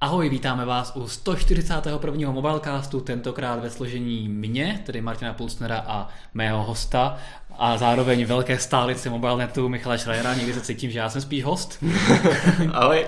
Ahoj, 0.00 0.28
vítáme 0.28 0.64
vás 0.64 0.92
u 0.96 1.08
141. 1.08 2.30
Mobilecastu, 2.30 3.00
tentokrát 3.00 3.62
ve 3.62 3.70
složení 3.70 4.28
mě, 4.28 4.82
tedy 4.86 5.00
Martina 5.00 5.32
Pulsnera 5.32 5.84
a 5.86 6.08
mého 6.34 6.62
hosta 6.62 7.16
a 7.58 7.78
zároveň 7.78 8.24
velké 8.24 8.58
stálice 8.58 9.10
Mobilenetu 9.10 9.68
Michala 9.68 9.98
Schreiera. 9.98 10.34
Někdy 10.34 10.52
se 10.52 10.60
cítím, 10.60 10.90
že 10.90 10.98
já 10.98 11.10
jsem 11.10 11.22
spíš 11.22 11.44
host. 11.44 11.84
Ahoj. 12.72 13.06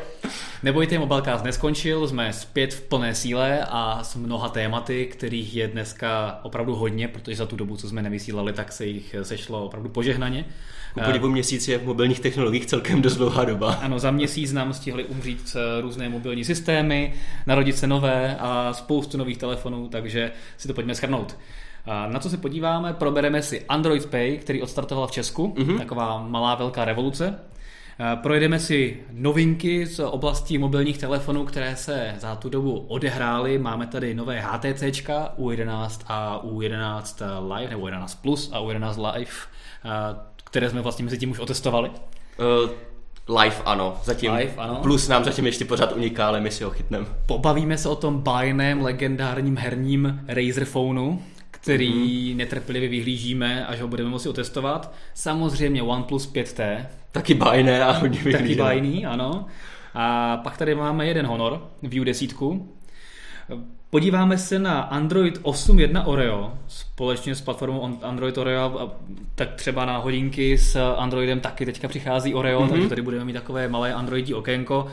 Nebojte, 0.62 0.98
Mobilecast 0.98 1.44
neskončil, 1.44 2.08
jsme 2.08 2.32
zpět 2.32 2.74
v 2.74 2.80
plné 2.80 3.14
síle 3.14 3.66
a 3.68 4.04
s 4.04 4.16
mnoha 4.16 4.48
tématy, 4.48 5.06
kterých 5.06 5.54
je 5.54 5.68
dneska 5.68 6.40
opravdu 6.42 6.74
hodně, 6.74 7.08
protože 7.08 7.36
za 7.36 7.46
tu 7.46 7.56
dobu, 7.56 7.76
co 7.76 7.88
jsme 7.88 8.02
nevysílali, 8.02 8.52
tak 8.52 8.72
se 8.72 8.86
jich 8.86 9.14
sešlo 9.22 9.64
opravdu 9.64 9.88
požehnaně. 9.88 10.44
Ku 10.94 11.00
podivu 11.00 11.28
měsíc 11.28 11.68
je 11.68 11.78
v 11.78 11.86
mobilních 11.86 12.20
technologiích 12.20 12.66
celkem 12.66 13.02
dost 13.02 13.16
dlouhá 13.16 13.44
doba. 13.44 13.72
Ano, 13.72 13.98
za 13.98 14.10
měsíc 14.10 14.52
nám 14.52 14.72
stihli 14.72 15.04
umřít 15.04 15.56
různé 15.80 16.08
mobilní 16.08 16.44
systémy, 16.44 17.14
narodit 17.46 17.78
se 17.78 17.86
nové 17.86 18.36
a 18.36 18.72
spoustu 18.72 19.18
nových 19.18 19.38
telefonů, 19.38 19.88
takže 19.88 20.32
si 20.56 20.68
to 20.68 20.74
pojďme 20.74 20.94
schrnout. 20.94 21.36
Na 22.12 22.18
co 22.18 22.30
se 22.30 22.36
podíváme, 22.36 22.92
probereme 22.92 23.42
si 23.42 23.64
Android 23.68 24.06
Pay, 24.06 24.38
který 24.38 24.62
odstartoval 24.62 25.06
v 25.06 25.10
Česku, 25.10 25.54
mm-hmm. 25.56 25.78
taková 25.78 26.26
malá 26.28 26.54
velká 26.54 26.84
revoluce. 26.84 27.38
Projedeme 28.22 28.58
si 28.58 29.02
novinky 29.12 29.86
z 29.86 30.00
oblasti 30.00 30.58
mobilních 30.58 30.98
telefonů, 30.98 31.44
které 31.44 31.76
se 31.76 32.14
za 32.18 32.36
tu 32.36 32.48
dobu 32.48 32.78
odehrály. 32.78 33.58
Máme 33.58 33.86
tady 33.86 34.14
nové 34.14 34.40
HTC 34.40 34.82
U11 35.38 36.00
a 36.06 36.40
U11 36.44 37.54
Live, 37.54 37.70
nebo 37.70 37.86
U11 37.86 38.18
Plus 38.22 38.50
a 38.52 38.60
U11 38.60 39.12
Live, 39.12 39.30
které 40.50 40.70
jsme 40.70 40.80
vlastně 40.80 41.04
mezi 41.04 41.18
tím 41.18 41.30
už 41.30 41.38
otestovali. 41.38 41.90
Uh, 41.90 42.70
live 43.40 43.56
ano, 43.64 43.96
zatím. 44.04 44.32
Live, 44.32 44.52
ano. 44.56 44.78
Plus 44.82 45.08
nám 45.08 45.24
zatím 45.24 45.46
ještě 45.46 45.64
pořád 45.64 45.92
uniká, 45.92 46.28
ale 46.28 46.40
my 46.40 46.50
si 46.50 46.64
ho 46.64 46.70
chytneme. 46.70 47.06
Pobavíme 47.26 47.78
se 47.78 47.88
o 47.88 47.96
tom 47.96 48.18
bajném 48.18 48.82
legendárním 48.82 49.56
herním 49.56 50.20
Razer 50.28 50.64
Phoneu, 50.64 51.18
který 51.50 51.92
mm-hmm. 51.92 52.36
netrpělivě 52.36 52.88
vyhlížíme, 52.88 53.66
až 53.66 53.80
ho 53.80 53.88
budeme 53.88 54.10
moci 54.10 54.28
otestovat. 54.28 54.92
Samozřejmě 55.14 55.82
OnePlus 55.82 56.32
5T. 56.32 56.86
Taky 57.12 57.34
bajné 57.34 57.84
a 57.84 57.92
hodně 57.92 58.18
vyhlížené. 58.18 58.42
Taky 58.42 58.54
bajný, 58.54 59.06
ano. 59.06 59.46
A 59.94 60.36
pak 60.36 60.56
tady 60.56 60.74
máme 60.74 61.06
jeden 61.06 61.26
Honor, 61.26 61.68
View 61.82 62.04
10. 62.04 62.30
Podíváme 63.90 64.38
se 64.38 64.58
na 64.58 64.80
Android 64.80 65.42
8.1 65.42 66.02
Oreo 66.06 66.52
společně 66.68 67.34
s 67.34 67.40
platformou 67.40 67.98
Android 68.02 68.38
Oreo 68.38 68.80
a 68.80 68.96
tak 69.34 69.54
třeba 69.54 69.84
na 69.84 69.98
hodinky 69.98 70.58
s 70.58 70.94
Androidem 70.96 71.40
taky 71.40 71.66
teďka 71.66 71.88
přichází 71.88 72.34
Oreo, 72.34 72.60
mm-hmm. 72.60 72.70
takže 72.70 72.88
tady 72.88 73.02
budeme 73.02 73.24
mít 73.24 73.32
takové 73.32 73.68
malé 73.68 73.94
Androidí 73.94 74.34
okénko. 74.34 74.86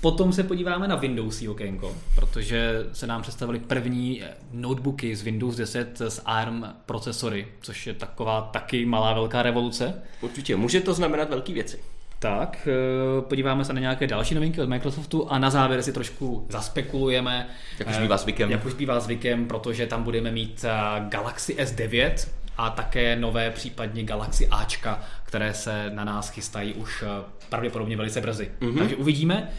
Potom 0.00 0.32
se 0.32 0.42
podíváme 0.42 0.88
na 0.88 0.96
Windowsí 0.96 1.48
okénko, 1.48 1.96
protože 2.14 2.86
se 2.92 3.06
nám 3.06 3.22
představili 3.22 3.58
první 3.58 4.22
notebooky 4.52 5.16
z 5.16 5.22
Windows 5.22 5.56
10 5.56 6.00
s 6.00 6.22
ARM 6.24 6.64
procesory, 6.86 7.48
což 7.60 7.86
je 7.86 7.94
taková 7.94 8.40
taky 8.40 8.86
malá 8.86 9.12
velká 9.12 9.42
revoluce. 9.42 9.94
Určitě, 10.20 10.56
může 10.56 10.80
to 10.80 10.94
znamenat 10.94 11.30
velké 11.30 11.52
věci. 11.52 11.78
Tak, 12.22 12.68
eh, 12.68 13.22
podíváme 13.22 13.64
se 13.64 13.72
na 13.72 13.80
nějaké 13.80 14.06
další 14.06 14.34
novinky 14.34 14.60
od 14.60 14.68
Microsoftu 14.68 15.32
a 15.32 15.38
na 15.38 15.50
závěr 15.50 15.82
si 15.82 15.92
trošku 15.92 16.46
zaspekulujeme. 16.50 17.48
Jak 17.78 17.88
už 17.88 17.98
bývá 17.98 18.16
zvykem. 18.16 18.50
Jak 18.50 18.64
už 18.64 18.74
bývá 18.74 19.00
zvykem, 19.00 19.46
protože 19.46 19.86
tam 19.86 20.02
budeme 20.02 20.30
mít 20.30 20.64
eh, 20.64 20.70
Galaxy 21.08 21.54
S9 21.54 22.28
a 22.56 22.70
také 22.70 23.16
nové 23.16 23.50
případně 23.50 24.04
Galaxy 24.04 24.48
Ačka, 24.48 25.00
které 25.24 25.54
se 25.54 25.90
na 25.90 26.04
nás 26.04 26.30
chystají 26.30 26.74
už 26.74 27.04
eh, 27.06 27.24
pravděpodobně 27.48 27.96
velice 27.96 28.20
brzy. 28.20 28.50
Mm-hmm. 28.60 28.78
Takže 28.78 28.96
uvidíme. 28.96 29.50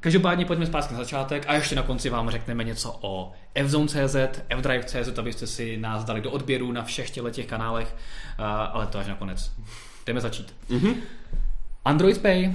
Každopádně 0.00 0.44
pojďme 0.44 0.66
zpátky 0.66 0.94
na 0.94 1.00
začátek 1.00 1.44
a 1.46 1.54
ještě 1.54 1.74
na 1.74 1.82
konci 1.82 2.10
vám 2.10 2.30
řekneme 2.30 2.64
něco 2.64 2.98
o 3.00 3.32
fzone.cz, 3.66 4.16
fdrive.cz, 4.58 5.18
abyste 5.18 5.46
si 5.46 5.76
nás 5.76 6.04
dali 6.04 6.20
do 6.20 6.30
odběru 6.30 6.72
na 6.72 6.84
všech 6.84 7.10
těch 7.10 7.46
kanálech, 7.46 7.96
ale 8.72 8.86
to 8.86 8.98
až 8.98 9.06
nakonec. 9.06 9.52
Jdeme 10.06 10.20
začít. 10.20 10.54
Mm-hmm. 10.70 10.94
Android 11.84 12.18
Pay. 12.18 12.52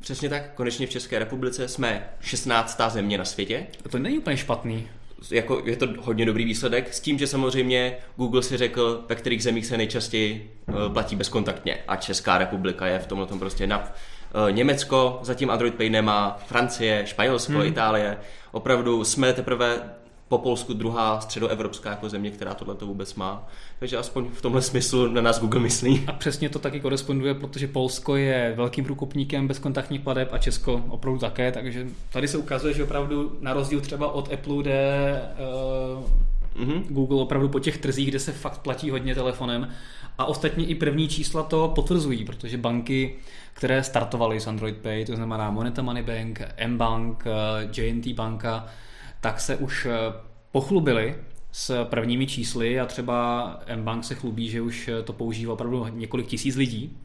Přesně 0.00 0.28
tak, 0.28 0.54
konečně 0.54 0.86
v 0.86 0.90
České 0.90 1.18
republice 1.18 1.68
jsme 1.68 2.08
16. 2.20 2.80
země 2.88 3.18
na 3.18 3.24
světě. 3.24 3.66
To 3.90 3.98
není 3.98 4.18
úplně 4.18 4.36
špatný. 4.36 4.88
Jako, 5.30 5.62
je 5.64 5.76
to 5.76 5.86
hodně 6.00 6.26
dobrý 6.26 6.44
výsledek, 6.44 6.94
s 6.94 7.00
tím, 7.00 7.18
že 7.18 7.26
samozřejmě 7.26 7.96
Google 8.16 8.42
si 8.42 8.56
řekl, 8.56 9.04
ve 9.08 9.14
kterých 9.14 9.42
zemích 9.42 9.66
se 9.66 9.76
nejčastěji 9.76 10.50
uh, 10.66 10.92
platí 10.92 11.16
bezkontaktně. 11.16 11.78
A 11.88 11.96
Česká 11.96 12.38
republika 12.38 12.86
je 12.86 12.98
v 12.98 13.06
tomhle 13.06 13.26
tom 13.26 13.38
prostě 13.38 13.66
na 13.66 13.78
uh, 13.78 14.52
Německo 14.52 15.18
zatím 15.22 15.50
Android 15.50 15.74
Pay 15.74 15.90
nemá, 15.90 16.38
Francie, 16.46 17.06
Španělsko, 17.06 17.52
hmm. 17.52 17.66
Itálie. 17.66 18.16
Opravdu 18.52 19.04
jsme 19.04 19.32
teprve 19.32 19.80
po 20.28 20.38
Polsku 20.38 20.72
druhá 20.72 21.20
středoevropská 21.20 21.90
jako 21.90 22.08
země, 22.08 22.30
která 22.30 22.54
tohle 22.54 22.74
to 22.74 22.86
vůbec 22.86 23.14
má. 23.14 23.48
Takže 23.78 23.96
aspoň 23.96 24.26
v 24.34 24.42
tomhle 24.42 24.62
smyslu 24.62 25.08
na 25.08 25.20
nás 25.20 25.40
Google 25.40 25.60
myslí. 25.60 26.04
A 26.06 26.12
přesně 26.12 26.48
to 26.48 26.58
taky 26.58 26.80
koresponduje, 26.80 27.34
protože 27.34 27.66
Polsko 27.66 28.16
je 28.16 28.54
velkým 28.56 28.84
průkopníkem 28.84 29.48
bezkontaktních 29.48 30.00
plateb 30.00 30.28
a 30.32 30.38
Česko 30.38 30.84
opravdu 30.88 31.20
také, 31.20 31.52
takže 31.52 31.86
tady 32.12 32.28
se 32.28 32.38
ukazuje, 32.38 32.74
že 32.74 32.84
opravdu 32.84 33.38
na 33.40 33.52
rozdíl 33.52 33.80
třeba 33.80 34.12
od 34.12 34.32
Apple 34.32 34.62
jde 34.62 35.22
uh, 36.56 36.64
mm-hmm. 36.64 36.82
Google 36.88 37.22
opravdu 37.22 37.48
po 37.48 37.60
těch 37.60 37.78
trzích, 37.78 38.08
kde 38.08 38.18
se 38.18 38.32
fakt 38.32 38.58
platí 38.58 38.90
hodně 38.90 39.14
telefonem 39.14 39.68
a 40.18 40.24
ostatně 40.24 40.66
i 40.66 40.74
první 40.74 41.08
čísla 41.08 41.42
to 41.42 41.68
potvrzují, 41.68 42.24
protože 42.24 42.58
banky, 42.58 43.16
které 43.52 43.82
startovaly 43.82 44.40
s 44.40 44.46
Android 44.46 44.76
Pay, 44.76 45.04
to 45.04 45.16
znamená 45.16 45.50
Moneta 45.50 45.82
Money 45.82 46.02
Bank, 46.02 46.42
M-Bank, 46.56 47.24
eh, 47.26 47.82
JNT 47.82 48.14
banka, 48.14 48.66
tak 49.20 49.40
se 49.40 49.56
už 49.56 49.86
eh, 49.86 49.92
pochlubili 50.52 51.16
s 51.52 51.84
prvními 51.84 52.26
čísly 52.26 52.80
a 52.80 52.86
třeba 52.86 53.60
mBank 53.76 54.04
se 54.04 54.14
chlubí, 54.14 54.48
že 54.48 54.60
už 54.60 54.90
to 55.04 55.12
používá 55.12 55.52
opravdu 55.52 55.86
několik 55.88 56.26
tisíc 56.26 56.56
lidí, 56.56 56.98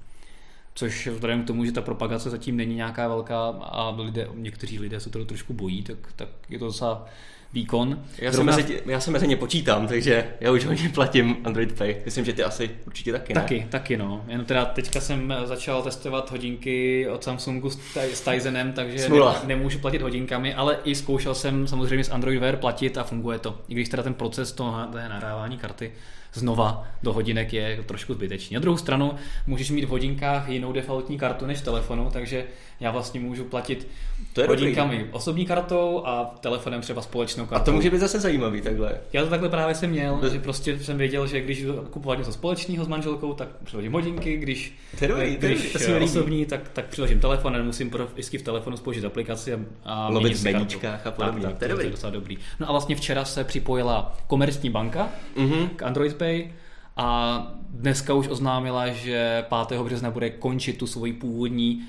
což 0.74 1.08
vzhledem 1.08 1.44
k 1.44 1.48
tomu, 1.48 1.66
že 1.66 1.72
ta 1.72 1.82
propagace 1.82 2.30
zatím 2.30 2.58
není 2.58 2.76
nějaká 2.76 3.08
velká 3.08 3.48
a 3.48 3.90
lidé, 3.90 4.28
někteří 4.34 4.80
lidé 4.80 5.00
se 5.00 5.10
to 5.10 5.26
trošku 5.26 5.54
bojí, 5.54 5.84
tak, 5.84 5.98
tak 6.16 6.30
je 6.50 6.60
to 6.60 6.66
docela 6.66 7.06
výkon. 7.54 8.04
Já, 8.18 8.32
Zrovna... 8.32 8.54
se 8.54 8.62
mezi, 8.62 8.82
já 8.86 9.00
se 9.00 9.12
mezi 9.12 9.28
ně 9.28 9.36
počítám, 9.36 9.88
takže 9.88 10.28
já 10.40 10.52
už 10.52 10.66
hodně 10.66 10.90
platím 10.90 11.38
Android 11.44 11.78
Pay. 11.78 11.96
Myslím, 12.06 12.26
že 12.26 12.34
ty 12.34 12.44
asi 12.44 12.70
určitě 12.88 13.12
taky, 13.12 13.34
ne? 13.34 13.42
Taky, 13.42 13.68
taky 13.70 13.98
no. 13.98 14.26
Jenom 14.28 14.46
teda 14.46 14.66
teďka 14.66 15.02
jsem 15.02 15.34
začal 15.46 15.82
testovat 15.82 16.32
hodinky 16.32 17.08
od 17.08 17.24
Samsungu 17.24 17.70
s 18.14 18.22
Tizenem, 18.22 18.74
takže 18.74 19.10
ne, 19.10 19.18
nemůžu 19.46 19.80
platit 19.80 20.02
hodinkami, 20.02 20.54
ale 20.54 20.78
i 20.84 20.96
zkoušel 20.96 21.36
jsem 21.36 21.68
samozřejmě 21.68 22.04
s 22.04 22.12
Android 22.12 22.40
Wear 22.40 22.58
platit 22.58 22.98
a 22.98 23.04
funguje 23.04 23.40
to. 23.40 23.62
I 23.68 23.74
když 23.74 23.90
teda 23.90 24.04
ten 24.04 24.14
proces 24.14 24.52
toho 24.52 24.78
nahrávání 24.94 25.58
karty 25.58 25.92
znova 26.34 26.88
do 27.04 27.14
hodinek 27.14 27.54
je 27.54 27.84
trošku 27.86 28.14
zbytečný. 28.14 28.54
Na 28.54 28.60
druhou 28.60 28.78
stranu 28.78 29.16
můžeš 29.48 29.72
mít 29.72 29.86
v 29.86 29.90
hodinkách 29.90 30.50
jinou 30.50 30.72
defaultní 30.72 31.18
kartu 31.18 31.46
než 31.46 31.60
v 31.60 31.64
telefonu, 31.64 32.10
takže 32.14 32.46
já 32.80 32.92
vlastně 32.92 33.20
můžu 33.20 33.44
platit 33.44 33.88
to 34.34 34.42
je 34.42 34.48
hodinkami 34.48 34.98
dobrý. 34.98 35.12
osobní 35.12 35.46
kartou 35.46 36.02
a 36.06 36.36
telefonem 36.40 36.82
třeba 36.82 37.02
společnou 37.02 37.46
kartou. 37.46 37.62
A 37.62 37.66
to 37.66 37.72
může 37.72 37.90
být 37.90 38.00
zase 38.00 38.20
zajímavý 38.20 38.62
takhle. 38.62 38.98
Já 39.14 39.24
to 39.24 39.30
takhle 39.30 39.50
právě 39.50 39.76
jsem 39.76 39.90
měl, 39.90 40.18
to... 40.18 40.30
že 40.30 40.40
prostě 40.40 40.80
jsem 40.80 40.98
věděl, 40.98 41.28
že 41.28 41.42
když 41.42 41.66
kupovat 41.90 42.18
něco 42.18 42.32
společného 42.32 42.86
s 42.86 42.88
manželkou, 42.88 43.34
tak 43.34 43.48
přiložím 43.64 43.94
hodinky, 43.94 44.38
když, 44.38 44.78
to 45.00 45.06
je 45.06 45.08
dobrý, 45.08 45.36
když 45.36 45.74
to 45.74 45.84
je 45.84 46.00
osobní, 46.00 46.46
tak, 46.46 46.70
tak 46.70 46.86
přiložím 46.86 47.20
telefon 47.20 47.56
a 47.56 47.58
nemusím 47.58 47.90
pro, 47.90 48.08
vždycky 48.08 48.38
v 48.38 48.42
telefonu 48.42 48.78
spoužít 48.78 49.06
aplikaci 49.06 49.60
a, 49.86 50.10
Lovit 50.10 50.38
v 50.38 50.44
meníčkách 50.44 51.08
a 51.08 51.12
podobně. 51.12 51.42
Tak, 51.42 51.58
tak, 51.58 51.60
to, 51.60 51.66
je 51.66 51.76
to 51.76 51.82
je 51.82 51.90
docela 51.90 52.12
dobrý. 52.12 52.38
No 52.60 52.70
a 52.70 52.72
vlastně 52.72 52.96
včera 52.96 53.26
se 53.26 53.44
připojila 53.44 54.18
komerční 54.28 54.70
banka 54.70 55.10
mm-hmm. 55.38 55.70
k 55.76 55.84
Android 55.84 56.16
Pay 56.16 56.50
a 56.98 57.48
dneska 57.70 58.14
už 58.14 58.28
oznámila, 58.28 58.90
že 58.90 59.46
5. 59.68 59.82
března 59.82 60.12
bude 60.12 60.30
končit 60.30 60.78
tu 60.78 60.88
svoji 60.88 61.14
původní 61.14 61.84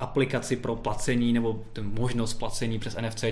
aplikaci 0.00 0.56
pro 0.56 0.76
placení 0.76 1.32
nebo 1.32 1.64
možnost 1.82 2.34
placení 2.34 2.78
přes 2.78 2.96
NFC, 2.96 3.24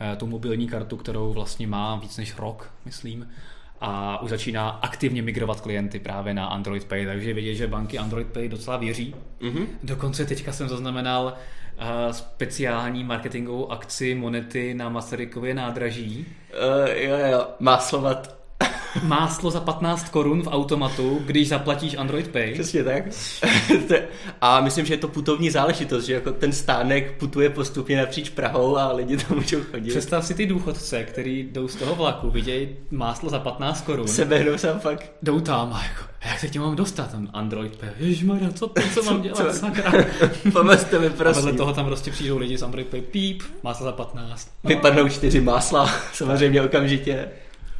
eh, 0.00 0.16
tu 0.16 0.26
mobilní 0.26 0.68
kartu, 0.68 0.96
kterou 0.96 1.32
vlastně 1.32 1.66
má 1.66 1.96
víc 1.96 2.16
než 2.16 2.38
rok, 2.38 2.72
myslím 2.84 3.26
a 3.80 4.22
už 4.22 4.30
začíná 4.30 4.68
aktivně 4.68 5.22
migrovat 5.22 5.60
klienty 5.60 5.98
právě 5.98 6.34
na 6.34 6.46
Android 6.46 6.84
Pay, 6.84 7.06
takže 7.06 7.34
vidět, 7.34 7.54
že 7.54 7.66
banky 7.66 7.98
Android 7.98 8.26
Pay 8.26 8.48
docela 8.48 8.76
věří. 8.76 9.14
Mm-hmm. 9.40 9.66
Dokonce 9.82 10.24
teďka 10.24 10.52
jsem 10.52 10.68
zaznamenal 10.68 11.24
uh, 11.26 12.12
speciální 12.12 13.04
marketingovou 13.04 13.72
akci 13.72 14.14
monety 14.14 14.74
na 14.74 14.88
Masarykově 14.88 15.54
nádraží. 15.54 16.26
Uh, 16.26 16.88
jo, 16.88 17.16
jo, 17.30 17.46
má 17.60 17.78
slovat 17.78 18.38
máslo 19.02 19.50
za 19.50 19.60
15 19.60 20.08
korun 20.08 20.42
v 20.42 20.46
automatu, 20.46 21.22
když 21.26 21.48
zaplatíš 21.48 21.94
Android 21.94 22.28
Pay. 22.28 22.52
Přesně 22.52 22.84
tak. 22.84 23.04
a 24.40 24.60
myslím, 24.60 24.86
že 24.86 24.94
je 24.94 24.98
to 24.98 25.08
putovní 25.08 25.50
záležitost, 25.50 26.04
že 26.04 26.14
jako 26.14 26.32
ten 26.32 26.52
stánek 26.52 27.18
putuje 27.18 27.50
postupně 27.50 27.96
napříč 27.96 28.28
Prahou 28.28 28.76
a 28.76 28.92
lidi 28.92 29.16
tam 29.16 29.36
můžou 29.36 29.60
chodit. 29.70 29.90
Představ 29.90 30.26
si 30.26 30.34
ty 30.34 30.46
důchodce, 30.46 31.04
který 31.04 31.48
jdou 31.52 31.68
z 31.68 31.76
toho 31.76 31.94
vlaku, 31.94 32.30
vidějí 32.30 32.68
máslo 32.90 33.30
za 33.30 33.38
15 33.38 33.80
korun. 33.80 34.08
Sebehnou 34.08 34.58
se 34.58 34.72
fakt. 34.72 35.12
Jdou 35.22 35.40
tam 35.40 35.72
a 35.72 35.82
jako, 35.82 36.04
jak 36.28 36.38
se 36.38 36.48
tím 36.48 36.62
mám 36.62 36.76
dostat, 36.76 37.10
ten 37.10 37.28
Android 37.32 37.76
Pay. 37.76 37.88
Ježišmarja, 37.98 38.52
co, 38.52 38.72
co 38.94 39.02
mám 39.02 39.22
dělat, 39.22 39.36
co? 39.36 39.52
sakra. 39.52 39.92
Pomozte 40.52 40.98
mi, 40.98 41.10
prosím. 41.10 41.42
A 41.42 41.46
vedle 41.46 41.58
toho 41.58 41.72
tam 41.72 41.86
prostě 41.86 42.10
přijdou 42.10 42.38
lidi 42.38 42.58
z 42.58 42.62
Android 42.62 42.86
Pay, 42.86 43.00
píp, 43.00 43.42
máslo 43.62 43.84
za 43.84 43.92
15. 43.92 44.50
Vypadnou 44.64 45.08
čtyři 45.08 45.40
másla, 45.40 45.90
samozřejmě 46.12 46.62
okamžitě. 46.62 47.28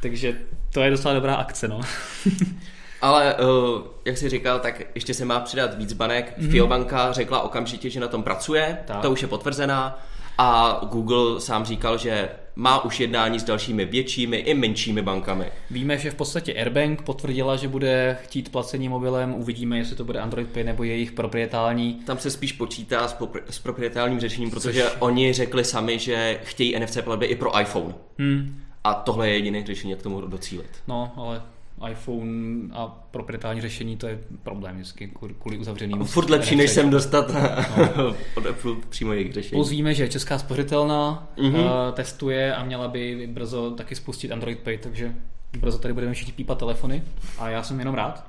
Takže 0.00 0.36
to 0.72 0.80
je 0.80 0.90
docela 0.90 1.14
dobrá 1.14 1.34
akce, 1.34 1.68
no. 1.68 1.80
Ale 3.00 3.34
uh, 3.34 3.82
jak 4.04 4.18
jsi 4.18 4.28
říkal, 4.28 4.58
tak 4.58 4.82
ještě 4.94 5.14
se 5.14 5.24
má 5.24 5.40
přidat 5.40 5.78
víc 5.78 5.92
banek. 5.92 6.38
Mm-hmm. 6.38 6.50
Fiobanka 6.50 7.12
řekla 7.12 7.40
okamžitě, 7.40 7.90
že 7.90 8.00
na 8.00 8.08
tom 8.08 8.22
pracuje, 8.22 8.78
tak. 8.84 9.00
to 9.00 9.10
už 9.10 9.22
je 9.22 9.28
potvrzená. 9.28 10.02
A 10.38 10.80
Google 10.90 11.40
sám 11.40 11.64
říkal, 11.64 11.98
že 11.98 12.28
má 12.56 12.84
už 12.84 13.00
jednání 13.00 13.40
s 13.40 13.44
dalšími 13.44 13.84
většími 13.84 14.36
i 14.36 14.54
menšími 14.54 15.02
bankami. 15.02 15.46
Víme, 15.70 15.98
že 15.98 16.10
v 16.10 16.14
podstatě 16.14 16.54
Airbank 16.54 17.02
potvrdila, 17.02 17.56
že 17.56 17.68
bude 17.68 18.18
chtít 18.22 18.52
placení 18.52 18.88
mobilem. 18.88 19.34
Uvidíme, 19.34 19.78
jestli 19.78 19.96
to 19.96 20.04
bude 20.04 20.20
Android 20.20 20.48
Pay 20.48 20.64
nebo 20.64 20.84
jejich 20.84 21.12
proprietální. 21.12 21.94
Tam 21.94 22.18
se 22.18 22.30
spíš 22.30 22.52
počítá 22.52 23.08
s, 23.08 23.14
popr- 23.14 23.42
s 23.50 23.58
proprietálním 23.58 24.20
řešením, 24.20 24.50
protože 24.50 24.82
Což... 24.82 24.92
oni 24.98 25.32
řekli 25.32 25.64
sami, 25.64 25.98
že 25.98 26.40
chtějí 26.44 26.80
NFC 26.80 26.98
platby 27.00 27.26
i 27.26 27.36
pro 27.36 27.60
iPhone. 27.60 27.94
Hmm. 28.18 28.60
A 28.88 28.94
tohle 28.94 29.28
je 29.28 29.34
jediné 29.34 29.66
řešení, 29.66 29.90
jak 29.90 30.02
tomu 30.02 30.20
docílit. 30.20 30.70
No, 30.88 31.12
ale 31.16 31.42
iPhone 31.90 32.68
a 32.72 32.86
proprietární 33.10 33.60
řešení, 33.60 33.96
to 33.96 34.06
je 34.06 34.18
problém 34.42 34.74
vždycky 34.76 35.12
kvůli 35.38 35.58
uzavřeným. 35.58 36.04
Furt 36.04 36.30
lepší, 36.30 36.56
než 36.56 36.70
jsem 36.70 36.90
dostat 36.90 37.30
no. 37.76 38.14
od 38.36 38.46
Apple 38.46 38.74
přímo 38.88 39.12
jejich 39.12 39.32
řešení. 39.32 39.60
Pozvíme, 39.60 39.94
že 39.94 40.08
Česká 40.08 40.38
spořitelná 40.38 41.28
mm-hmm. 41.36 41.64
uh, 41.64 41.94
testuje 41.94 42.54
a 42.54 42.64
měla 42.64 42.88
by 42.88 43.28
brzo 43.32 43.70
taky 43.70 43.94
spustit 43.94 44.32
Android 44.32 44.58
Pay, 44.58 44.78
takže 44.78 45.14
brzo 45.60 45.78
tady 45.78 45.94
budeme 45.94 46.14
všichni 46.14 46.32
pípat 46.32 46.58
telefony 46.58 47.02
a 47.38 47.48
já 47.48 47.62
jsem 47.62 47.78
jenom 47.78 47.94
rád. 47.94 48.26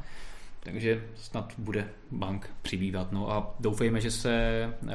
Takže 0.59 1.03
snad 1.15 1.53
bude 1.57 1.87
bank 2.11 2.49
přibývat. 2.61 3.11
No 3.11 3.31
a 3.31 3.55
doufejme, 3.59 4.01
že 4.01 4.11
se 4.11 4.65
uh, 4.83 4.89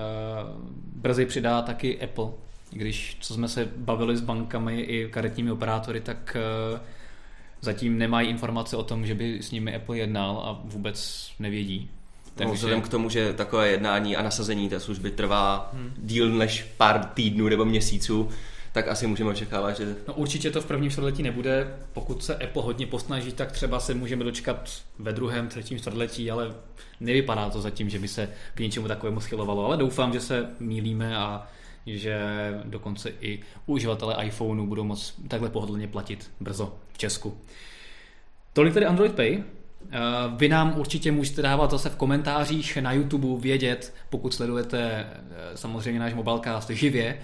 brzy 0.97 1.27
přidá 1.27 1.63
taky 1.63 2.01
Apple. 2.03 2.44
Když, 2.75 3.17
co 3.21 3.35
jsme 3.35 3.49
se 3.49 3.69
bavili 3.77 4.17
s 4.17 4.21
bankami 4.21 4.81
i 4.81 5.09
karetními 5.11 5.51
operátory, 5.51 6.01
tak 6.01 6.37
uh, 6.73 6.81
zatím 7.61 7.99
nemají 7.99 8.29
informace 8.29 8.77
o 8.77 8.83
tom, 8.83 9.07
že 9.07 9.15
by 9.15 9.39
s 9.43 9.51
nimi 9.51 9.77
Apple 9.77 9.99
jednal 9.99 10.43
a 10.45 10.61
vůbec 10.65 11.31
nevědí. 11.39 11.91
No, 11.91 12.31
Takže... 12.35 12.49
No, 12.49 12.55
vzhledem 12.55 12.81
k 12.81 12.89
tomu, 12.89 13.11
že 13.11 13.33
takové 13.33 13.69
jednání 13.69 14.17
a 14.17 14.23
nasazení 14.23 14.69
té 14.69 14.81
služby 14.81 15.11
trvá 15.11 15.71
hmm. 15.73 15.93
díl 15.99 16.29
než 16.29 16.63
pár 16.77 17.05
týdnů 17.05 17.49
nebo 17.49 17.65
měsíců, 17.65 18.29
tak 18.73 18.89
asi 18.89 19.07
můžeme 19.07 19.31
očekávat, 19.31 19.77
že... 19.77 19.97
No 20.09 20.15
určitě 20.15 20.51
to 20.51 20.61
v 20.61 20.67
prvním 20.67 20.91
čtvrtletí 20.91 21.23
nebude. 21.23 21.75
Pokud 21.93 22.25
se 22.25 22.35
Apple 22.35 22.63
hodně 22.63 22.87
posnaží, 22.87 23.33
tak 23.33 23.53
třeba 23.53 23.81
se 23.81 23.95
můžeme 23.95 24.25
dočkat 24.25 24.71
ve 24.99 25.13
druhém, 25.13 25.49
třetím 25.49 25.79
čtvrtletí, 25.79 26.31
ale 26.31 26.55
nevypadá 27.01 27.51
to 27.51 27.61
zatím, 27.61 27.91
že 27.91 27.99
by 27.99 28.09
se 28.09 28.29
k 28.55 28.61
něčemu 28.61 28.89
takovému 28.89 29.21
schylovalo. 29.21 29.67
Ale 29.67 29.77
doufám, 29.77 30.13
že 30.13 30.21
se 30.21 30.47
mílíme 30.61 31.17
a 31.17 31.47
že 31.87 32.19
dokonce 32.65 33.13
i 33.21 33.41
uživatelé 33.67 34.17
iPhoneu 34.25 34.67
budou 34.67 34.85
moct 34.85 35.15
takhle 35.29 35.51
pohodlně 35.51 35.89
platit 35.89 36.31
brzo 36.41 36.75
v 36.93 36.99
Česku. 36.99 37.39
Tolik 38.53 38.75
tedy 38.75 38.87
Android 38.87 39.13
Pay. 39.13 39.43
Eh, 39.91 39.99
vy 40.37 40.49
nám 40.49 40.79
určitě 40.79 41.13
můžete 41.13 41.43
dávat 41.43 41.71
zase 41.71 41.91
v 41.91 41.97
komentářích 41.97 42.77
na 42.77 42.93
YouTube 42.93 43.43
vědět, 43.43 43.95
pokud 44.11 44.35
sledujete 44.35 44.81
eh, 44.81 45.57
samozřejmě 45.57 46.01
náš 46.01 46.15
mobilecast 46.15 46.71
živě, 46.71 47.19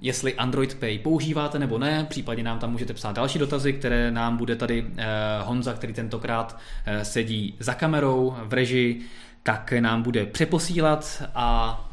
jestli 0.00 0.34
Android 0.34 0.74
Pay 0.74 0.98
používáte 0.98 1.58
nebo 1.58 1.78
ne, 1.78 2.06
případně 2.10 2.44
nám 2.44 2.58
tam 2.58 2.72
můžete 2.72 2.94
psát 2.94 3.16
další 3.16 3.38
dotazy, 3.38 3.72
které 3.72 4.10
nám 4.10 4.36
bude 4.36 4.56
tady 4.56 4.86
eh, 4.96 5.06
Honza, 5.42 5.74
který 5.74 5.92
tentokrát 5.92 6.58
sedí 7.02 7.54
za 7.58 7.74
kamerou 7.74 8.36
v 8.44 8.52
režii, 8.52 9.00
tak 9.42 9.72
nám 9.72 10.02
bude 10.02 10.26
přeposílat 10.26 11.22
a 11.34 11.91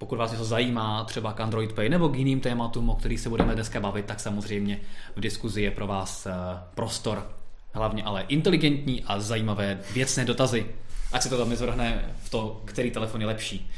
pokud 0.00 0.16
vás 0.16 0.32
něco 0.32 0.44
zajímá, 0.44 1.04
třeba 1.04 1.32
k 1.32 1.40
Android 1.40 1.72
Pay 1.72 1.88
nebo 1.88 2.08
k 2.08 2.16
jiným 2.16 2.40
tématům, 2.40 2.90
o 2.90 2.94
kterých 2.94 3.20
se 3.20 3.28
budeme 3.28 3.54
dneska 3.54 3.80
bavit, 3.80 4.04
tak 4.04 4.20
samozřejmě 4.20 4.80
v 5.16 5.20
diskuzi 5.20 5.62
je 5.62 5.70
pro 5.70 5.86
vás 5.86 6.26
eh, 6.26 6.32
prostor. 6.74 7.26
Hlavně 7.72 8.02
ale 8.02 8.24
inteligentní 8.28 9.04
a 9.06 9.20
zajímavé 9.20 9.78
věcné 9.94 10.24
dotazy. 10.24 10.66
Ať 11.12 11.22
se 11.22 11.28
to 11.28 11.38
tam 11.38 11.48
nezvrhne 11.48 12.14
v 12.22 12.30
to, 12.30 12.62
který 12.64 12.90
telefon 12.90 13.20
je 13.20 13.26
lepší. 13.26 13.70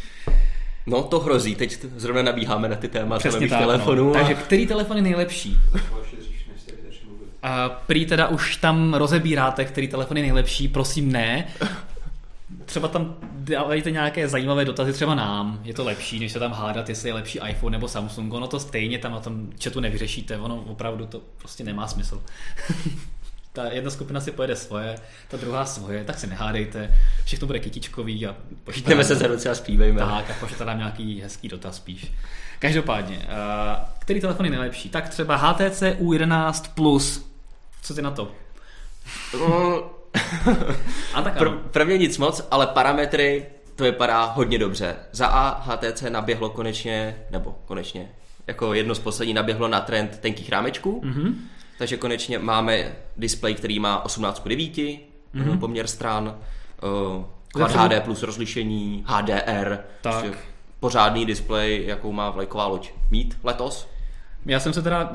No 0.87 1.03
to 1.03 1.21
hrozí, 1.21 1.55
teď 1.55 1.79
zrovna 1.97 2.23
nabíháme 2.23 2.69
na 2.69 2.77
ty 2.77 2.89
témata 2.89 3.31
nových 3.31 3.51
tak, 3.51 3.61
telefonů. 3.61 4.05
No. 4.05 4.11
A... 4.11 4.19
Takže 4.19 4.35
který 4.35 4.67
telefon 4.67 4.97
je 4.97 5.03
nejlepší? 5.03 5.59
A 7.43 7.69
prý 7.69 8.07
teda 8.07 8.29
už 8.29 8.57
tam 8.57 8.95
rozebíráte, 8.95 9.65
který 9.65 9.89
telefon 9.89 10.17
je 10.17 10.23
nejlepší, 10.23 10.69
prosím 10.69 11.13
ne 11.13 11.47
třeba 12.65 12.89
tam 12.89 13.17
dávajte 13.23 13.91
nějaké 13.91 14.29
zajímavé 14.29 14.65
dotazy 14.65 14.93
třeba 14.93 15.15
nám, 15.15 15.61
je 15.65 15.75
to 15.75 15.85
lepší, 15.85 16.21
než 16.21 16.33
se 16.33 16.39
tam 16.39 16.53
hádat, 16.53 16.89
jestli 16.89 17.09
je 17.09 17.15
lepší 17.15 17.41
iPhone 17.49 17.77
nebo 17.77 17.89
Samsung, 17.89 18.33
ono 18.33 18.47
to 18.47 18.61
stejně 18.61 18.99
tam 18.99 19.13
na 19.13 19.21
tom 19.21 19.51
chatu 19.65 19.81
nevyřešíte, 19.81 20.39
ono 20.39 20.57
opravdu 20.57 21.07
to 21.07 21.21
prostě 21.39 21.65
nemá 21.65 21.89
smysl. 21.89 22.23
ta 23.53 23.65
jedna 23.65 23.91
skupina 23.91 24.21
si 24.21 24.31
pojede 24.31 24.57
svoje, 24.57 24.99
ta 25.29 25.37
druhá 25.37 25.65
svoje, 25.65 26.05
tak 26.05 26.19
se 26.19 26.27
nehádejte, 26.27 26.99
všechno 27.25 27.47
bude 27.47 27.59
kytičkový 27.59 28.27
a 28.27 28.37
pošlete 28.65 29.05
se 29.05 29.15
za 29.15 29.27
ruce 29.27 29.51
a 29.51 29.55
zpívejme. 29.55 30.01
Tak 30.01 30.31
a 30.31 30.35
pošlete 30.41 30.65
nám 30.65 30.79
nějaký 30.79 31.21
hezký 31.21 31.49
dotaz 31.49 31.77
spíš. 31.77 32.13
Každopádně, 32.59 33.17
uh, 33.17 33.25
který 33.99 34.21
telefon 34.21 34.47
je 34.47 34.51
nejlepší? 34.51 34.89
Tak 34.89 35.09
třeba 35.09 35.37
HTC 35.37 35.83
U11 35.83 36.71
Plus, 36.75 37.31
co 37.83 37.95
ty 37.95 38.03
na 38.03 38.11
to? 38.11 38.33
A 41.15 41.23
tak 41.23 41.41
Pr- 41.41 41.59
prvně 41.59 41.99
nic 41.99 42.19
moc, 42.19 42.49
ale 42.51 42.67
parametry 42.67 43.47
to 43.77 43.85
vypadá 43.85 44.25
hodně 44.25 44.59
dobře. 44.59 44.97
Za 45.13 45.27
A 45.27 45.63
HTC 45.63 46.03
naběhlo 46.09 46.51
konečně, 46.51 47.17
nebo 47.31 47.55
konečně, 47.65 48.11
jako 48.47 48.75
jedno 48.75 48.95
z 48.95 48.99
posledních 48.99 49.37
naběhlo 49.37 49.69
na 49.69 49.81
trend 49.81 50.19
tenkých 50.19 50.51
rámečků, 50.51 51.01
mm-hmm. 51.05 51.35
takže 51.79 51.97
konečně 51.97 52.39
máme 52.39 52.93
displej, 53.17 53.55
který 53.55 53.79
má 53.79 54.05
18:9, 54.07 55.01
mm-hmm. 55.35 55.59
poměr 55.59 55.87
stran, 55.87 56.35
uh, 57.17 57.25
Quad 57.53 57.71
HD 57.71 58.05
plus 58.05 58.23
rozlišení, 58.23 59.05
HDR, 59.07 59.79
tak. 60.01 60.25
pořádný 60.81 61.27
displej, 61.27 61.87
jakou 61.87 62.13
má 62.13 62.31
vlajková 62.31 62.67
loď 62.67 62.91
mít 63.11 63.39
letos. 63.45 63.89
Já 64.47 64.61
jsem 64.61 64.73
se 64.73 64.83
teda 64.83 65.11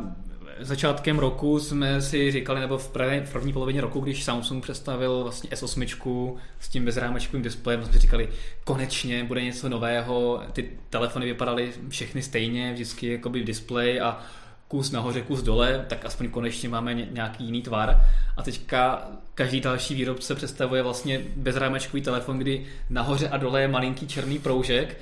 začátkem 0.60 1.20
roku 1.20 1.60
jsme 1.60 2.02
si 2.02 2.32
říkali, 2.32 2.60
nebo 2.60 2.78
v, 2.78 2.92
první 3.32 3.54
polovině 3.54 3.82
roku, 3.82 4.00
když 4.00 4.24
Samsung 4.24 4.64
představil 4.64 5.24
vlastně 5.24 5.50
S8 5.50 6.38
s 6.60 6.70
tím 6.70 6.86
bezrámečkovým 6.86 7.44
displejem, 7.44 7.86
jsme 7.86 8.00
říkali, 8.00 8.30
konečně 8.64 9.24
bude 9.24 9.44
něco 9.44 9.70
nového, 9.70 10.42
ty 10.54 10.70
telefony 10.90 11.26
vypadaly 11.26 11.72
všechny 11.90 12.22
stejně, 12.22 12.74
vždycky 12.74 13.12
jakoby 13.12 13.44
displej 13.44 14.02
a 14.02 14.22
kus 14.68 14.92
nahoře, 14.92 15.22
kus 15.22 15.42
dole, 15.42 15.86
tak 15.88 16.06
aspoň 16.06 16.30
konečně 16.30 16.70
máme 16.70 16.94
nějaký 16.94 17.44
jiný 17.44 17.62
tvar. 17.62 18.02
A 18.38 18.44
teďka 18.44 19.08
každý 19.36 19.62
další 19.62 19.96
výrobce 19.96 20.36
představuje 20.36 20.84
vlastně 20.84 21.22
bezrámečkový 21.36 22.02
telefon, 22.02 22.40
kdy 22.40 22.66
nahoře 22.90 23.30
a 23.30 23.38
dole 23.38 23.62
je 23.62 23.68
malinký 23.68 24.08
černý 24.08 24.40
proužek 24.40 24.98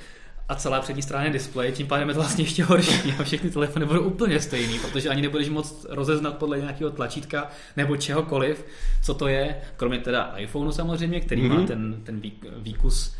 a 0.49 0.55
celá 0.55 0.81
přední 0.81 1.01
strana 1.01 1.25
je 1.25 1.29
displej, 1.29 1.71
tím 1.71 1.87
pádem 1.87 2.07
je 2.07 2.13
to 2.13 2.19
vlastně 2.19 2.43
ještě 2.43 2.63
horší 2.63 3.13
a 3.19 3.23
všechny 3.23 3.49
telefony 3.49 3.85
budou 3.85 4.01
úplně 4.01 4.39
stejný, 4.39 4.79
protože 4.79 5.09
ani 5.09 5.21
nebudeš 5.21 5.49
moc 5.49 5.85
rozeznat 5.89 6.37
podle 6.37 6.59
nějakého 6.59 6.91
tlačítka 6.91 7.47
nebo 7.77 7.97
čehokoliv, 7.97 8.65
co 9.03 9.13
to 9.13 9.27
je, 9.27 9.55
kromě 9.77 9.99
teda 9.99 10.33
iPhoneu 10.37 10.71
samozřejmě, 10.71 11.19
který 11.19 11.41
mm-hmm. 11.41 11.49
má 11.49 11.55
mhm. 11.55 11.67
ten, 11.67 12.01
ten 12.03 12.21
výkus 12.57 13.15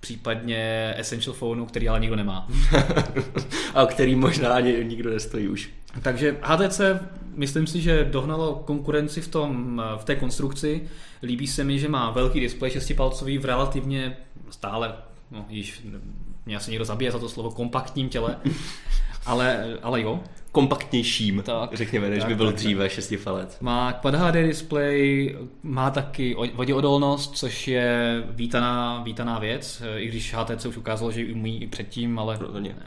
případně 0.00 0.94
Essential 0.96 1.34
Phoneu, 1.34 1.66
který 1.66 1.88
ale 1.88 2.00
nikdo 2.00 2.16
nemá. 2.16 2.48
a 3.74 3.86
který 3.86 4.14
možná 4.14 4.52
ani 4.52 4.84
nikdo 4.84 5.10
nestojí 5.10 5.48
už. 5.48 5.70
Takže 6.02 6.36
HTC 6.42 6.80
myslím 7.34 7.66
si, 7.66 7.80
že 7.80 8.04
dohnalo 8.04 8.54
konkurenci 8.54 9.20
v, 9.20 9.28
tom, 9.28 9.82
v 9.96 10.04
té 10.04 10.16
konstrukci. 10.16 10.82
Líbí 11.22 11.46
se 11.46 11.64
mi, 11.64 11.78
že 11.78 11.88
má 11.88 12.10
velký 12.10 12.40
displej 12.40 12.70
šestipalcový 12.70 13.38
v 13.38 13.44
relativně 13.44 14.16
stále 14.50 14.94
no, 15.30 15.46
již 15.48 15.82
mě 16.46 16.56
asi 16.56 16.70
někdo 16.70 16.84
zabije 16.84 17.10
za 17.10 17.18
to 17.18 17.28
slovo 17.28 17.50
kompaktním 17.50 18.08
těle, 18.08 18.36
ale, 19.26 19.78
ale 19.82 20.02
jo. 20.02 20.20
Kompaktnějším, 20.52 21.42
tak, 21.46 21.74
řekněme, 21.74 22.10
než 22.10 22.18
tak, 22.18 22.28
by 22.28 22.34
byl 22.34 22.46
tak, 22.46 22.54
dříve 22.54 22.90
šestifalec. 22.90 23.58
Má 23.60 23.92
Quad 23.92 24.14
HD 24.14 24.34
display, 24.34 25.36
má 25.62 25.90
taky 25.90 26.36
voděodolnost, 26.54 27.36
což 27.36 27.68
je 27.68 28.22
vítaná, 28.30 29.02
vítaná 29.02 29.38
věc, 29.38 29.82
i 29.96 30.08
když 30.08 30.34
HTC 30.34 30.66
už 30.66 30.76
ukázalo, 30.76 31.12
že 31.12 31.20
ji 31.20 31.32
umí 31.32 31.62
i 31.62 31.66
předtím, 31.66 32.18
ale, 32.18 32.38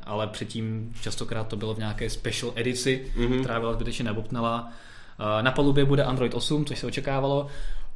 ale 0.04 0.28
předtím 0.28 0.94
častokrát 1.02 1.48
to 1.48 1.56
bylo 1.56 1.74
v 1.74 1.78
nějaké 1.78 2.10
special 2.10 2.52
edici, 2.56 3.06
mm-hmm. 3.18 3.40
která 3.40 3.60
byla 3.60 3.74
zbytečně 3.74 4.06
nebopnala 4.06 4.72
Na 5.42 5.52
palubě 5.52 5.86
bude 5.86 6.04
Android 6.04 6.34
8, 6.34 6.66
což 6.66 6.80
se 6.80 6.88
očekávalo. 6.88 7.48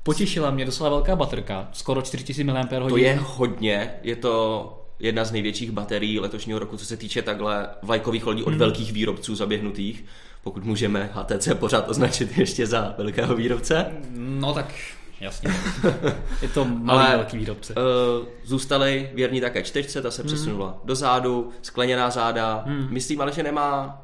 Potěšila 0.03 0.51
mě 0.51 0.65
docela 0.65 0.89
velká 0.89 1.15
baterka, 1.15 1.67
skoro 1.71 2.01
4000 2.01 2.43
mAh. 2.43 2.69
To 2.89 2.97
je 2.97 3.19
hodně, 3.21 3.93
je 4.03 4.15
to 4.15 4.82
jedna 5.03 5.25
z 5.25 5.31
největších 5.31 5.71
baterií 5.71 6.19
letošního 6.19 6.59
roku, 6.59 6.77
co 6.77 6.85
se 6.85 6.97
týče 6.97 7.21
takhle 7.21 7.69
vlajkových 7.81 8.25
lodí 8.25 8.43
od 8.43 8.49
hmm. 8.49 8.59
velkých 8.59 8.93
výrobců 8.93 9.35
zaběhnutých, 9.35 10.05
pokud 10.43 10.63
můžeme 10.63 11.09
HTC 11.13 11.47
pořád 11.53 11.89
označit 11.89 12.37
ještě 12.37 12.67
za 12.67 12.95
velkého 12.97 13.35
výrobce. 13.35 13.85
No 14.15 14.53
tak 14.53 14.73
jasně. 15.19 15.53
Je 16.41 16.47
to 16.47 16.65
malý 16.65 17.05
Ale, 17.05 17.17
velký 17.17 17.37
výrobce. 17.37 17.73
Uh, 17.73 18.25
zůstali 18.43 19.09
věrní 19.13 19.41
také 19.41 19.63
čtečce, 19.63 20.01
ta 20.01 20.11
se 20.11 20.21
hmm. 20.21 20.27
přesunula 20.27 20.81
do 20.83 20.95
zádu, 20.95 21.49
skleněná 21.61 22.09
záda. 22.09 22.63
Hmm. 22.67 22.87
Myslím 22.89 23.21
ale, 23.21 23.31
že 23.31 23.43
nemá 23.43 24.01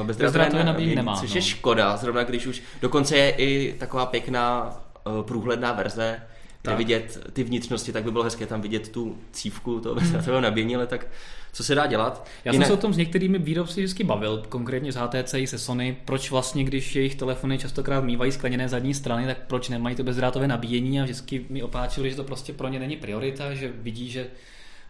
uh, 0.00 0.06
bezdrátové 0.06 0.64
nabíjení, 0.64 0.94
nemá, 0.94 1.16
což 1.16 1.30
no. 1.30 1.36
je 1.36 1.42
škoda, 1.42 1.96
zrovna 1.96 2.24
když 2.24 2.46
už 2.46 2.62
dokonce 2.82 3.16
je 3.16 3.30
i 3.30 3.76
taková 3.78 4.06
pěkná 4.06 4.76
uh, 5.06 5.22
průhledná 5.22 5.72
verze, 5.72 6.22
kde 6.62 6.76
vidět 6.76 7.28
ty 7.32 7.44
vnitřnosti, 7.44 7.92
tak 7.92 8.04
by 8.04 8.10
bylo 8.10 8.24
hezké 8.24 8.46
tam 8.46 8.60
vidět 8.60 8.88
tu 8.88 9.18
cívku 9.32 9.80
toho 9.80 9.94
bezdrátového 10.00 10.40
nabíjení, 10.40 10.76
ale 10.76 10.86
tak 10.86 11.06
co 11.52 11.64
se 11.64 11.74
dá 11.74 11.86
dělat. 11.86 12.28
Já 12.44 12.52
Jinak... 12.52 12.66
jsem 12.66 12.74
se 12.74 12.78
o 12.78 12.82
tom 12.82 12.94
s 12.94 12.96
některými 12.96 13.38
výrobci 13.38 13.80
vždycky 13.80 14.04
bavil, 14.04 14.42
konkrétně 14.48 14.92
s 14.92 14.96
HTC 14.96 15.34
i 15.34 15.46
se 15.46 15.58
Sony, 15.58 15.96
proč 16.04 16.30
vlastně, 16.30 16.64
když 16.64 16.96
jejich 16.96 17.14
telefony 17.14 17.58
častokrát 17.58 18.04
mývají 18.04 18.32
skleněné 18.32 18.68
zadní 18.68 18.94
strany, 18.94 19.26
tak 19.26 19.38
proč 19.46 19.68
nemají 19.68 19.96
to 19.96 20.04
bezdrátové 20.04 20.48
nabíjení 20.48 21.00
a 21.00 21.04
vždycky 21.04 21.46
mi 21.48 21.62
opáčili, 21.62 22.10
že 22.10 22.16
to 22.16 22.24
prostě 22.24 22.52
pro 22.52 22.68
ně 22.68 22.78
není 22.78 22.96
priorita, 22.96 23.54
že 23.54 23.72
vidí, 23.74 24.10
že 24.10 24.26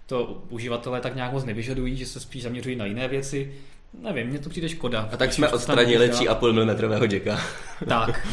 to 0.06 0.42
uživatelé 0.48 1.00
tak 1.00 1.14
nějak 1.14 1.32
moc 1.32 1.44
nevyžadují, 1.44 1.96
že 1.96 2.06
se 2.06 2.20
spíš 2.20 2.42
zaměřují 2.42 2.76
na 2.76 2.84
jiné 2.84 3.08
věci. 3.08 3.52
Nevím, 3.92 4.26
mně 4.26 4.38
to 4.38 4.50
přijde 4.50 4.68
škoda. 4.68 5.08
A 5.12 5.16
tak 5.16 5.32
jsme 5.32 5.48
odstranili 5.48 6.10
3,5 6.10 6.52
mm 6.52 7.12
jacka. 7.12 7.44
Tak. 7.88 8.28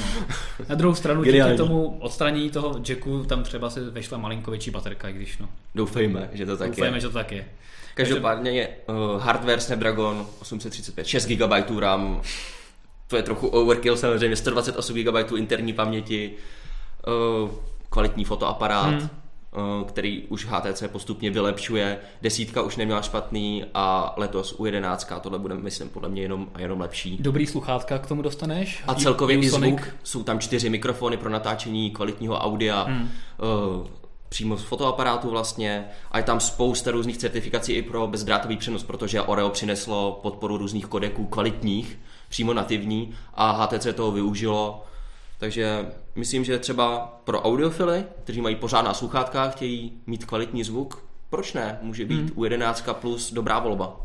Na 0.69 0.75
druhou 0.75 0.95
stranu 0.95 1.23
díky 1.23 1.57
tomu 1.57 1.97
odstranění 1.99 2.49
toho 2.49 2.81
jacku 2.89 3.23
tam 3.23 3.43
třeba 3.43 3.69
se 3.69 3.89
vešla 3.89 4.17
malinko 4.17 4.51
větší 4.51 4.71
baterka, 4.71 5.09
i 5.09 5.13
když 5.13 5.37
no. 5.37 5.49
Doufejme, 5.75 6.29
že 6.33 6.45
to 6.45 6.57
tak 6.57 6.67
Doufejme, 6.67 6.87
je. 6.87 6.91
Doufejme, 6.91 6.99
že 6.99 7.07
to 7.07 7.13
tak 7.13 7.31
je. 7.31 7.45
Každopádně 7.93 8.51
je 8.51 8.69
uh, 8.87 9.21
hardware 9.21 9.59
Snapdragon 9.59 10.27
835, 10.41 11.07
6 11.07 11.25
GB 11.25 11.79
RAM, 11.79 12.21
to 13.07 13.15
je 13.15 13.23
trochu 13.23 13.47
overkill 13.47 13.97
samozřejmě, 13.97 14.35
128 14.35 15.03
GB 15.03 15.31
interní 15.37 15.73
paměti, 15.73 16.33
uh, 17.43 17.49
kvalitní 17.89 18.25
fotoaparát, 18.25 18.93
hmm. 18.93 19.09
Uh, 19.56 19.88
který 19.88 20.24
už 20.27 20.46
HTC 20.46 20.84
postupně 20.88 21.32
vylepšuje, 21.32 22.00
desítka 22.22 22.62
už 22.62 22.75
neměla 22.75 23.01
špatný 23.01 23.66
a 23.74 24.13
letos 24.18 24.56
u 24.58 24.66
11 24.66 25.12
tohle 25.22 25.39
bude, 25.39 25.56
myslím, 25.56 25.89
podle 25.89 26.10
mě 26.10 26.22
jenom 26.22 26.50
a 26.54 26.62
jenom 26.62 26.80
lepší. 26.80 27.18
Dobrý 27.20 27.48
sluchátka 27.48 27.98
k 27.98 28.08
tomu 28.08 28.22
dostaneš? 28.22 28.84
A 28.88 28.96
celkově 28.96 29.38
i 29.38 29.50
zvuk, 29.50 29.82
jsou 30.04 30.24
tam 30.24 30.39
čtyři 30.39 30.70
mikrofony 30.70 31.18
pro 31.18 31.30
natáčení 31.30 31.92
kvalitního 31.92 32.39
audia, 32.39 32.84
hmm. 32.84 33.10
uh, 33.82 33.88
přímo 34.30 34.58
z 34.58 34.63
fotoaparátu 34.63 35.30
vlastně 35.30 35.86
a 36.12 36.18
je 36.18 36.24
tam 36.24 36.39
spousta 36.39 36.92
různých 36.92 37.18
certifikací 37.18 37.74
i 37.74 37.82
pro 37.82 38.08
bezdrátový 38.08 38.58
přenos, 38.58 38.84
protože 38.84 39.22
Oreo 39.22 39.50
přineslo 39.50 40.20
podporu 40.24 40.58
různých 40.58 40.86
kodeků 40.86 41.25
kvalitních, 41.25 42.00
přímo 42.30 42.54
nativní 42.54 43.16
a 43.34 43.51
HTC 43.51 43.88
toho 43.96 44.12
využilo. 44.12 44.84
Takže 45.38 45.86
myslím, 46.15 46.44
že 46.44 46.60
třeba 46.60 47.20
pro 47.24 47.41
audiofily, 47.41 48.03
kteří 48.24 48.41
mají 48.41 48.56
pořádná 48.56 48.94
sluchátka, 48.94 49.50
chtějí 49.50 50.01
mít 50.08 50.25
kvalitní 50.25 50.63
zvuk, 50.63 51.03
proč 51.29 51.53
ne? 51.53 51.79
Může 51.82 52.06
být 52.06 52.20
hmm. 52.20 52.32
u 52.36 52.44
11 52.44 52.89
plus 52.91 53.34
dobrá 53.34 53.60
volba. 53.60 54.01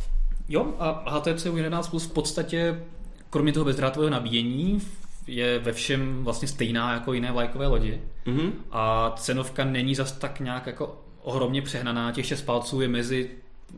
Jo, 0.49 0.75
a 0.79 1.19
HTC 1.19 1.47
u 1.47 1.57
11 1.57 1.89
plus 1.89 2.05
v 2.05 2.13
podstatě, 2.13 2.85
kromě 3.31 3.53
toho 3.53 3.65
bezdrátového 3.65 4.11
nabíjení, 4.11 4.81
je 5.27 5.59
ve 5.59 5.73
všem 5.73 6.25
vlastně 6.25 6.49
stejná 6.49 6.93
jako 6.93 7.13
jiné 7.13 7.33
vlajkové 7.33 7.67
lodi. 7.67 8.01
Mm-hmm. 8.27 8.53
A 8.71 9.15
cenovka 9.17 9.65
není 9.65 9.95
zas 9.95 10.13
tak 10.13 10.41
nějak 10.41 10.67
jako 10.67 10.99
ohromně 11.23 11.63
přehnaná. 11.63 12.13
Těch 12.13 12.27
6 12.27 12.43
palců 12.43 12.81
je 12.81 12.89
mezi 12.89 13.31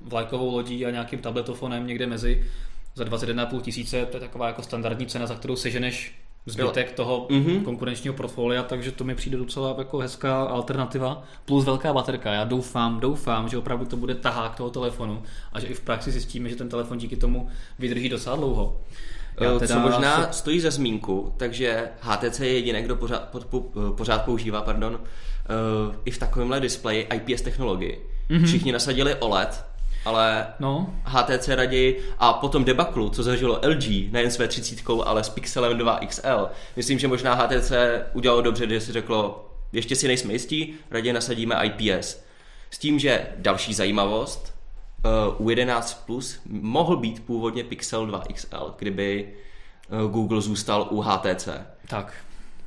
vlajkovou 0.04 0.50
lodí 0.50 0.87
a 0.87 0.90
nějakým 0.90 1.18
tabletofonem 1.18 1.87
někde 1.87 2.06
mezi 2.06 2.44
za 2.94 3.04
21,5 3.04 3.61
tisíce. 3.61 4.06
To 4.06 4.16
je 4.16 4.20
taková 4.20 4.46
jako 4.46 4.62
standardní 4.62 5.06
cena, 5.06 5.26
za 5.26 5.34
kterou 5.34 5.56
seženeš 5.56 6.23
zbytek 6.46 6.92
toho 6.92 7.26
mm-hmm. 7.30 7.62
konkurenčního 7.62 8.14
portfolia, 8.14 8.62
takže 8.62 8.92
to 8.92 9.04
mi 9.04 9.14
přijde 9.14 9.36
docela 9.36 9.74
jako 9.78 9.98
hezká 9.98 10.42
alternativa. 10.42 11.22
Plus 11.44 11.64
velká 11.64 11.92
baterka. 11.92 12.32
Já 12.32 12.44
doufám, 12.44 13.00
doufám, 13.00 13.48
že 13.48 13.58
opravdu 13.58 13.86
to 13.86 13.96
bude 13.96 14.14
tahák 14.14 14.54
toho 14.54 14.70
telefonu 14.70 15.22
a 15.52 15.60
že 15.60 15.66
i 15.66 15.74
v 15.74 15.80
praxi 15.80 16.10
zjistíme, 16.10 16.48
že 16.48 16.56
ten 16.56 16.68
telefon 16.68 16.98
díky 16.98 17.16
tomu 17.16 17.48
vydrží 17.78 18.08
docela 18.08 18.36
dlouho. 18.36 18.80
Já 19.40 19.58
teda... 19.58 19.74
Co 19.74 19.80
možná 19.80 20.32
stojí 20.32 20.60
za 20.60 20.70
zmínku, 20.70 21.32
takže 21.36 21.88
HTC 22.00 22.40
je 22.40 22.52
jediné, 22.52 22.82
kdo 22.82 22.96
pořád, 22.96 23.36
pořád 23.96 24.24
používá 24.24 24.62
pardon, 24.62 24.94
uh, 24.94 25.94
i 26.04 26.10
v 26.10 26.18
takovémhle 26.18 26.60
displeji 26.60 27.08
IPS 27.14 27.42
technologii. 27.42 28.08
Mm-hmm. 28.30 28.46
Všichni 28.46 28.72
nasadili 28.72 29.14
OLED, 29.14 29.64
ale 30.04 30.46
no. 30.61 30.94
HTC 31.04 31.49
raději 31.49 32.04
a 32.18 32.32
potom 32.32 32.64
debaklu, 32.64 33.11
co 33.11 33.23
zažilo 33.23 33.61
LG, 33.68 34.12
nejen 34.12 34.30
své 34.30 34.49
30, 34.49 34.78
ale 35.04 35.25
s 35.25 35.28
Pixelem 35.28 35.78
2 35.78 36.00
XL. 36.06 36.49
Myslím, 36.76 36.99
že 36.99 37.08
možná 37.08 37.34
HTC 37.34 37.73
udělalo 38.12 38.42
dobře, 38.42 38.68
že 38.68 38.80
si 38.80 38.92
řeklo, 38.92 39.50
ještě 39.73 39.96
si 39.96 40.06
nejsme 40.06 40.32
jistí, 40.32 40.75
raději 40.90 41.12
nasadíme 41.12 41.56
IPS. 41.64 42.25
S 42.70 42.78
tím, 42.78 42.99
že 42.99 43.26
další 43.37 43.75
zajímavost, 43.75 44.54
uh, 45.38 45.46
u 45.46 45.50
11 45.50 46.04
Plus 46.06 46.40
mohl 46.46 46.96
být 46.96 47.26
původně 47.26 47.64
Pixel 47.64 48.06
2 48.06 48.23
XL, 48.34 48.75
kdyby 48.78 49.32
uh, 49.88 50.11
Google 50.11 50.40
zůstal 50.40 50.88
u 50.90 51.00
HTC. 51.00 51.49
Tak. 51.88 52.14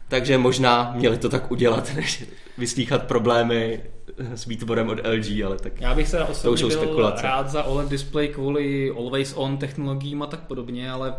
Takže 0.07 0.37
možná 0.37 0.93
měli 0.95 1.17
to 1.17 1.29
tak 1.29 1.51
udělat, 1.51 1.91
než 1.95 2.25
vyslýchat 2.57 3.03
problémy 3.03 3.83
s 4.17 4.45
výtvorem 4.45 4.89
od 4.89 4.99
LG, 5.07 5.43
ale 5.45 5.57
tak 5.57 5.81
Já 5.81 5.95
bych 5.95 6.07
se 6.07 6.23
osobně 6.23 6.61
byl 6.61 6.71
spekulace. 6.71 7.23
rád 7.23 7.49
za 7.49 7.63
OLED 7.63 7.89
display 7.89 8.27
kvůli 8.27 8.91
always 8.91 9.33
on 9.35 9.57
technologiím 9.57 10.21
a 10.21 10.27
tak 10.27 10.39
podobně, 10.39 10.91
ale 10.91 11.15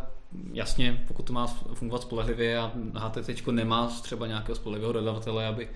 jasně, 0.52 1.04
pokud 1.09 1.23
to 1.23 1.33
má 1.33 1.47
fungovat 1.75 2.02
spolehlivě 2.02 2.59
a 2.59 2.73
HTC 2.95 3.47
nemá 3.50 3.87
třeba 4.02 4.26
nějakého 4.26 4.57
spolehlivého 4.57 4.92
dodavatele, 4.92 5.47
aby 5.47 5.68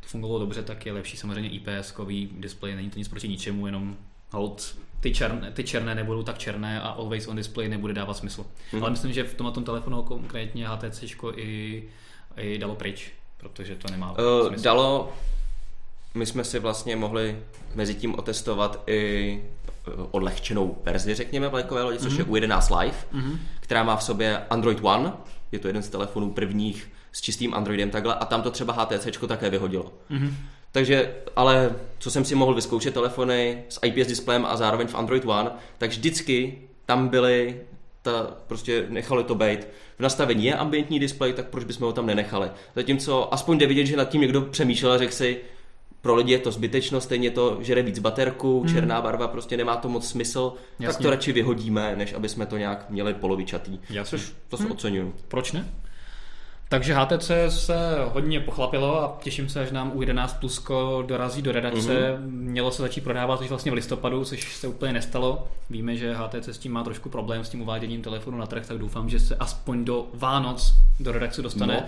to 0.00 0.08
fungovalo 0.08 0.40
dobře, 0.40 0.62
tak 0.62 0.86
je 0.86 0.92
lepší 0.92 1.16
samozřejmě 1.16 1.50
IPS-kový 1.50 2.28
display, 2.32 2.76
není 2.76 2.90
to 2.90 2.98
nic 2.98 3.08
proti 3.08 3.28
ničemu, 3.28 3.66
jenom 3.66 3.96
hold 4.30 4.76
ty 5.00 5.14
černé, 5.14 5.52
ty 5.52 5.64
černé 5.64 5.94
nebudou 5.94 6.22
tak 6.22 6.38
černé 6.38 6.80
a 6.80 6.88
always 6.88 7.28
on 7.28 7.36
display 7.36 7.68
nebude 7.68 7.94
dávat 7.94 8.14
smysl. 8.14 8.42
Mm-hmm. 8.72 8.82
Ale 8.82 8.90
myslím, 8.90 9.12
že 9.12 9.24
v 9.24 9.34
tomto 9.34 9.60
telefonu 9.60 10.02
konkrétně 10.02 10.68
HTC 10.68 11.04
i, 11.36 11.82
i 12.38 12.58
dalo 12.58 12.74
pryč, 12.74 13.12
protože 13.36 13.74
to 13.74 13.90
nemá 13.90 14.10
uh, 14.10 14.48
smysl. 14.48 14.64
Dalo, 14.64 15.12
my 16.14 16.26
jsme 16.26 16.44
si 16.44 16.58
vlastně 16.58 16.96
mohli 16.96 17.38
mezi 17.74 17.94
tím 17.94 18.14
otestovat 18.14 18.82
i 18.86 19.42
eh, 19.88 19.90
odlehčenou 20.10 20.78
verzi, 20.84 21.14
řekněme, 21.14 21.48
vlajkové 21.48 21.82
lodi, 21.82 21.98
což 21.98 22.12
mm-hmm. 22.12 22.18
je 22.18 22.46
mhm. 22.46 22.52
U11 22.52 22.80
Live, 22.80 22.96
mm-hmm. 23.14 23.38
která 23.60 23.82
má 23.82 23.96
v 23.96 24.02
sobě 24.02 24.38
Android 24.50 24.78
One, 24.82 25.12
je 25.52 25.58
to 25.58 25.66
jeden 25.66 25.82
z 25.82 25.88
telefonů 25.88 26.30
prvních 26.30 26.90
s 27.12 27.20
čistým 27.20 27.54
Androidem 27.54 27.90
takhle 27.90 28.14
a 28.14 28.24
tam 28.24 28.42
to 28.42 28.50
třeba 28.50 28.72
HTC 28.72 29.08
také 29.28 29.50
vyhodilo. 29.50 29.92
Mm-hmm. 30.10 30.32
Takže, 30.72 31.14
ale 31.36 31.74
co 31.98 32.10
jsem 32.10 32.24
si 32.24 32.34
mohl 32.34 32.54
vyzkoušet 32.54 32.94
telefony 32.94 33.62
s 33.68 33.80
IPS 33.82 34.08
displejem 34.08 34.46
a 34.46 34.56
zároveň 34.56 34.86
v 34.86 34.94
Android 34.94 35.24
One, 35.26 35.50
tak 35.78 35.90
vždycky 35.90 36.58
tam 36.86 37.08
byly 37.08 37.60
ta, 38.12 38.36
prostě 38.46 38.86
nechali 38.88 39.24
to 39.24 39.34
být. 39.34 39.68
V 39.98 40.00
nastavení 40.00 40.44
je 40.44 40.54
ambientní 40.54 40.98
displej, 40.98 41.32
tak 41.32 41.48
proč 41.48 41.64
bychom 41.64 41.86
ho 41.86 41.92
tam 41.92 42.06
nenechali? 42.06 42.50
Zatímco 42.76 43.34
aspoň 43.34 43.58
jde 43.58 43.66
vidět, 43.66 43.86
že 43.86 43.96
nad 43.96 44.08
tím 44.08 44.20
někdo 44.20 44.42
přemýšlel 44.42 44.92
a 44.92 44.98
řekl 44.98 45.12
si, 45.12 45.40
pro 46.00 46.14
lidi 46.14 46.32
je 46.32 46.38
to 46.38 46.52
zbytečno, 46.52 47.00
stejně 47.00 47.30
to 47.30 47.58
žere 47.60 47.82
víc 47.82 47.98
baterku, 47.98 48.60
hmm. 48.60 48.68
černá 48.68 49.00
barva, 49.00 49.28
prostě 49.28 49.56
nemá 49.56 49.76
to 49.76 49.88
moc 49.88 50.08
smysl, 50.08 50.52
Jasně. 50.78 50.86
tak 50.86 51.02
to 51.02 51.10
radši 51.10 51.32
vyhodíme, 51.32 51.96
než 51.96 52.12
aby 52.12 52.28
jsme 52.28 52.46
to 52.46 52.56
nějak 52.56 52.90
měli 52.90 53.14
polovičatý. 53.14 53.78
Jasně. 53.90 54.18
Což 54.18 54.32
to 54.48 54.56
hmm. 54.56 54.72
oceňuju. 54.72 55.14
Proč 55.28 55.52
ne? 55.52 55.68
Takže 56.70 56.94
HTC 56.94 57.30
se 57.48 57.74
hodně 58.12 58.40
pochlapilo 58.40 59.02
a 59.02 59.18
těším 59.22 59.48
se, 59.48 59.60
až 59.60 59.70
nám 59.70 59.92
u 59.94 60.00
11 60.00 60.40
Plusko 60.40 61.04
dorazí 61.06 61.42
do 61.42 61.52
redakce. 61.52 61.90
Mm-hmm. 61.90 62.30
Mělo 62.30 62.70
se 62.70 62.82
začít 62.82 63.04
prodávat 63.04 63.40
už 63.40 63.48
vlastně 63.48 63.70
v 63.70 63.74
listopadu, 63.74 64.24
což 64.24 64.56
se 64.56 64.68
úplně 64.68 64.92
nestalo. 64.92 65.48
Víme, 65.70 65.96
že 65.96 66.14
HTC 66.14 66.48
s 66.48 66.58
tím 66.58 66.72
má 66.72 66.84
trošku 66.84 67.08
problém 67.08 67.44
s 67.44 67.48
tím 67.48 67.60
uváděním 67.60 68.02
telefonu 68.02 68.38
na 68.38 68.46
trh, 68.46 68.66
tak 68.66 68.78
doufám, 68.78 69.08
že 69.08 69.20
se 69.20 69.36
aspoň 69.36 69.84
do 69.84 70.06
Vánoc 70.14 70.74
do 71.00 71.12
redakce 71.12 71.42
dostane. 71.42 71.74
No. 71.74 71.86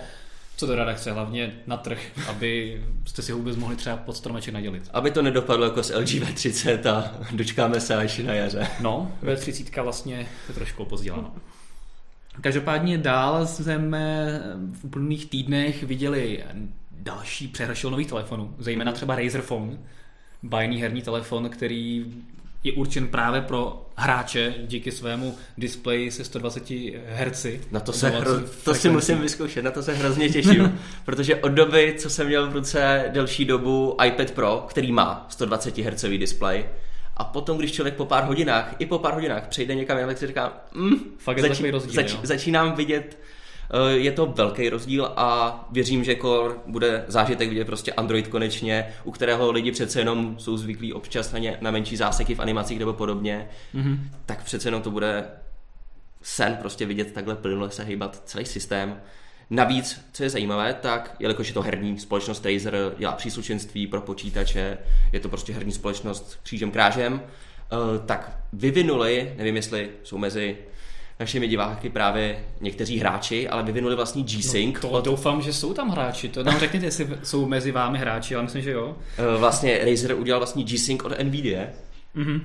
Co 0.57 0.67
do 0.67 0.75
redakce, 0.75 1.13
hlavně 1.13 1.53
na 1.67 1.77
trh, 1.77 1.99
aby 2.29 2.83
jste 3.07 3.23
si 3.23 3.33
vůbec 3.33 3.57
mohli 3.57 3.77
třeba 3.77 3.97
pod 3.97 4.17
stromeček 4.17 4.55
nadělit. 4.55 4.91
Aby 4.93 5.11
to 5.11 5.23
nedopadlo 5.23 5.65
jako 5.65 5.83
s 5.83 5.97
LG 5.97 6.09
V30 6.09 6.95
a 6.95 7.13
dočkáme 7.33 7.81
se 7.81 7.97
až 7.97 8.19
na 8.19 8.35
jaře. 8.35 8.69
No, 8.81 9.13
V30 9.23 9.83
vlastně 9.83 10.29
je 10.49 10.55
trošku 10.55 10.83
opozděláno. 10.83 11.33
Každopádně 12.41 12.99
dál 12.99 13.47
jsme 13.47 14.41
v 14.73 14.85
úplných 14.85 15.27
týdnech 15.27 15.83
viděli 15.83 16.45
další 16.91 17.49
přehršel 17.49 17.91
nových 17.91 18.09
telefonů, 18.09 18.55
zejména 18.59 18.93
třeba 18.93 19.17
Razer 19.17 19.43
Phone, 19.43 19.79
bajný 20.43 20.83
herní 20.83 21.03
telefon, 21.03 21.49
který 21.49 22.05
je 22.65 22.73
určen 22.73 23.09
právě 23.09 23.41
pro 23.41 23.87
hráče 23.97 24.55
díky 24.67 24.93
svému 24.93 25.35
displeji 25.59 26.11
se 26.11 26.25
120 26.25 26.71
Hz. 27.07 27.47
Na 27.71 27.81
to, 27.81 27.93
se 27.93 28.09
hro... 28.09 28.41
to 28.65 28.75
si 28.75 28.91
musím 28.91 29.19
vyzkoušet, 29.19 29.65
na 29.65 29.71
to 29.71 29.83
se 29.83 29.95
hrozně 29.95 30.29
těším, 30.29 30.79
protože 31.05 31.37
od 31.37 31.49
doby, 31.49 31.95
co 31.99 32.11
jsem 32.11 32.27
měl 32.27 32.51
v 32.51 32.53
ruce 32.53 33.05
delší 33.13 33.45
dobu 33.45 33.97
iPad 34.07 34.31
Pro, 34.31 34.67
který 34.69 34.93
má 34.93 35.27
120 35.29 35.79
Hz 35.79 36.05
displej, 36.05 36.65
a 37.21 37.25
potom, 37.25 37.59
když 37.59 37.73
člověk 37.73 37.95
po 37.95 38.07
pár 38.07 38.25
hodinách, 38.25 38.75
i 38.79 38.87
po 38.87 38.99
pár 38.99 39.15
hodinách 39.15 39.49
přejde 39.49 39.75
někam 39.75 39.99
tak 40.07 40.19
si 40.19 40.27
říká, 40.27 40.53
mm, 40.75 40.95
Fakt 41.19 41.39
je 41.39 41.71
rozdíl, 41.71 41.81
zač- 41.95 42.19
začínám 42.23 42.73
vidět 42.73 43.17
Eh, 43.73 43.93
je 43.93 44.13
to 44.13 44.27
velký 44.27 44.69
rozdíl 44.69 45.13
a 45.17 45.69
věřím, 45.71 46.05
že 46.05 46.17
Core 46.17 46.55
bude 46.67 47.05
zážitek 47.09 47.49
vidět 47.49 47.65
prostě 47.65 47.93
Android 47.93 48.29
konečně, 48.29 48.95
u 49.05 49.11
kterého 49.11 49.51
lidi 49.51 49.73
přece 49.73 50.01
jenom 50.01 50.39
jsou 50.39 50.57
zvyklí 50.57 50.93
občas 50.93 51.33
na, 51.33 51.39
ně, 51.39 51.59
na 51.61 51.71
menší 51.71 51.97
záseky 51.97 52.35
v 52.35 52.41
animacích 52.41 52.79
nebo 52.79 52.93
podobně, 52.93 53.49
mm-hmm. 53.75 53.99
tak 54.27 54.45
přece 54.45 54.69
jenom 54.69 54.83
to 54.83 54.91
bude 54.91 55.25
sen 56.23 56.57
prostě 56.61 56.87
vidět 56.87 57.13
takhle 57.13 57.37
plynule 57.37 57.71
se 57.71 57.85
hýbat 57.85 58.23
celý 58.25 58.47
systém. 58.47 59.01
Navíc, 59.51 60.01
co 60.13 60.23
je 60.23 60.31
zajímavé, 60.31 60.75
tak 60.75 61.17
jelikož 61.19 61.49
je 61.49 61.55
to 61.55 61.63
herní 61.63 61.99
společnost 61.99 62.47
Razer, 62.47 62.95
dělá 62.99 63.13
příslušenství 63.13 63.87
pro 63.87 64.01
počítače, 64.01 64.79
je 65.13 65.21
to 65.21 65.29
prostě 65.29 65.53
herní 65.53 65.73
společnost 65.73 66.39
křížem 66.43 66.71
krážem, 66.71 67.23
eh, 67.23 67.77
tak 68.07 68.39
vyvinuli, 68.53 69.35
nevím 69.37 69.57
jestli 69.57 69.91
jsou 70.03 70.19
mezi 70.19 70.57
našimi 71.21 71.49
diváky 71.49 71.89
právě 71.89 72.45
někteří 72.61 72.99
hráči, 72.99 73.49
ale 73.49 73.63
vyvinuli 73.63 73.97
vlastní 73.97 74.25
G-Sync. 74.25 74.75
No, 74.75 74.81
to 74.81 74.91
od... 74.91 75.05
doufám, 75.05 75.43
že 75.43 75.53
jsou 75.53 75.75
tam 75.75 75.91
hráči. 75.91 76.29
To 76.29 76.45
nám 76.45 76.59
řekněte, 76.59 76.87
jestli 76.87 77.09
jsou 77.23 77.47
mezi 77.47 77.73
vámi 77.73 77.99
hráči, 77.99 78.35
ale 78.35 78.45
myslím, 78.45 78.63
že 78.63 78.71
jo. 78.71 78.97
Eh, 79.19 79.39
vlastně 79.39 79.79
Razer 79.85 80.15
udělal 80.15 80.41
vlastní 80.41 80.65
G-Sync 80.65 81.03
od 81.05 81.19
NVIDIA, 81.23 81.67
mm-hmm. 82.17 82.41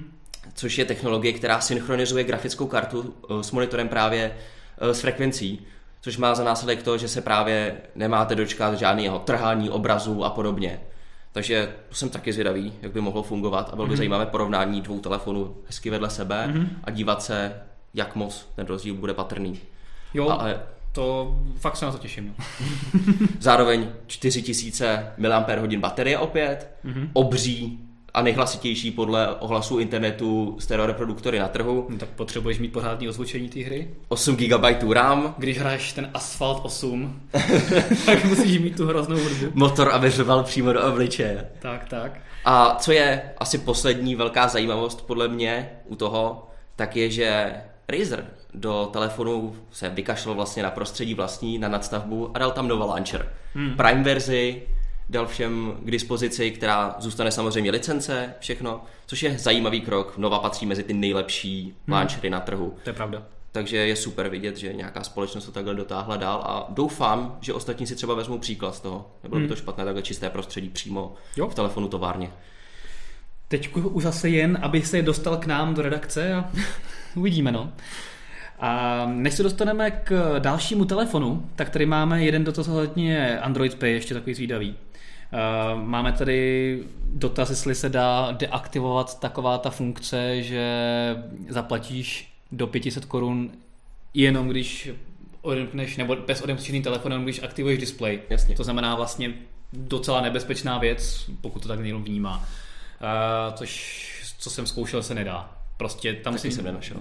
což 0.54 0.78
je 0.78 0.86
technologie, 0.86 1.34
která 1.34 1.62
synchronizuje 1.62 2.24
grafickou 2.24 2.68
kartu 2.68 3.14
eh, 3.30 3.44
s 3.44 3.52
monitorem 3.52 3.88
právě 3.88 4.36
s 4.82 5.02
frekvencí, 5.02 5.66
což 6.06 6.18
má 6.18 6.36
za 6.36 6.44
následek 6.44 6.84
to, 6.84 6.98
že 6.98 7.08
se 7.08 7.22
právě 7.22 7.76
nemáte 7.96 8.36
dočkat 8.36 8.74
žádného 8.74 9.20
trhání 9.20 9.70
obrazu 9.70 10.24
a 10.24 10.30
podobně. 10.30 10.80
Takže 11.32 11.76
jsem 11.92 12.10
taky 12.10 12.34
zvědavý, 12.34 12.74
jak 12.82 12.92
by 12.92 13.02
mohlo 13.02 13.24
fungovat 13.24 13.70
a 13.70 13.76
bylo 13.76 13.88
by 13.88 13.94
mm-hmm. 13.94 13.98
zajímavé 13.98 14.26
porovnání 14.26 14.82
dvou 14.82 15.00
telefonů 15.00 15.56
hezky 15.68 15.90
vedle 15.90 16.10
sebe 16.10 16.48
mm-hmm. 16.48 16.68
a 16.84 16.92
dívat 16.92 17.24
se, 17.24 17.62
jak 17.94 18.16
moc 18.16 18.50
ten 18.56 18.66
rozdíl 18.66 18.96
bude 18.96 19.14
patrný. 19.14 19.60
Jo, 20.14 20.30
ale 20.30 20.60
to 20.92 21.36
fakt 21.60 21.78
se 21.78 21.86
na 21.86 21.92
to 21.92 21.98
těším. 21.98 22.36
No. 22.38 22.46
Zároveň 23.40 23.90
4000 24.08 25.14
mAh 25.18 25.78
baterie 25.78 26.18
opět, 26.18 26.72
mm-hmm. 26.86 27.10
obří 27.14 27.85
a 28.16 28.22
nejhlasitější 28.22 28.92
podle 28.92 29.36
ohlasů 29.36 29.80
internetu 29.80 30.56
stereoreproduktory 30.60 31.40
na 31.40 31.48
trhu. 31.48 31.88
No, 31.90 31.98
tak 31.98 32.10
potřebuješ 32.10 32.60
mít 32.60 32.74
pořádný 32.74 33.10
ozvučení 33.10 33.50
té 33.50 33.60
hry. 33.60 33.88
8 34.08 34.36
GB 34.36 34.94
RAM. 34.94 35.36
Když 35.38 35.60
hraješ 35.60 35.94
ten 35.94 36.10
Asphalt 36.14 36.60
8, 36.64 37.22
tak 38.06 38.26
musíš 38.26 38.60
mít 38.60 38.78
tu 38.78 38.88
hroznou 38.88 39.18
hudbu. 39.18 39.52
Motor, 39.54 39.90
aby 39.92 40.10
řval 40.10 40.44
přímo 40.44 40.74
do 40.74 40.84
obličeje. 40.84 41.46
Tak, 41.60 41.90
tak. 41.90 42.20
A 42.46 42.76
co 42.80 42.92
je 42.92 43.22
asi 43.38 43.58
poslední 43.58 44.16
velká 44.16 44.48
zajímavost 44.48 45.08
podle 45.08 45.28
mě 45.28 45.70
u 45.86 45.96
toho, 45.96 46.50
tak 46.76 46.96
je, 46.96 47.10
že 47.12 47.54
Razer 47.90 48.26
do 48.54 48.90
telefonu 48.94 49.56
se 49.72 49.90
vykašlal 49.90 50.36
vlastně 50.36 50.64
na 50.64 50.72
prostředí 50.72 51.14
vlastní, 51.14 51.58
na 51.58 51.68
nadstavbu 51.68 52.32
a 52.34 52.40
dal 52.40 52.52
tam 52.52 52.68
Nova 52.68 52.86
Launcher. 52.86 53.32
Hmm. 53.54 53.76
Prime 53.78 54.04
verzi 54.04 54.62
dal 55.10 55.28
všem 55.28 55.78
k 55.80 55.92
dispozici, 55.92 56.52
která 56.52 56.96
zůstane 57.00 57.32
samozřejmě 57.32 57.72
licence, 57.72 58.34
všechno, 58.40 58.84
což 59.06 59.24
je 59.24 59.38
zajímavý 59.40 59.82
krok. 59.82 60.18
Nova 60.18 60.40
patří 60.40 60.66
mezi 60.66 60.84
ty 60.84 60.94
nejlepší 60.94 61.64
hmm. 61.64 61.98
launchery 61.98 62.30
na 62.30 62.40
trhu. 62.40 62.78
To 62.84 62.90
je 62.90 62.94
pravda. 62.94 63.24
Takže 63.52 63.78
je 63.78 63.96
super 63.96 64.30
vidět, 64.30 64.58
že 64.58 64.74
nějaká 64.74 65.04
společnost 65.04 65.46
to 65.46 65.52
takhle 65.52 65.76
dotáhla 65.76 66.18
dál 66.18 66.44
a 66.46 66.68
doufám, 66.70 67.38
že 67.42 67.54
ostatní 67.54 67.88
si 67.88 67.96
třeba 67.96 68.14
vezmou 68.14 68.38
příklad 68.38 68.76
z 68.76 68.80
toho. 68.80 69.12
Nebylo 69.24 69.40
hmm. 69.40 69.48
by 69.48 69.50
to 69.50 69.56
špatné 69.56 69.86
takhle 69.86 70.04
čisté 70.04 70.30
prostředí 70.30 70.70
přímo 70.70 71.14
jo. 71.38 71.48
v 71.50 71.56
telefonu 71.56 71.88
továrně. 71.88 72.32
Teď 73.48 73.76
už 73.76 74.04
zase 74.04 74.30
jen, 74.30 74.60
aby 74.62 74.82
se 74.82 75.02
dostal 75.02 75.38
k 75.38 75.46
nám 75.46 75.74
do 75.74 75.82
redakce 75.82 76.34
a 76.34 76.50
uvidíme, 77.16 77.52
no. 77.52 77.74
A 78.60 79.06
než 79.06 79.34
se 79.34 79.44
dostaneme 79.44 79.92
k 79.92 80.40
dalšímu 80.40 80.86
telefonu, 80.86 81.50
tak 81.56 81.70
tady 81.70 81.86
máme 81.86 82.24
jeden 82.24 82.44
dotaz 82.44 82.68
ohledně 82.68 83.40
Android 83.40 83.76
Pay, 83.76 83.92
ještě 83.92 84.14
takový 84.14 84.34
zvídavý. 84.34 84.76
Máme 85.76 86.12
tady 86.12 86.80
dotaz, 87.04 87.50
jestli 87.50 87.76
se 87.76 87.90
dá 87.90 88.32
deaktivovat 88.32 89.20
taková 89.20 89.58
ta 89.58 89.70
funkce, 89.70 90.44
že 90.44 90.66
zaplatíš 91.50 92.34
do 92.52 92.68
500 92.68 93.06
korun 93.06 93.52
jenom 94.14 94.50
když 94.50 94.90
odemkneš, 95.42 95.98
nebo 95.98 96.16
bez 96.16 96.42
odemknutí 96.42 96.82
telefonem, 96.82 97.24
když 97.24 97.44
aktivuješ 97.44 97.80
display. 97.80 98.20
Jasně. 98.30 98.56
To 98.56 98.64
znamená 98.64 98.96
vlastně 98.96 99.34
docela 99.74 100.22
nebezpečná 100.22 100.78
věc, 100.78 101.30
pokud 101.42 101.62
to 101.62 101.68
tak 101.68 101.80
někdo 101.80 102.00
vnímá. 102.00 102.38
Uh, 102.38 103.54
což, 103.56 104.36
co 104.40 104.50
jsem 104.50 104.68
zkoušel, 104.68 105.04
se 105.04 105.14
nedá. 105.16 105.52
Prostě 105.78 106.14
tam 106.14 106.38
si 106.38 106.50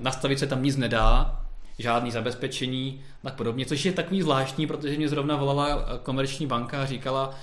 nastavit 0.00 0.38
se 0.38 0.46
tam 0.46 0.62
nic 0.62 0.76
nedá, 0.76 1.40
žádný 1.78 2.10
zabezpečení, 2.10 3.00
tak 3.22 3.34
podobně, 3.34 3.66
což 3.66 3.84
je 3.84 3.92
takový 3.92 4.22
zvláštní, 4.22 4.66
protože 4.66 4.96
mě 4.96 5.08
zrovna 5.08 5.36
volala 5.36 5.98
komerční 6.02 6.46
banka 6.46 6.82
a 6.82 6.86
říkala, 6.86 7.34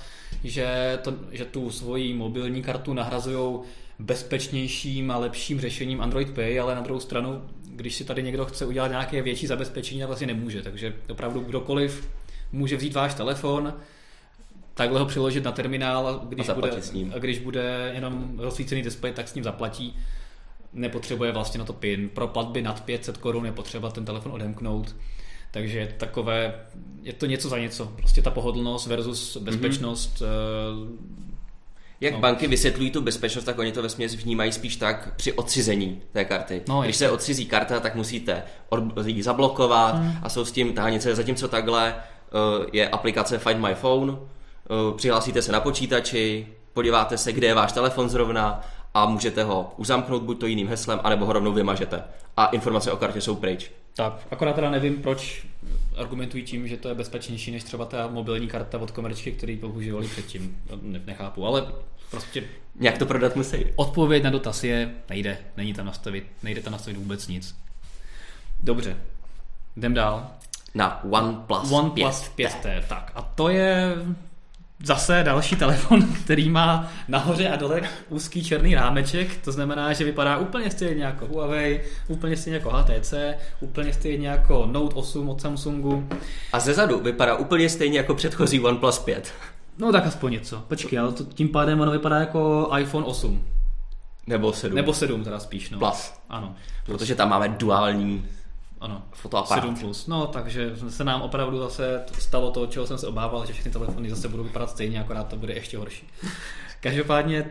že, 0.43 0.99
to, 1.03 1.13
že 1.31 1.45
tu 1.45 1.69
svoji 1.69 2.13
mobilní 2.13 2.63
kartu 2.63 2.93
nahrazují 2.93 3.59
bezpečnějším 3.99 5.11
a 5.11 5.17
lepším 5.17 5.61
řešením 5.61 6.01
Android 6.01 6.29
Pay, 6.29 6.59
ale 6.59 6.75
na 6.75 6.81
druhou 6.81 6.99
stranu, 6.99 7.41
když 7.65 7.95
si 7.95 8.03
tady 8.03 8.23
někdo 8.23 8.45
chce 8.45 8.65
udělat 8.65 8.87
nějaké 8.87 9.21
větší 9.21 9.47
zabezpečení, 9.47 9.99
tak 9.99 10.07
vlastně 10.07 10.27
nemůže. 10.27 10.61
Takže 10.61 10.93
opravdu 11.09 11.39
kdokoliv 11.39 12.09
může 12.51 12.77
vzít 12.77 12.93
váš 12.93 13.13
telefon, 13.13 13.73
takhle 14.73 14.99
ho 14.99 15.05
přiložit 15.05 15.43
na 15.43 15.51
terminál 15.51 16.07
a 16.07 16.25
když, 16.25 16.49
a 16.49 16.53
bude, 16.53 16.81
s 16.81 16.91
ním. 16.91 17.13
A 17.15 17.19
když 17.19 17.39
bude 17.39 17.91
jenom 17.95 18.39
rozsvícený 18.39 18.81
displej, 18.81 19.13
tak 19.13 19.27
s 19.27 19.35
ním 19.35 19.43
zaplatí. 19.43 19.97
Nepotřebuje 20.73 21.31
vlastně 21.31 21.59
na 21.59 21.65
to 21.65 21.73
PIN. 21.73 22.09
Pro 22.09 22.27
platby 22.27 22.61
nad 22.61 22.83
500 22.83 23.17
korun 23.17 23.45
je 23.45 23.51
potřeba 23.51 23.91
ten 23.91 24.05
telefon 24.05 24.31
odemknout. 24.31 24.95
Takže 25.51 25.79
je 25.79 25.87
takové, 25.97 26.53
je 27.01 27.13
to 27.13 27.25
něco 27.25 27.49
za 27.49 27.57
něco. 27.57 27.85
Prostě 27.85 28.21
ta 28.21 28.31
pohodlnost 28.31 28.87
versus 28.87 29.37
bezpečnost. 29.37 30.21
Mm-hmm. 30.21 30.97
Jak 32.01 32.13
no. 32.13 32.19
banky 32.19 32.47
vysvětlují 32.47 32.91
tu 32.91 33.01
bezpečnost, 33.01 33.43
tak 33.43 33.59
oni 33.59 33.71
to 33.71 33.81
ve 33.81 33.89
směs 33.89 34.15
vnímají 34.15 34.51
spíš 34.51 34.75
tak 34.75 35.15
při 35.15 35.33
odcizení 35.33 36.01
té 36.11 36.25
karty. 36.25 36.61
No, 36.67 36.81
Když 36.81 36.95
se 36.95 37.11
odcizí 37.11 37.45
karta, 37.45 37.79
tak 37.79 37.95
musíte 37.95 38.43
ji 39.05 39.23
zablokovat 39.23 39.95
mm. 39.95 40.11
a 40.23 40.29
jsou 40.29 40.45
s 40.45 40.51
tím 40.51 40.73
tahanice, 40.73 41.15
zatímco 41.15 41.47
takhle 41.47 41.95
uh, 41.95 42.65
je 42.73 42.89
aplikace 42.89 43.39
Find 43.39 43.59
My 43.59 43.75
Phone, 43.75 44.17
Eh, 44.71 44.93
přihlásíte 44.95 45.41
se 45.41 45.51
na 45.51 45.59
počítači, 45.59 46.47
podíváte 46.73 47.17
se, 47.17 47.33
kde 47.33 47.47
je 47.47 47.53
váš 47.53 47.71
telefon 47.71 48.09
zrovna 48.09 48.61
a 48.93 49.05
můžete 49.05 49.43
ho 49.43 49.73
uzamknout 49.77 50.23
buď 50.23 50.39
to 50.39 50.45
jiným 50.45 50.67
heslem, 50.67 50.99
anebo 51.03 51.25
ho 51.25 51.33
rovnou 51.33 51.53
vymažete. 51.53 52.03
A 52.37 52.45
informace 52.45 52.91
o 52.91 52.97
kartě 52.97 53.21
jsou 53.21 53.35
pryč. 53.35 53.71
Tak, 53.95 54.27
akorát 54.31 54.53
teda 54.53 54.69
nevím, 54.69 55.01
proč 55.01 55.45
argumentují 55.95 56.43
tím, 56.43 56.67
že 56.67 56.77
to 56.77 56.89
je 56.89 56.95
bezpečnější 56.95 57.51
než 57.51 57.63
třeba 57.63 57.85
ta 57.85 58.07
mobilní 58.07 58.47
karta 58.47 58.77
od 58.77 58.91
komerčky, 58.91 59.31
který 59.31 59.57
používali 59.57 60.07
předtím. 60.07 60.57
Nechápu, 61.05 61.45
ale 61.45 61.73
prostě... 62.11 62.43
Nějak 62.75 62.97
to 62.97 63.05
prodat 63.05 63.35
musí. 63.35 63.65
Odpověď 63.75 64.23
na 64.23 64.29
dotaz 64.29 64.63
je, 64.63 64.91
nejde, 65.09 65.37
není 65.57 65.73
tam 65.73 65.85
nastavit, 65.85 66.27
nejde 66.43 66.61
tam 66.61 66.73
nastavit 66.73 66.97
vůbec 66.97 67.27
nic. 67.27 67.55
Dobře, 68.63 68.97
jdem 69.75 69.93
dál. 69.93 70.31
Na 70.75 71.03
OnePlus, 71.03 71.71
OnePlus 71.71 72.31
5T. 72.37 72.47
5T. 72.47 72.83
Tak 72.87 73.11
a 73.15 73.21
to 73.21 73.49
je 73.49 73.95
zase 74.83 75.23
další 75.23 75.55
telefon, 75.55 76.07
který 76.23 76.49
má 76.49 76.91
nahoře 77.07 77.49
a 77.49 77.55
dole 77.55 77.81
úzký 78.09 78.43
černý 78.43 78.75
rámeček, 78.75 79.37
to 79.43 79.51
znamená, 79.51 79.93
že 79.93 80.03
vypadá 80.03 80.37
úplně 80.37 80.71
stejně 80.71 81.03
jako 81.03 81.25
Huawei, 81.25 81.81
úplně 82.07 82.37
stejně 82.37 82.57
jako 82.57 82.69
HTC, 82.69 83.13
úplně 83.59 83.93
stejně 83.93 84.27
jako 84.27 84.65
Note 84.71 84.95
8 84.95 85.29
od 85.29 85.41
Samsungu. 85.41 86.07
A 86.53 86.59
ze 86.59 86.73
zadu 86.73 86.99
vypadá 86.99 87.35
úplně 87.35 87.69
stejně 87.69 87.97
jako 87.97 88.15
předchozí 88.15 88.59
OnePlus 88.59 88.99
5. 88.99 89.33
No 89.77 89.91
tak 89.91 90.05
aspoň 90.05 90.31
něco. 90.31 90.63
Počkej, 90.67 90.99
ale 90.99 91.11
to, 91.11 91.23
tím 91.23 91.49
pádem 91.49 91.81
ono 91.81 91.91
vypadá 91.91 92.19
jako 92.19 92.71
iPhone 92.79 93.05
8. 93.05 93.45
Nebo 94.27 94.53
7. 94.53 94.75
Nebo 94.75 94.93
7 94.93 95.23
teda 95.23 95.39
spíš, 95.39 95.69
no. 95.69 95.79
Plus. 95.79 96.13
Ano. 96.29 96.55
Protože 96.85 97.15
tam 97.15 97.29
máme 97.29 97.49
duální 97.49 98.25
ano, 98.81 99.03
fotoaparát. 99.11 99.63
7 99.63 99.75
plus. 99.75 100.07
No, 100.07 100.27
takže 100.27 100.75
se 100.89 101.03
nám 101.03 101.21
opravdu 101.21 101.59
zase 101.59 102.03
stalo 102.19 102.51
to, 102.51 102.67
čeho 102.67 102.87
jsem 102.87 102.97
se 102.97 103.07
obával, 103.07 103.45
že 103.45 103.53
všechny 103.53 103.71
telefony 103.71 104.09
zase 104.09 104.27
budou 104.27 104.43
vypadat 104.43 104.69
stejně, 104.69 105.01
akorát 105.01 105.27
to 105.27 105.35
bude 105.35 105.53
ještě 105.53 105.77
horší. 105.77 106.07
Každopádně 106.79 107.49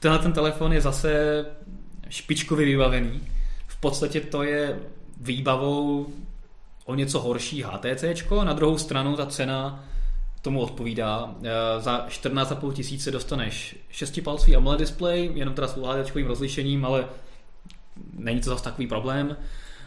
tenhle 0.00 0.18
ten 0.18 0.32
telefon 0.32 0.72
je 0.72 0.80
zase 0.80 1.44
špičkově 2.08 2.66
vybavený. 2.66 3.20
V 3.66 3.80
podstatě 3.80 4.20
to 4.20 4.42
je 4.42 4.80
výbavou 5.20 6.06
o 6.84 6.94
něco 6.94 7.20
horší 7.20 7.62
HTC, 7.62 8.04
na 8.44 8.52
druhou 8.52 8.78
stranu 8.78 9.16
ta 9.16 9.26
cena 9.26 9.84
tomu 10.42 10.60
odpovídá. 10.60 11.34
Eh, 11.44 11.80
za 11.80 12.06
14,5 12.08 12.72
tisíce 12.72 13.10
dostaneš 13.10 13.76
6-palcový 13.92 14.56
AMOLED 14.56 14.80
display, 14.80 15.30
jenom 15.34 15.54
teda 15.54 15.68
s 15.68 15.76
UHD 15.76 16.26
rozlišením, 16.26 16.84
ale 16.84 17.06
není 18.12 18.40
to 18.40 18.50
zase 18.50 18.64
takový 18.64 18.86
problém. 18.86 19.36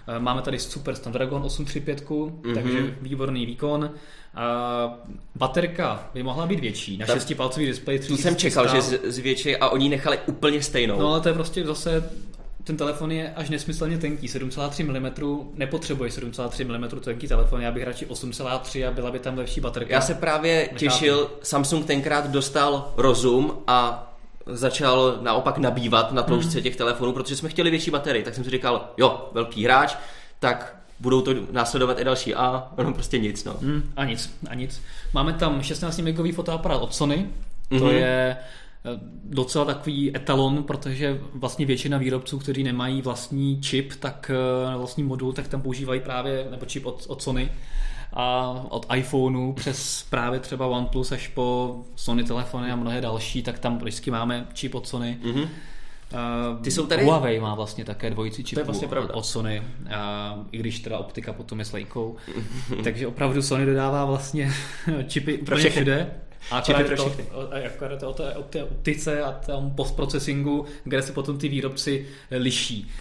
Eh, 0.07 0.19
máme 0.19 0.41
tady 0.41 0.59
Super 0.59 0.95
Snapdragon 0.95 1.41
835, 1.43 2.09
mm-hmm. 2.09 2.53
takže 2.53 2.95
výborný 3.01 3.45
výkon. 3.45 3.91
A 4.35 4.99
baterka 5.35 6.09
by 6.13 6.23
mohla 6.23 6.45
být 6.45 6.59
větší, 6.59 6.97
na 6.97 7.05
šestipalcový 7.05 7.65
displej. 7.65 7.99
Tu 7.99 8.17
jsem 8.17 8.35
čekal, 8.35 8.67
že 8.67 8.81
zvětší 9.03 9.57
a 9.57 9.69
oni 9.69 9.89
nechali 9.89 10.19
úplně 10.25 10.61
stejnou. 10.61 10.99
No 10.99 11.07
ale 11.07 11.21
to 11.21 11.27
je 11.27 11.33
prostě 11.33 11.65
zase 11.65 12.09
ten 12.65 12.77
telefon 12.77 13.11
je 13.11 13.33
až 13.35 13.49
nesmyslně 13.49 13.97
tenký, 13.97 14.27
7,3 14.27 14.85
mm, 14.85 15.51
nepotřebuje 15.55 16.09
7,3 16.09 16.67
mm 16.67 16.99
tenký 16.99 17.27
telefon, 17.27 17.61
já 17.61 17.71
bych 17.71 17.83
radši 17.83 18.05
8,3 18.05 18.87
a 18.87 18.91
byla 18.91 19.11
by 19.11 19.19
tam 19.19 19.37
lepší 19.37 19.61
baterka. 19.61 19.93
Já 19.93 20.01
se 20.01 20.13
právě 20.13 20.55
Nechápu. 20.57 20.77
těšil, 20.77 21.31
Samsung 21.41 21.85
tenkrát 21.85 22.27
dostal 22.27 22.93
rozum 22.97 23.57
a 23.67 24.11
začal 24.45 25.17
naopak 25.21 25.57
nabývat 25.57 26.11
na 26.11 26.23
tloušťce 26.23 26.57
mm. 26.57 26.63
těch 26.63 26.75
telefonů, 26.75 27.13
protože 27.13 27.35
jsme 27.35 27.49
chtěli 27.49 27.69
větší 27.69 27.91
baterii, 27.91 28.23
tak 28.23 28.35
jsem 28.35 28.43
si 28.43 28.49
říkal, 28.49 28.89
jo, 28.97 29.29
velký 29.33 29.65
hráč, 29.65 29.95
tak 30.39 30.75
budou 30.99 31.21
to 31.21 31.33
následovat 31.51 31.99
i 31.99 32.03
další 32.03 32.35
a 32.35 32.71
ono 32.75 32.93
prostě 32.93 33.19
nic, 33.19 33.43
no. 33.43 33.55
Mm, 33.61 33.91
a 33.95 34.05
nic, 34.05 34.37
a 34.49 34.55
nic. 34.55 34.81
Máme 35.13 35.33
tam 35.33 35.61
16 35.61 35.99
megový 35.99 36.31
fotoaparát 36.31 36.81
od 36.81 36.95
Sony, 36.95 37.29
to 37.69 37.75
mm-hmm. 37.75 37.89
je 37.89 38.37
eh, 38.37 38.99
docela 39.23 39.65
takový 39.65 40.15
etalon, 40.15 40.63
protože 40.63 41.19
vlastně 41.33 41.65
většina 41.65 41.97
výrobců, 41.97 42.39
kteří 42.39 42.63
nemají 42.63 43.01
vlastní 43.01 43.61
čip, 43.61 43.93
tak 43.99 44.31
eh, 44.33 44.77
vlastní 44.77 45.03
modul, 45.03 45.33
tak 45.33 45.47
tam 45.47 45.61
používají 45.61 45.99
právě, 45.99 46.47
nebo 46.51 46.65
čip 46.65 46.85
od, 46.85 47.05
od 47.07 47.23
Sony 47.23 47.51
a 48.15 48.55
od 48.69 48.85
iPhoneu 48.95 49.53
přes 49.53 50.05
právě 50.09 50.39
třeba 50.39 50.67
OnePlus 50.67 51.11
až 51.11 51.27
po 51.27 51.75
Sony 51.95 52.23
telefony 52.23 52.71
a 52.71 52.75
mnohé 52.75 53.01
další, 53.01 53.43
tak 53.43 53.59
tam 53.59 53.77
vždycky 53.77 54.11
máme 54.11 54.47
čip 54.53 54.75
od 54.75 54.87
Sony. 54.87 55.17
Mm-hmm. 55.23 55.49
Uh, 56.13 56.61
Ty 56.61 56.71
jsou 56.71 56.85
tady... 56.85 57.03
Huawei 57.03 57.39
má 57.39 57.55
vlastně 57.55 57.85
také 57.85 58.09
dvojici 58.09 58.43
čipů 58.43 58.55
to 58.55 58.59
je 58.59 58.65
vlastně 58.65 58.87
pravda. 58.87 59.13
od 59.13 59.25
Sony, 59.25 59.63
uh, 59.81 59.91
i 60.51 60.57
když 60.57 60.79
teda 60.79 60.97
optika 60.97 61.33
potom 61.33 61.59
je 61.59 61.65
s 61.65 61.71
lejkou. 61.71 62.15
Takže 62.83 63.07
opravdu 63.07 63.41
Sony 63.41 63.65
dodává 63.65 64.05
vlastně 64.05 64.51
čipy 65.07 65.37
pro 65.37 65.57
všechny. 65.57 65.81
všude. 65.81 66.11
A 66.51 66.61
čipy 66.61 66.83
pro 66.83 66.95
všechny. 66.95 67.25
To, 67.99 68.09
o 68.35 68.43
té 68.43 68.63
optice 68.63 69.23
a 69.23 69.31
tom 69.31 69.71
postprocesingu, 69.71 70.65
kde 70.83 71.01
se 71.01 71.11
potom 71.11 71.37
ty 71.37 71.49
výrobci 71.49 72.07
liší. 72.31 72.91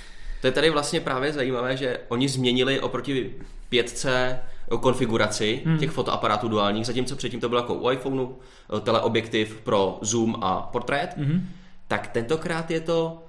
To 0.44 0.48
je 0.48 0.52
tady 0.52 0.70
vlastně 0.70 1.00
právě 1.00 1.33
zajímavé, 1.33 1.76
že 1.76 2.00
oni 2.09 2.28
změnili 2.28 2.80
oproti 2.80 3.35
pětce 3.68 4.38
konfiguraci 4.80 5.62
hmm. 5.66 5.78
těch 5.78 5.90
fotoaparátů 5.90 6.48
duálních, 6.48 6.87
zatímco 6.87 7.16
předtím 7.16 7.40
to 7.40 7.48
bylo 7.48 7.61
jako 7.61 7.74
u 7.74 7.90
iPhoneu, 7.90 8.28
eh, 8.76 8.80
teleobjektiv 8.80 9.61
pro 9.61 9.98
zoom 10.00 10.37
a 10.40 10.62
portrét, 10.62 11.11
hmm. 11.16 11.48
tak 11.88 12.07
tentokrát 12.07 12.70
je 12.70 12.80
to 12.80 13.22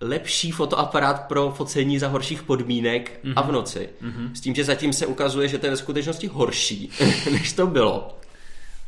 lepší 0.00 0.50
fotoaparát 0.50 1.26
pro 1.28 1.50
focení 1.50 1.98
za 1.98 2.08
horších 2.08 2.42
podmínek 2.42 3.20
mm-hmm. 3.24 3.32
a 3.36 3.42
v 3.42 3.44
mhm. 3.44 3.54
noci. 3.54 3.88
Mm-hmm. 4.02 4.32
S 4.32 4.40
tím, 4.40 4.54
že 4.54 4.64
zatím 4.64 4.92
se 4.92 5.06
ukazuje, 5.06 5.48
že 5.48 5.58
to 5.58 5.66
je 5.66 5.70
ve 5.70 5.76
skutečnosti 5.76 6.26
horší, 6.26 6.90
než 7.32 7.52
to 7.52 7.66
bylo. 7.66 8.18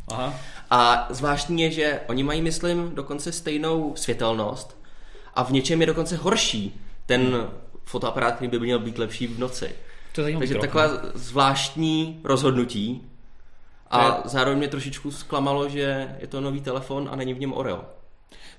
Aha. 0.08 0.34
A 0.70 1.08
zvláštní 1.10 1.62
je, 1.62 1.70
že 1.70 2.00
oni 2.08 2.22
mají, 2.22 2.42
myslím, 2.42 2.90
dokonce 2.94 3.32
stejnou 3.32 3.92
světelnost 3.96 4.78
a 5.34 5.42
v 5.42 5.50
něčem 5.50 5.80
je 5.80 5.86
dokonce 5.86 6.16
horší 6.16 6.80
ten 7.08 7.48
fotoaparát, 7.84 8.34
který 8.34 8.50
by 8.50 8.58
měl 8.58 8.78
být 8.78 8.98
lepší 8.98 9.26
v 9.26 9.38
noci. 9.38 9.70
To 10.12 10.20
je 10.20 10.38
Takže 10.38 10.54
taková 10.54 10.88
zvláštní 11.14 12.20
rozhodnutí. 12.24 13.02
A 13.90 14.06
je... 14.06 14.12
zároveň 14.24 14.58
mě 14.58 14.68
trošičku 14.68 15.10
zklamalo, 15.10 15.68
že 15.68 16.16
je 16.20 16.26
to 16.26 16.40
nový 16.40 16.60
telefon 16.60 17.08
a 17.12 17.16
není 17.16 17.34
v 17.34 17.40
něm 17.40 17.52
Oreo. 17.52 17.84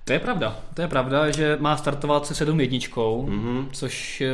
To 0.06 0.14
je 0.14 0.20
pravda. 0.20 0.60
To 0.74 0.82
je 0.82 0.88
pravda, 0.88 1.32
že 1.32 1.58
má 1.60 1.78
startovat 1.78 2.26
se 2.26 2.36
7 2.36 2.60
jedničkou, 2.60 3.28
mm-hmm. 3.30 3.68
což 3.72 4.22
eh, 4.22 4.30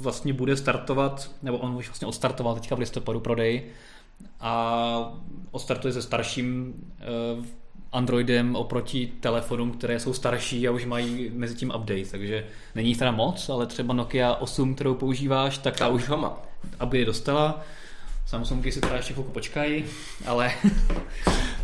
vlastně 0.00 0.32
bude 0.32 0.56
startovat, 0.56 1.30
nebo 1.42 1.58
on 1.58 1.76
už 1.76 1.88
vlastně 1.88 2.08
odstartoval 2.08 2.54
teďka 2.54 2.74
v 2.74 2.78
listopadu 2.78 3.20
prodej 3.20 3.62
a 4.40 5.12
odstartuje 5.50 5.92
se 5.92 6.02
starším 6.02 6.74
uh, 7.38 7.44
Androidem 7.92 8.56
oproti 8.56 9.12
telefonům, 9.20 9.70
které 9.70 10.00
jsou 10.00 10.12
starší 10.12 10.68
a 10.68 10.70
už 10.70 10.84
mají 10.84 11.30
mezi 11.34 11.54
tím 11.54 11.72
update, 11.76 12.10
takže 12.10 12.46
není 12.74 12.88
jich 12.88 12.98
teda 12.98 13.10
moc, 13.10 13.48
ale 13.48 13.66
třeba 13.66 13.94
Nokia 13.94 14.34
8, 14.34 14.74
kterou 14.74 14.94
používáš, 14.94 15.58
tak 15.58 15.76
ta 15.76 15.88
už 15.88 16.08
má. 16.08 16.36
Aby 16.80 16.98
je 16.98 17.04
dostala. 17.04 17.60
Samsungy 18.26 18.72
si 18.72 18.80
teda 18.80 18.96
ještě 18.96 19.12
chvilku 19.12 19.30
počkají, 19.30 19.84
ale, 20.26 20.52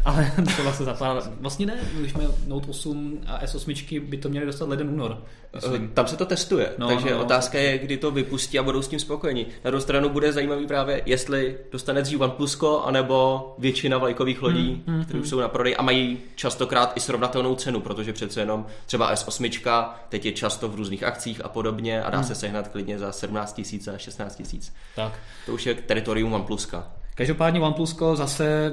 ale 0.04 0.32
třeba 0.46 0.72
se 0.72 0.84
zapádá. 0.84 1.20
Vlastně 1.40 1.66
ne, 1.66 1.74
když 1.94 2.12
jsme 2.12 2.24
Note 2.46 2.66
8 2.68 3.18
a 3.26 3.44
S8 3.44 4.00
by 4.00 4.16
to 4.16 4.28
měli 4.28 4.46
dostat 4.46 4.68
leden 4.68 4.90
únor. 4.90 5.22
Myslím. 5.54 5.88
Tam 5.88 6.06
se 6.06 6.16
to 6.16 6.26
testuje, 6.26 6.72
no, 6.78 6.88
takže 6.88 7.10
no, 7.10 7.16
no, 7.16 7.22
otázka 7.24 7.58
je, 7.58 7.78
kdy 7.78 7.96
to 7.96 8.10
vypustí 8.10 8.58
a 8.58 8.62
budou 8.62 8.82
s 8.82 8.88
tím 8.88 8.98
spokojeni. 8.98 9.46
Na 9.64 9.70
druhou 9.70 9.82
stranu 9.82 10.08
bude 10.08 10.32
zajímavý 10.32 10.66
právě, 10.66 11.02
jestli 11.06 11.58
dostane 11.72 12.02
dřív 12.02 12.20
OnePlusko, 12.20 12.82
anebo 12.82 13.54
většina 13.58 13.98
vlajkových 13.98 14.42
lodí, 14.42 14.82
hmm, 14.86 14.96
hmm, 14.96 15.04
které 15.04 15.18
už 15.18 15.24
hmm. 15.24 15.30
jsou 15.30 15.40
na 15.40 15.48
prodej 15.48 15.76
a 15.78 15.82
mají 15.82 16.18
častokrát 16.34 16.96
i 16.96 17.00
srovnatelnou 17.00 17.54
cenu, 17.54 17.80
protože 17.80 18.12
přece 18.12 18.40
jenom 18.40 18.66
třeba 18.86 19.14
S8 19.14 19.90
teď 20.08 20.26
je 20.26 20.32
často 20.32 20.68
v 20.68 20.74
různých 20.74 21.02
akcích 21.02 21.44
a 21.44 21.48
podobně 21.48 22.02
a 22.02 22.10
dá 22.10 22.18
hmm. 22.18 22.26
se 22.26 22.34
sehnat 22.34 22.68
klidně 22.68 22.98
za 22.98 23.12
17 23.12 23.60
000 23.86 23.96
a 23.96 23.98
16 23.98 24.42
000. 24.52 24.64
Tak. 24.96 25.12
To 25.46 25.52
už 25.52 25.66
je 25.66 25.74
teritorium 25.74 26.32
OnePluska. 26.32 26.92
Každopádně 27.14 27.60
OnePlusko 27.60 28.16
zase 28.16 28.72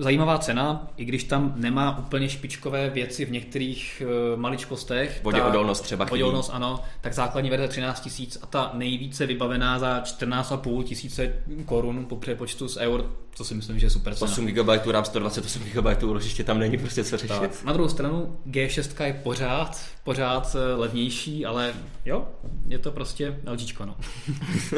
zajímavá 0.00 0.38
cena, 0.38 0.88
i 0.96 1.04
když 1.04 1.24
tam 1.24 1.52
nemá 1.56 1.98
úplně 1.98 2.28
špičkové 2.28 2.90
věci 2.90 3.24
v 3.24 3.30
některých 3.30 4.02
uh, 4.04 4.40
maličkostech. 4.40 5.20
Voděodolnost 5.22 5.84
třeba. 5.84 6.04
Voděodolnost, 6.04 6.50
ano. 6.52 6.80
Tak 7.00 7.14
základní 7.14 7.50
verze 7.50 7.68
13 7.68 8.00
tisíc 8.00 8.38
a 8.42 8.46
ta 8.46 8.70
nejvíce 8.74 9.26
vybavená 9.26 9.78
za 9.78 10.00
14,5 10.00 10.82
tisíce 10.82 11.32
korun 11.64 12.06
po 12.06 12.16
přepočtu 12.16 12.68
z 12.68 12.76
eur, 12.76 13.10
to 13.36 13.44
si 13.44 13.54
myslím, 13.54 13.78
že 13.78 13.86
je 13.86 13.90
super 13.90 14.14
cena. 14.14 14.30
8 14.30 14.46
GB 14.46 14.86
RAM, 14.86 15.04
128 15.04 15.62
GB 15.62 16.02
určitě 16.02 16.44
tam 16.44 16.58
není 16.58 16.78
prostě 16.78 17.04
co 17.04 17.16
řešit. 17.16 17.40
Tak. 17.40 17.64
Na 17.64 17.72
druhou 17.72 17.88
stranu 17.88 18.36
G6 18.46 19.04
je 19.04 19.20
pořád, 19.22 19.80
pořád 20.04 20.56
eh, 20.58 20.74
levnější, 20.74 21.46
ale 21.46 21.74
jo, 22.04 22.28
je 22.68 22.78
to 22.78 22.92
prostě 22.92 23.40
LGčko, 23.46 23.86
no. 23.86 23.96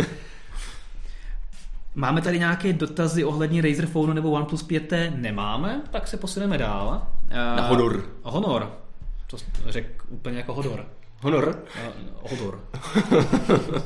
Máme 1.95 2.23
tady 2.23 2.39
nějaké 2.39 2.73
dotazy 2.73 3.25
ohledně 3.25 3.63
Razer 3.63 3.87
Phone 3.87 4.15
nebo 4.15 4.31
OnePlus 4.31 4.67
5T? 4.67 5.13
Nemáme, 5.17 5.83
tak 5.91 6.09
se 6.09 6.17
posuneme 6.17 6.59
dál. 6.59 7.03
Na 7.31 7.67
Honor. 7.67 8.05
Honor. 8.23 8.73
To 9.27 9.37
řekl 9.67 10.05
úplně 10.09 10.37
jako 10.39 10.55
Hodor. 10.55 10.87
Honor? 11.21 11.65
Hodor. 12.23 12.61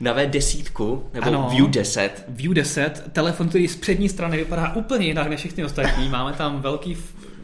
na 0.00 0.14
V10, 0.14 1.02
nebo 1.12 1.26
ano, 1.26 1.48
View 1.50 1.70
10. 1.70 2.24
View 2.28 2.54
10, 2.54 3.10
telefon, 3.12 3.48
který 3.48 3.68
z 3.68 3.76
přední 3.76 4.08
strany 4.08 4.36
vypadá 4.36 4.74
úplně 4.74 5.06
jinak 5.06 5.28
než 5.28 5.40
všechny 5.40 5.64
ostatní. 5.64 6.08
Máme 6.08 6.32
tam 6.32 6.60
velký 6.60 6.96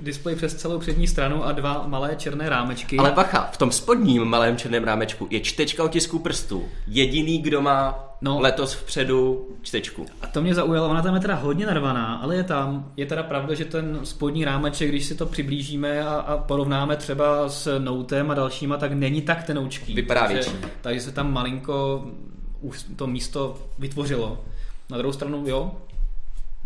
displej 0.07 0.37
přes 0.37 0.55
celou 0.55 0.79
přední 0.79 1.07
stranu 1.07 1.45
a 1.45 1.53
dva 1.53 1.85
malé 1.87 2.17
černé 2.17 2.49
rámečky. 2.49 2.97
Ale 2.97 3.13
bacha, 3.13 3.49
v 3.53 3.57
tom 3.57 3.73
spodním 3.73 4.25
malém 4.25 4.57
černém 4.57 4.85
rámečku 4.85 5.27
je 5.31 5.41
čtečka 5.41 5.85
otisků 5.85 6.19
prstů. 6.19 6.65
Jediný, 6.87 7.39
kdo 7.39 7.63
má 7.63 8.07
no, 8.21 8.41
letos 8.41 8.73
vpředu 8.75 9.47
čtečku. 9.63 10.07
A 10.23 10.27
to 10.27 10.43
mě 10.43 10.55
zaujalo, 10.55 10.89
ona 10.89 11.03
tam 11.03 11.15
je 11.15 11.21
teda 11.21 11.35
hodně 11.35 11.67
narvaná, 11.67 12.17
ale 12.17 12.37
je 12.37 12.45
tam. 12.45 12.93
Je 12.97 13.07
teda 13.07 13.23
pravda, 13.23 13.55
že 13.55 13.65
ten 13.65 14.01
spodní 14.05 14.45
rámeček, 14.45 14.89
když 14.89 15.05
si 15.05 15.15
to 15.15 15.27
přiblížíme 15.27 16.03
a, 16.03 16.15
a 16.15 16.37
porovnáme 16.37 16.97
třeba 16.97 17.49
s 17.49 17.79
Notem 17.79 18.31
a 18.31 18.35
dalšíma, 18.35 18.77
tak 18.77 18.93
není 18.93 19.23
tak 19.23 19.43
tenoučký. 19.43 19.95
Vypadá 19.95 20.27
větší. 20.27 20.51
Takže 20.81 21.01
se 21.01 21.13
tam 21.13 21.33
malinko 21.33 22.07
už 22.61 22.85
to 22.97 23.07
místo 23.07 23.59
vytvořilo. 23.79 24.45
Na 24.91 24.99
druhou 24.99 25.13
stranu, 25.13 25.45
jo, 25.47 25.73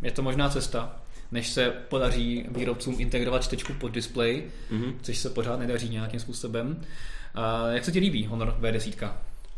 je 0.03 0.11
to 0.11 0.22
možná 0.22 0.48
cesta 0.48 0.99
než 1.32 1.48
se 1.48 1.72
podaří 1.88 2.46
výrobcům 2.50 2.96
integrovat 2.98 3.44
čtečku 3.44 3.72
pod 3.72 3.88
display, 3.88 4.42
mm-hmm. 4.72 4.94
což 5.02 5.18
se 5.18 5.30
pořád 5.30 5.60
nedaří 5.60 5.88
nějakým 5.88 6.20
způsobem. 6.20 6.80
A 7.34 7.68
jak 7.68 7.84
se 7.84 7.92
ti 7.92 7.98
líbí 7.98 8.26
Honor 8.26 8.56
V10? 8.60 9.12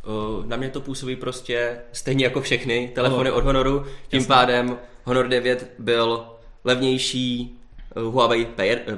Uh, 0.07 0.47
na 0.47 0.57
mě 0.57 0.69
to 0.69 0.81
působí 0.81 1.17
prostě 1.17 1.77
stejně 1.93 2.25
jako 2.25 2.41
všechny 2.41 2.91
telefony 2.95 3.31
Honor. 3.31 3.43
od 3.43 3.45
Honoru, 3.45 3.81
tím 4.09 4.21
Jasně. 4.21 4.29
pádem 4.29 4.77
Honor 5.05 5.29
9 5.29 5.73
byl 5.79 6.27
levnější 6.65 7.59
Huawei 7.97 8.47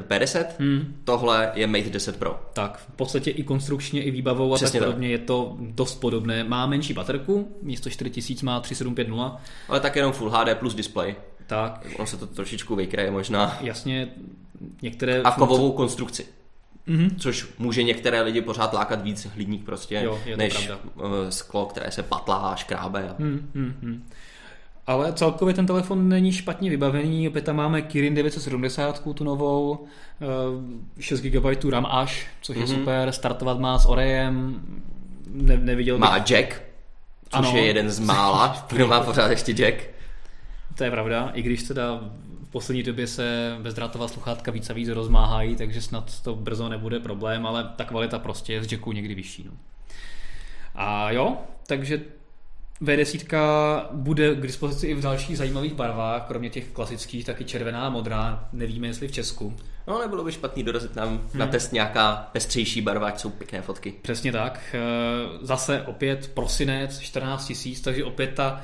P10, 0.08 0.46
hmm. 0.58 0.96
tohle 1.04 1.52
je 1.54 1.66
Mate 1.66 1.90
10 1.90 2.16
Pro. 2.16 2.40
Tak, 2.52 2.78
v 2.78 2.96
podstatě 2.96 3.30
i 3.30 3.42
konstrukčně, 3.42 4.02
i 4.02 4.10
výbavou 4.10 4.52
a 4.52 4.56
Přesně 4.56 4.80
tak 4.80 4.86
podobně 4.86 5.08
tak. 5.08 5.20
je 5.20 5.26
to 5.26 5.56
dost 5.60 5.94
podobné. 5.94 6.44
Má 6.44 6.66
menší 6.66 6.92
baterku, 6.92 7.56
místo 7.62 7.90
4000 7.90 8.42
má 8.42 8.60
3750. 8.60 9.40
Ale 9.68 9.80
tak 9.80 9.96
jenom 9.96 10.12
Full 10.12 10.30
HD 10.30 10.58
plus 10.58 10.74
display. 10.74 11.14
Tak. 11.46 11.86
Ono 11.96 12.06
se 12.06 12.16
to 12.16 12.26
trošičku 12.26 12.76
vykreje 12.76 13.10
možná. 13.10 13.58
Jasně, 13.60 14.08
některé... 14.82 15.22
A 15.22 15.30
kovovou 15.30 15.56
funkce... 15.56 15.76
konstrukci. 15.76 16.26
Mm-hmm. 16.88 17.10
Což 17.18 17.48
může 17.58 17.82
některé 17.82 18.22
lidi 18.22 18.40
pořád 18.40 18.72
lákat 18.72 19.02
víc 19.02 19.26
hlídník 19.26 19.64
prostě, 19.64 20.00
jo, 20.04 20.18
než 20.36 20.66
pravda. 20.66 20.78
Eh, 21.26 21.32
sklo, 21.32 21.66
které 21.66 21.90
se 21.90 22.02
patlá 22.02 22.36
a 22.36 22.56
škrábe. 22.56 23.08
A... 23.08 23.14
Mm-hmm. 23.22 24.00
Ale 24.86 25.12
celkově 25.12 25.54
ten 25.54 25.66
telefon 25.66 26.08
není 26.08 26.32
špatně 26.32 26.70
vybavený, 26.70 27.28
opět 27.28 27.44
tam 27.44 27.56
máme 27.56 27.82
Kirin 27.82 28.14
970, 28.14 29.14
tu 29.14 29.24
novou, 29.24 29.86
6 31.00 31.24
eh, 31.24 31.30
GB 31.30 31.64
RAM 31.70 31.86
až, 31.90 32.26
což 32.40 32.56
mm-hmm. 32.56 32.60
je 32.60 32.66
mhm. 32.66 32.76
super, 32.76 33.12
startovat 33.12 33.58
má 33.58 33.78
s 33.78 33.86
Orem, 33.86 34.60
ne, 35.32 35.56
neviděl 35.56 35.98
Má 35.98 36.18
bych... 36.18 36.30
Jack, 36.30 36.62
což 37.28 37.46
ano. 37.46 37.56
je 37.56 37.64
jeden 37.64 37.90
z 37.90 37.98
mála, 37.98 38.66
kdo 38.72 38.86
má 38.86 39.00
pořád 39.00 39.30
ještě 39.30 39.52
Jack. 39.52 39.93
To 40.74 40.84
je 40.84 40.90
pravda, 40.90 41.30
i 41.34 41.42
když 41.42 41.62
teda 41.62 42.00
v 42.44 42.48
poslední 42.50 42.82
době 42.82 43.06
se 43.06 43.56
bezdrátová 43.62 44.08
sluchátka 44.08 44.50
víc 44.50 44.70
a 44.70 44.72
víc 44.72 44.88
rozmáhají, 44.88 45.56
takže 45.56 45.82
snad 45.82 46.22
to 46.22 46.34
brzo 46.34 46.68
nebude 46.68 47.00
problém, 47.00 47.46
ale 47.46 47.72
ta 47.76 47.84
kvalita 47.84 48.18
prostě 48.18 48.52
je 48.52 48.64
z 48.64 48.72
Jacku 48.72 48.92
někdy 48.92 49.14
vyšší. 49.14 49.44
No. 49.44 49.52
A 50.74 51.10
jo, 51.10 51.36
takže 51.66 52.02
V10 52.82 53.86
bude 53.92 54.34
k 54.34 54.40
dispozici 54.40 54.86
i 54.86 54.94
v 54.94 55.00
dalších 55.00 55.38
zajímavých 55.38 55.74
barvách, 55.74 56.26
kromě 56.26 56.50
těch 56.50 56.68
klasických, 56.68 57.24
taky 57.24 57.44
červená 57.44 57.86
a 57.86 57.90
modrá. 57.90 58.48
Nevíme, 58.52 58.86
jestli 58.86 59.08
v 59.08 59.12
Česku. 59.12 59.56
No, 59.86 59.98
nebylo 59.98 60.24
by 60.24 60.32
špatný 60.32 60.62
dorazit 60.62 60.96
nám 60.96 61.08
hmm. 61.08 61.28
na 61.34 61.46
test 61.46 61.72
nějaká 61.72 62.28
pestřejší 62.32 62.80
barva, 62.80 63.06
ať 63.06 63.20
jsou 63.20 63.30
pěkné 63.30 63.62
fotky. 63.62 63.94
Přesně 64.02 64.32
tak. 64.32 64.60
Eh, 64.74 64.78
zase 65.40 65.82
opět 65.82 66.30
prosinec, 66.34 66.98
14 66.98 67.46
tisíc, 67.46 67.80
takže 67.80 68.04
opět 68.04 68.34
ta 68.34 68.62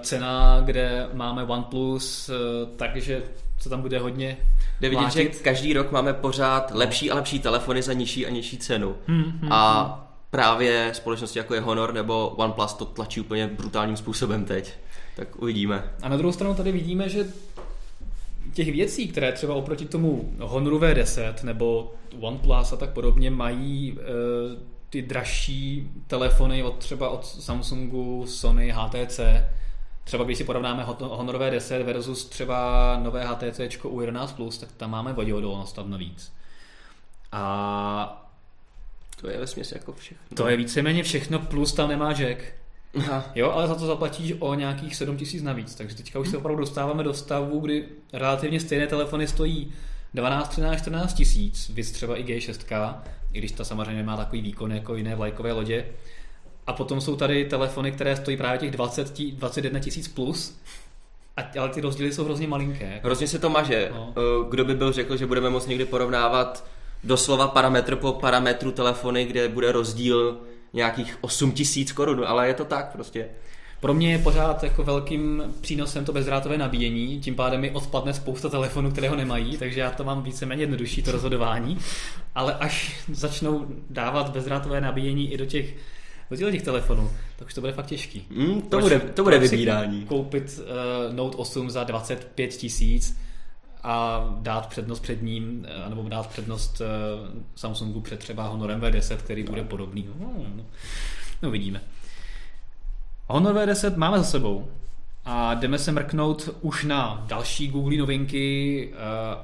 cena, 0.00 0.62
kde 0.64 1.08
máme 1.12 1.44
OnePlus, 1.44 2.28
eh, 2.28 2.32
takže 2.76 3.22
co 3.58 3.68
tam 3.70 3.82
bude 3.82 3.98
hodně 3.98 4.36
Jde 4.80 4.88
vidět, 4.88 5.12
že 5.12 5.24
každý 5.24 5.72
rok 5.72 5.92
máme 5.92 6.12
pořád 6.12 6.70
lepší 6.74 7.10
a 7.10 7.14
lepší 7.14 7.38
telefony 7.38 7.82
za 7.82 7.92
nižší 7.92 8.26
a 8.26 8.30
nižší 8.30 8.58
cenu. 8.58 8.96
Hmm, 9.06 9.22
hmm, 9.22 9.52
a 9.52 9.82
hmm 9.82 10.06
právě 10.30 10.90
společnosti 10.94 11.38
jako 11.38 11.54
je 11.54 11.60
Honor 11.60 11.94
nebo 11.94 12.28
OnePlus 12.28 12.74
to 12.74 12.84
tlačí 12.84 13.20
úplně 13.20 13.46
brutálním 13.46 13.96
způsobem 13.96 14.44
teď. 14.44 14.72
Tak 15.16 15.42
uvidíme. 15.42 15.84
A 16.02 16.08
na 16.08 16.16
druhou 16.16 16.32
stranu 16.32 16.54
tady 16.54 16.72
vidíme, 16.72 17.08
že 17.08 17.26
těch 18.52 18.72
věcí, 18.72 19.08
které 19.08 19.32
třeba 19.32 19.54
oproti 19.54 19.84
tomu 19.84 20.32
Honoru 20.40 20.78
V10 20.78 21.34
nebo 21.44 21.94
OnePlus 22.20 22.72
a 22.72 22.76
tak 22.76 22.90
podobně 22.90 23.30
mají 23.30 23.98
e, 23.98 24.02
ty 24.90 25.02
dražší 25.02 25.90
telefony 26.06 26.62
od 26.62 26.78
třeba 26.78 27.08
od 27.08 27.26
Samsungu, 27.26 28.24
Sony, 28.26 28.74
HTC, 28.76 29.20
třeba 30.06 30.24
když 30.24 30.38
si 30.38 30.44
porovnáme 30.44 30.84
Honor 31.00 31.36
V10 31.36 31.82
versus 31.82 32.24
třeba 32.24 33.00
nové 33.02 33.24
HTC 33.24 33.58
U11+, 33.58 34.60
tak 34.60 34.72
tam 34.72 34.90
máme 34.90 35.12
voděodolnost 35.12 35.76
tam 35.76 35.90
navíc. 35.90 36.32
A 37.32 38.28
to 39.20 39.30
je 39.30 39.38
ve 39.38 39.46
jako 39.74 39.92
všechno. 39.92 40.36
To 40.36 40.48
je 40.48 40.56
víceméně 40.56 41.02
všechno, 41.02 41.38
plus 41.38 41.72
tam 41.72 41.88
nemá 41.88 42.12
jack. 42.12 42.38
Aha. 42.98 43.24
Jo, 43.34 43.50
ale 43.50 43.68
za 43.68 43.74
to 43.74 43.86
zaplatíš 43.86 44.34
o 44.38 44.54
nějakých 44.54 44.96
7 44.96 45.16
tisíc 45.16 45.42
navíc. 45.42 45.74
Takže 45.74 45.96
teďka 45.96 46.18
už 46.18 46.28
se 46.28 46.36
opravdu 46.36 46.60
dostáváme 46.60 47.02
do 47.02 47.14
stavu, 47.14 47.60
kdy 47.60 47.88
relativně 48.12 48.60
stejné 48.60 48.86
telefony 48.86 49.26
stojí 49.26 49.72
12, 50.14 50.48
13, 50.48 50.78
14 50.78 51.14
tisíc, 51.14 51.68
víc 51.68 51.92
třeba 51.92 52.16
i 52.16 52.24
G6, 52.24 52.94
i 53.32 53.38
když 53.38 53.52
ta 53.52 53.64
samozřejmě 53.64 54.02
má 54.02 54.16
takový 54.16 54.42
výkon 54.42 54.72
jako 54.72 54.94
jiné 54.94 55.14
vlajkové 55.14 55.52
lodě. 55.52 55.86
A 56.66 56.72
potom 56.72 57.00
jsou 57.00 57.16
tady 57.16 57.44
telefony, 57.44 57.92
které 57.92 58.16
stojí 58.16 58.36
právě 58.36 58.58
těch 58.58 58.70
20, 58.70 59.18
21 59.18 59.80
tisíc 59.80 60.08
plus, 60.08 60.58
a, 61.36 61.60
ale 61.60 61.68
ty 61.68 61.80
rozdíly 61.80 62.12
jsou 62.12 62.24
hrozně 62.24 62.48
malinké. 62.48 63.00
Hrozně 63.04 63.28
se 63.28 63.38
to 63.38 63.50
maže. 63.50 63.90
No. 63.94 64.14
Eh, 64.16 64.50
kdo 64.50 64.64
by 64.64 64.74
byl 64.74 64.92
řekl, 64.92 65.16
že 65.16 65.26
budeme 65.26 65.50
moct 65.50 65.66
někdy 65.66 65.84
porovnávat 65.84 66.64
doslova 67.04 67.48
parametr 67.48 67.96
po 67.96 68.12
parametru 68.12 68.72
telefony, 68.72 69.24
kde 69.24 69.48
bude 69.48 69.72
rozdíl 69.72 70.40
nějakých 70.72 71.18
8 71.20 71.52
tisíc 71.52 71.92
korun, 71.92 72.24
ale 72.26 72.48
je 72.48 72.54
to 72.54 72.64
tak 72.64 72.92
prostě. 72.92 73.28
Pro 73.80 73.94
mě 73.94 74.12
je 74.12 74.18
pořád 74.18 74.62
jako 74.62 74.84
velkým 74.84 75.42
přínosem 75.60 76.04
to 76.04 76.12
bezdrátové 76.12 76.58
nabíjení, 76.58 77.20
tím 77.20 77.34
pádem 77.34 77.60
mi 77.60 77.70
odpadne 77.70 78.14
spousta 78.14 78.48
telefonů, 78.48 78.90
které 78.90 79.08
ho 79.08 79.16
nemají, 79.16 79.58
takže 79.58 79.80
já 79.80 79.90
to 79.90 80.04
mám 80.04 80.22
víceméně 80.22 80.62
jednodušší 80.62 81.02
to 81.02 81.12
rozhodování, 81.12 81.78
ale 82.34 82.54
až 82.54 83.00
začnou 83.12 83.66
dávat 83.90 84.28
bezdrátové 84.28 84.80
nabíjení 84.80 85.32
i 85.32 85.38
do 85.38 85.46
těch 85.46 85.74
do 86.30 86.50
těch 86.50 86.62
telefonů, 86.62 87.10
tak 87.36 87.46
už 87.48 87.54
to 87.54 87.60
bude 87.60 87.72
fakt 87.72 87.86
těžký. 87.86 88.26
Mm, 88.30 88.62
to, 88.62 88.78
bude, 88.78 89.00
to 89.00 89.22
bude 89.22 89.38
vybírání. 89.38 90.04
Koupit 90.04 90.60
uh, 90.60 91.14
Note 91.14 91.36
8 91.36 91.70
za 91.70 91.84
25 91.84 92.48
tisíc, 92.48 93.16
a 93.86 94.26
dát 94.38 94.66
přednost 94.66 95.00
před 95.00 95.22
ním, 95.22 95.66
eh, 95.68 95.88
nebo 95.88 96.08
dát 96.08 96.26
přednost 96.26 96.80
eh, 96.80 96.86
Samsungu 97.54 98.00
před 98.00 98.18
třeba 98.18 98.48
Honorem 98.48 98.80
V10, 98.80 99.16
který 99.16 99.42
bude 99.42 99.62
podobný. 99.62 100.08
No, 100.20 100.32
no, 100.56 100.64
no 101.42 101.50
vidíme. 101.50 101.82
Honor 103.26 103.54
V10 103.54 103.96
máme 103.96 104.18
za 104.18 104.24
sebou 104.24 104.68
a 105.24 105.54
jdeme 105.54 105.78
se 105.78 105.92
mrknout 105.92 106.48
už 106.60 106.84
na 106.84 107.24
další 107.26 107.68
Google 107.68 107.96
novinky 107.96 108.92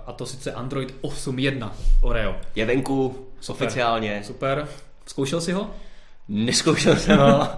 a 0.07 0.13
to 0.13 0.27
sice 0.27 0.53
Android 0.53 0.95
8.1 1.03 1.71
Oreo. 2.01 2.37
Je 2.55 2.67
venku 2.67 3.27
Super. 3.41 3.67
oficiálně. 3.67 4.23
Super. 4.25 4.69
Zkoušel 5.07 5.41
jsi 5.41 5.53
ho? 5.53 5.71
Neskoušel 6.29 6.97
jsem 6.97 7.19
ho. 7.19 7.49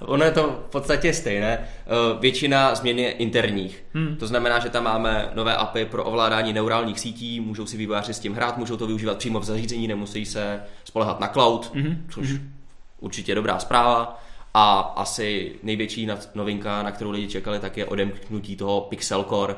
ono 0.00 0.24
je 0.24 0.30
to 0.30 0.64
v 0.68 0.70
podstatě 0.70 1.12
stejné. 1.12 1.58
Eh, 1.58 2.20
většina 2.20 2.74
změn 2.74 2.98
je 2.98 3.10
interních. 3.10 3.84
Hmm. 3.94 4.16
To 4.16 4.26
znamená, 4.26 4.58
že 4.58 4.70
tam 4.70 4.84
máme 4.84 5.30
nové 5.34 5.56
API 5.56 5.84
pro 5.84 6.04
ovládání 6.04 6.52
neurálních 6.52 7.00
sítí, 7.00 7.40
můžou 7.40 7.66
si 7.66 7.76
vývojáři 7.76 8.14
s 8.14 8.18
tím 8.18 8.34
hrát, 8.34 8.56
můžou 8.56 8.76
to 8.76 8.86
využívat 8.86 9.18
přímo 9.18 9.40
v 9.40 9.44
zařízení, 9.44 9.88
nemusí 9.88 10.26
se 10.26 10.62
spolehat 10.84 11.20
na 11.20 11.28
cloud, 11.28 11.70
hmm. 11.74 12.06
což 12.10 12.30
hmm. 12.30 12.52
určitě 13.00 13.34
dobrá 13.34 13.58
zpráva. 13.58 14.22
A 14.54 14.80
asi 14.80 15.52
největší 15.62 16.08
novinka, 16.34 16.82
na 16.82 16.90
kterou 16.90 17.10
lidi 17.10 17.28
čekali, 17.28 17.58
tak 17.58 17.76
je 17.76 17.86
odemknutí 17.86 18.56
toho 18.56 18.80
Pixel 18.80 19.24
Core, 19.24 19.56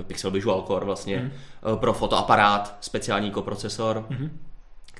eh, 0.00 0.02
Pixel 0.02 0.30
Visual 0.30 0.62
Core 0.62 0.86
vlastně, 0.86 1.18
hmm. 1.18 1.30
pro 1.78 1.92
fotoaparát, 1.92 2.76
speciální 2.80 3.30
koprocesor. 3.30 4.06
Hmm 4.10 4.38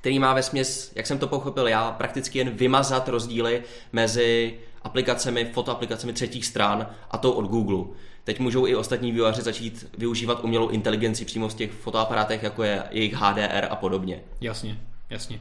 který 0.04 0.18
má 0.18 0.34
ve 0.34 0.42
směs, 0.42 0.92
jak 0.94 1.06
jsem 1.06 1.18
to 1.18 1.28
pochopil 1.28 1.68
já, 1.68 1.90
prakticky 1.90 2.38
jen 2.38 2.50
vymazat 2.50 3.08
rozdíly 3.08 3.62
mezi 3.92 4.54
aplikacemi, 4.82 5.44
fotoaplikacemi 5.44 6.12
třetích 6.12 6.46
stran 6.46 6.86
a 7.10 7.18
tou 7.18 7.30
od 7.30 7.46
Google. 7.46 7.84
Teď 8.24 8.40
můžou 8.40 8.66
i 8.66 8.76
ostatní 8.76 9.12
vývojáři 9.12 9.42
začít 9.42 9.86
využívat 9.98 10.44
umělou 10.44 10.68
inteligenci 10.68 11.24
přímo 11.24 11.48
v 11.48 11.54
těch 11.54 11.70
fotoaparátech, 11.72 12.42
jako 12.42 12.62
je 12.62 12.82
jejich 12.90 13.14
HDR 13.14 13.66
a 13.70 13.76
podobně. 13.76 14.20
Jasně, 14.40 14.78
jasně. 15.10 15.40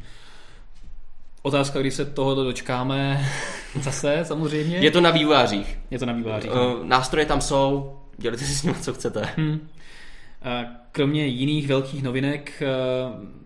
Otázka, 1.41 1.79
kdy 1.79 1.91
se 1.91 2.05
toho 2.05 2.35
dočkáme 2.35 3.29
zase 3.81 4.19
samozřejmě. 4.23 4.77
Je 4.77 4.91
to 4.91 5.01
na 5.01 5.11
vývojářích. 5.11 5.79
Je 5.91 5.99
to 5.99 6.05
na 6.05 6.13
vývojářích. 6.13 6.51
Uh, 6.51 6.85
nástroje 6.85 7.25
tam 7.25 7.41
jsou, 7.41 7.99
dělejte 8.17 8.45
si 8.45 8.55
s 8.55 8.63
nimi, 8.63 8.75
co 8.75 8.93
chcete. 8.93 9.29
Hmm. 9.37 9.69
Kromě 10.91 11.25
jiných 11.25 11.67
velkých 11.67 12.03
novinek 12.03 12.61
eh, 12.61 13.42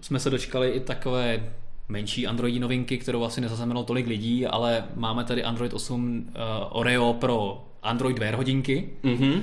jsme 0.00 0.20
se 0.20 0.30
dočkali 0.30 0.70
i 0.70 0.80
takové 0.80 1.52
menší 1.88 2.26
Androidí 2.26 2.58
novinky, 2.58 2.98
kterou 2.98 3.24
asi 3.24 3.40
nezaznamenalo 3.40 3.84
tolik 3.84 4.06
lidí, 4.06 4.46
ale 4.46 4.84
máme 4.94 5.24
tady 5.24 5.44
Android 5.44 5.74
8 5.74 6.18
uh, 6.18 6.34
eh, 6.34 6.40
Oreo 6.70 7.12
pro 7.12 7.64
Android 7.82 8.18
Wear 8.18 8.34
hodinky. 8.34 8.90
Mm-hmm. 9.04 9.42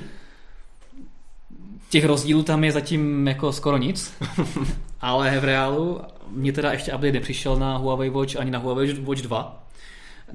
Těch 1.90 2.04
rozdílů 2.04 2.42
tam 2.42 2.64
je 2.64 2.72
zatím 2.72 3.28
jako 3.28 3.52
skoro 3.52 3.76
nic, 3.76 4.14
ale 5.00 5.40
v 5.40 5.44
reálu 5.44 6.00
mě 6.30 6.52
teda 6.52 6.72
ještě 6.72 6.92
update 6.92 7.12
nepřišel 7.12 7.56
na 7.56 7.76
Huawei 7.76 8.10
Watch 8.10 8.36
ani 8.36 8.50
na 8.50 8.58
Huawei 8.58 8.92
Watch 8.92 9.22
2, 9.22 9.65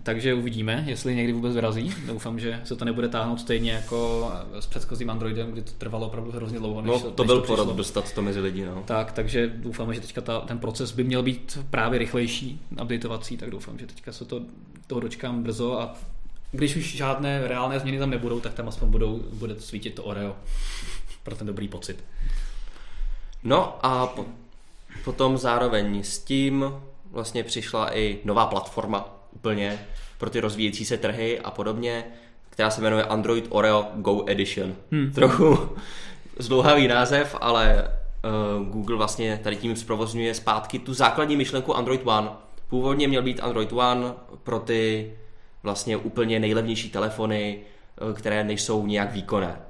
takže 0.03 0.33
uvidíme, 0.33 0.83
jestli 0.87 1.15
někdy 1.15 1.33
vůbec 1.33 1.53
vyrazí. 1.53 1.93
Doufám, 2.05 2.39
že 2.39 2.61
se 2.63 2.75
to 2.75 2.85
nebude 2.85 3.07
táhnout 3.07 3.39
stejně 3.39 3.71
jako 3.71 4.31
s 4.59 4.65
předchozím 4.65 5.09
Androidem, 5.09 5.51
kdy 5.51 5.61
to 5.61 5.71
trvalo 5.77 6.07
opravdu 6.07 6.31
hrozně 6.31 6.59
dlouho. 6.59 6.81
Než, 6.81 7.03
no, 7.03 7.11
to 7.11 7.23
než 7.23 7.27
byl 7.27 7.41
porod 7.41 7.75
dostat 7.75 8.13
to 8.13 8.21
mezi 8.21 8.39
lidi. 8.39 8.65
No. 8.65 8.83
Tak, 8.85 9.11
takže 9.11 9.47
doufáme, 9.47 9.93
že 9.93 10.01
teďka 10.01 10.21
ta, 10.21 10.39
ten 10.39 10.59
proces 10.59 10.91
by 10.91 11.03
měl 11.03 11.23
být 11.23 11.59
právě 11.69 11.99
rychlejší, 11.99 12.61
updateovací, 12.81 13.37
tak 13.37 13.49
doufám, 13.49 13.79
že 13.79 13.87
teďka 13.87 14.11
se 14.11 14.25
to, 14.25 14.41
toho 14.87 15.01
dočkám 15.01 15.43
brzo 15.43 15.81
a 15.81 15.95
když 16.51 16.75
už 16.75 16.95
žádné 16.95 17.47
reálné 17.47 17.79
změny 17.79 17.99
tam 17.99 18.09
nebudou, 18.09 18.39
tak 18.39 18.53
tam 18.53 18.67
aspoň 18.67 18.89
budou, 18.89 19.19
bude 19.33 19.59
svítit 19.59 19.95
to 19.95 20.03
Oreo 20.03 20.35
pro 21.23 21.35
ten 21.35 21.47
dobrý 21.47 21.67
pocit. 21.67 22.03
No 23.43 23.85
a 23.85 24.07
po, 24.07 24.25
potom 25.03 25.37
zároveň 25.37 26.03
s 26.03 26.19
tím 26.19 26.65
vlastně 27.11 27.43
přišla 27.43 27.97
i 27.97 28.19
nová 28.23 28.45
platforma 28.45 29.20
úplně 29.31 29.79
pro 30.17 30.29
ty 30.29 30.39
rozvíjející 30.39 30.85
se 30.85 30.97
trhy 30.97 31.39
a 31.39 31.51
podobně, 31.51 32.03
která 32.49 32.69
se 32.69 32.81
jmenuje 32.81 33.03
Android 33.03 33.45
Oreo 33.49 33.87
Go 33.95 34.23
Edition. 34.27 34.75
Hmm. 34.91 35.11
Trochu 35.11 35.69
zdlouhavý 36.39 36.87
název, 36.87 37.35
ale 37.41 37.87
uh, 38.59 38.67
Google 38.67 38.97
vlastně 38.97 39.39
tady 39.43 39.55
tím 39.55 39.75
zprovozňuje 39.75 40.33
zpátky 40.33 40.79
tu 40.79 40.93
základní 40.93 41.35
myšlenku 41.35 41.75
Android 41.75 42.01
One. 42.03 42.29
Původně 42.69 43.07
měl 43.07 43.21
být 43.21 43.39
Android 43.39 43.73
One 43.73 44.13
pro 44.43 44.59
ty 44.59 45.13
vlastně 45.63 45.97
úplně 45.97 46.39
nejlevnější 46.39 46.89
telefony, 46.89 47.59
uh, 48.01 48.13
které 48.13 48.43
nejsou 48.43 48.85
nějak 48.85 49.13
výkonné. 49.13 49.61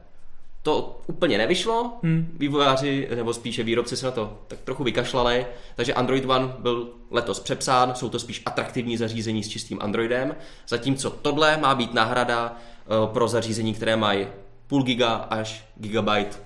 To 0.64 1.02
úplně 1.08 1.38
nevyšlo, 1.38 2.00
hmm. 2.04 2.36
vývojáři, 2.38 3.08
nebo 3.16 3.34
spíše 3.34 3.64
výrobci 3.64 3.98
se 3.98 4.06
na 4.06 4.12
to 4.12 4.38
tak 4.48 4.60
trochu 4.62 4.84
vykašlali, 4.84 5.46
takže 5.76 5.94
Android 5.94 6.26
One 6.26 6.54
byl 6.60 6.90
letos 7.12 7.40
přepsán, 7.40 7.96
jsou 7.96 8.10
to 8.10 8.20
spíš 8.20 8.44
atraktivní 8.46 8.98
zařízení 8.98 9.44
s 9.44 9.50
čistým 9.50 9.80
Androidem, 9.82 10.36
zatímco 10.68 11.10
tohle 11.10 11.58
má 11.58 11.76
být 11.76 11.94
náhrada 11.94 12.56
eh, 12.56 13.14
pro 13.14 13.28
zařízení, 13.28 13.74
které 13.74 13.96
mají 13.96 14.28
půl 14.68 14.84
giga 14.84 15.14
až 15.14 15.66
gigabyte 15.76 16.38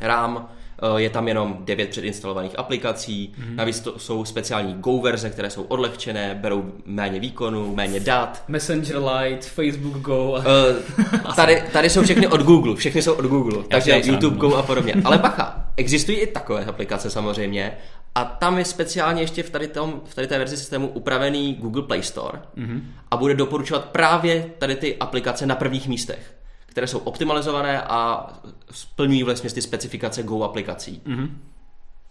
RAM 0.00 0.48
je 0.96 1.10
tam 1.10 1.28
jenom 1.28 1.58
9 1.60 1.88
předinstalovaných 1.88 2.58
aplikací, 2.58 3.34
mm-hmm. 3.38 3.54
navíc 3.54 3.80
to 3.80 3.98
jsou 3.98 4.24
speciální 4.24 4.74
Go 4.74 4.98
verze, 4.98 5.30
které 5.30 5.50
jsou 5.50 5.62
odlehčené, 5.62 6.38
berou 6.42 6.72
méně 6.84 7.20
výkonu, 7.20 7.74
méně 7.74 8.00
dat. 8.00 8.44
Messenger 8.48 8.96
Lite, 8.96 9.48
Facebook 9.48 9.96
Go. 9.96 10.30
Uh, 10.30 11.34
tady, 11.36 11.62
tady 11.72 11.90
jsou 11.90 12.02
všechny 12.02 12.28
od 12.28 12.40
Google, 12.42 12.76
všechny 12.76 13.02
jsou 13.02 13.12
od 13.12 13.24
Google, 13.24 13.64
takže 13.68 14.02
YouTube 14.04 14.36
Go 14.36 14.56
a 14.56 14.62
podobně. 14.62 14.94
Ale 15.04 15.18
bacha, 15.18 15.64
existují 15.76 16.18
i 16.18 16.26
takové 16.26 16.64
aplikace 16.64 17.10
samozřejmě 17.10 17.72
a 18.14 18.24
tam 18.24 18.58
je 18.58 18.64
speciálně 18.64 19.22
ještě 19.22 19.42
v 19.42 19.50
tady, 19.50 19.68
tom, 19.68 20.00
v 20.04 20.14
tady 20.14 20.26
té 20.26 20.38
verzi 20.38 20.56
systému 20.56 20.88
upravený 20.88 21.54
Google 21.54 21.82
Play 21.82 22.02
Store 22.02 22.38
mm-hmm. 22.56 22.80
a 23.10 23.16
bude 23.16 23.34
doporučovat 23.34 23.84
právě 23.84 24.50
tady 24.58 24.76
ty 24.76 24.96
aplikace 24.96 25.46
na 25.46 25.54
prvních 25.54 25.88
místech 25.88 26.37
které 26.68 26.86
jsou 26.86 26.98
optimalizované 26.98 27.82
a 27.82 28.28
splňují 28.70 29.22
vlastně 29.22 29.50
ty 29.50 29.62
specifikace 29.62 30.22
Go 30.22 30.42
aplikací. 30.42 31.02
Mm-hmm. 31.06 31.30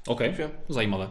OK, 0.07 0.21
že? 0.21 0.49
zajímavé. 0.69 1.09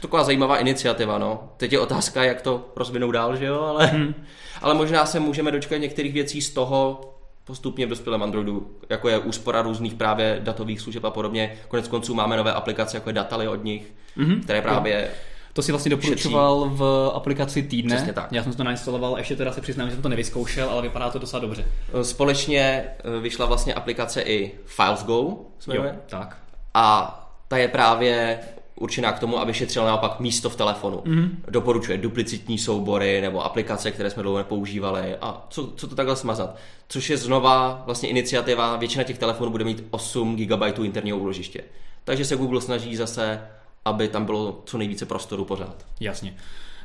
Taková 0.00 0.24
zajímavá 0.24 0.58
iniciativa, 0.58 1.18
no. 1.18 1.52
Teď 1.56 1.72
je 1.72 1.80
otázka, 1.80 2.24
jak 2.24 2.42
to 2.42 2.72
rozvinou 2.76 3.10
dál, 3.10 3.36
že 3.36 3.44
jo, 3.44 3.60
ale, 3.60 3.86
hmm. 3.86 4.14
ale 4.62 4.74
možná 4.74 5.06
se 5.06 5.20
můžeme 5.20 5.50
dočkat 5.50 5.76
některých 5.76 6.12
věcí 6.12 6.42
z 6.42 6.50
toho 6.50 7.00
postupně 7.44 7.86
v 7.86 7.88
dospělém 7.88 8.22
Androidu, 8.22 8.70
jako 8.90 9.08
je 9.08 9.18
úspora 9.18 9.62
různých 9.62 9.94
právě 9.94 10.40
datových 10.42 10.80
služeb 10.80 11.04
a 11.04 11.10
podobně. 11.10 11.56
Konec 11.68 11.88
konců 11.88 12.14
máme 12.14 12.36
nové 12.36 12.52
aplikace, 12.52 12.96
jako 12.96 13.08
je 13.08 13.12
Dataly 13.12 13.48
od 13.48 13.64
nich, 13.64 13.92
mm-hmm. 14.16 14.42
které 14.42 14.62
právě 14.62 15.10
to 15.52 15.62
si 15.62 15.72
vlastně 15.72 15.90
doporučoval 15.90 16.70
v 16.74 17.10
aplikaci 17.14 17.62
Týdne. 17.62 17.96
Přesně 17.96 18.12
tak. 18.12 18.32
Já 18.32 18.42
jsem 18.42 18.52
to 18.52 18.64
nainstaloval, 18.64 19.18
ještě 19.18 19.36
teda 19.36 19.52
se 19.52 19.60
přiznám, 19.60 19.88
že 19.88 19.94
jsem 19.94 20.02
to 20.02 20.08
nevyzkoušel, 20.08 20.70
ale 20.70 20.82
vypadá 20.82 21.10
to 21.10 21.18
docela 21.18 21.40
dobře. 21.40 21.64
Společně 22.02 22.84
eh, 22.98 23.20
vyšla 23.20 23.46
vlastně 23.46 23.74
aplikace 23.74 24.22
i 24.22 24.52
Files 24.66 25.04
Go, 25.04 25.36
jo, 25.72 25.84
tak. 26.06 26.38
A 26.74 27.18
ta 27.48 27.56
je 27.56 27.68
právě 27.68 28.38
určená 28.74 29.12
k 29.12 29.18
tomu, 29.18 29.38
aby 29.38 29.54
šetřila 29.54 29.86
naopak 29.86 30.20
místo 30.20 30.50
v 30.50 30.56
telefonu. 30.56 30.96
Mm-hmm. 30.96 31.30
Doporučuje 31.48 31.98
duplicitní 31.98 32.58
soubory 32.58 33.20
nebo 33.20 33.44
aplikace, 33.44 33.90
které 33.90 34.10
jsme 34.10 34.22
dlouho 34.22 34.38
nepoužívali 34.38 35.16
a 35.20 35.46
co, 35.48 35.72
co 35.76 35.88
to 35.88 35.94
takhle 35.94 36.16
smazat. 36.16 36.56
Což 36.88 37.10
je 37.10 37.16
znova 37.16 37.82
vlastně 37.86 38.08
iniciativa, 38.08 38.76
většina 38.76 39.04
těch 39.04 39.18
telefonů 39.18 39.50
bude 39.50 39.64
mít 39.64 39.84
8 39.90 40.36
GB 40.36 40.78
interního 40.82 41.18
úložiště. 41.18 41.64
Takže 42.04 42.24
se 42.24 42.36
Google 42.36 42.60
snaží 42.60 42.96
zase 42.96 43.40
aby 43.84 44.08
tam 44.08 44.24
bylo 44.24 44.62
co 44.66 44.78
nejvíce 44.78 45.06
prostoru 45.06 45.44
pořád. 45.44 45.86
Jasně. 46.00 46.36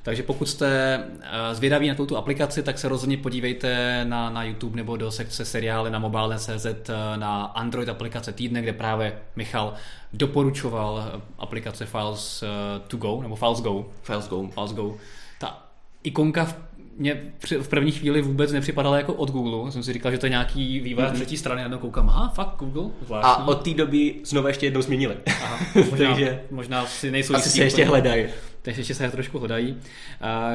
Takže 0.03 0.23
pokud 0.23 0.45
jste 0.45 0.99
eh, 1.21 1.55
zvědaví 1.55 1.88
na 1.88 1.95
tuto 1.95 2.17
aplikaci, 2.17 2.63
tak 2.63 2.79
se 2.79 2.89
rozhodně 2.89 3.17
podívejte 3.17 4.01
na, 4.05 4.29
na 4.29 4.43
YouTube 4.43 4.75
nebo 4.75 4.97
do 4.97 5.12
sekce 5.12 5.45
seriály 5.45 5.91
na 5.91 5.99
mobile.cz 5.99 6.65
eh, 6.65 7.17
na 7.17 7.45
Android 7.45 7.89
aplikace 7.89 8.31
týdne, 8.31 8.62
kde 8.62 8.73
právě 8.73 9.19
Michal 9.36 9.73
doporučoval 10.13 11.03
eh, 11.07 11.21
aplikace 11.39 11.86
Files 11.86 12.43
to 12.88 12.97
Go, 12.97 13.21
nebo 13.21 13.36
Files 13.36 13.62
Go. 13.62 13.86
Files 14.03 14.27
Go. 14.27 14.49
Files 14.53 14.73
Go. 14.73 14.95
Ta 15.39 15.63
ikonka 16.03 16.45
v 16.45 16.66
mě 16.97 17.21
v 17.62 17.67
první 17.67 17.91
chvíli 17.91 18.21
vůbec 18.21 18.51
nepřipadala 18.51 18.97
jako 18.97 19.13
od 19.13 19.31
Google. 19.31 19.71
Jsem 19.71 19.83
si 19.83 19.93
říkal, 19.93 20.12
že 20.12 20.17
to 20.17 20.25
je 20.25 20.29
nějaký 20.29 20.79
vývoj 20.79 21.03
mm-hmm. 21.03 21.13
třetí 21.13 21.38
strany, 21.38 21.63
a 21.63 21.77
koukám, 21.77 22.10
aha, 22.10 22.31
fakt 22.36 22.55
Google, 22.60 22.91
zvláštní. 23.05 23.43
A 23.43 23.47
od 23.47 23.63
té 23.63 23.73
doby 23.73 24.15
znovu 24.23 24.47
ještě 24.47 24.65
jednou 24.65 24.81
změnili. 24.81 25.15
Aha, 25.43 25.60
možná, 25.91 26.07
Takže 26.07 26.41
možná 26.51 26.86
si 26.86 27.12
nejsou 27.12 27.36
asi 27.36 27.49
se 27.49 27.63
ještě 27.63 27.86
hledají. 27.86 28.25
Takže 28.62 28.81
ještě 28.81 28.95
se 28.95 29.12
trošku 29.12 29.39
hledají. 29.39 29.77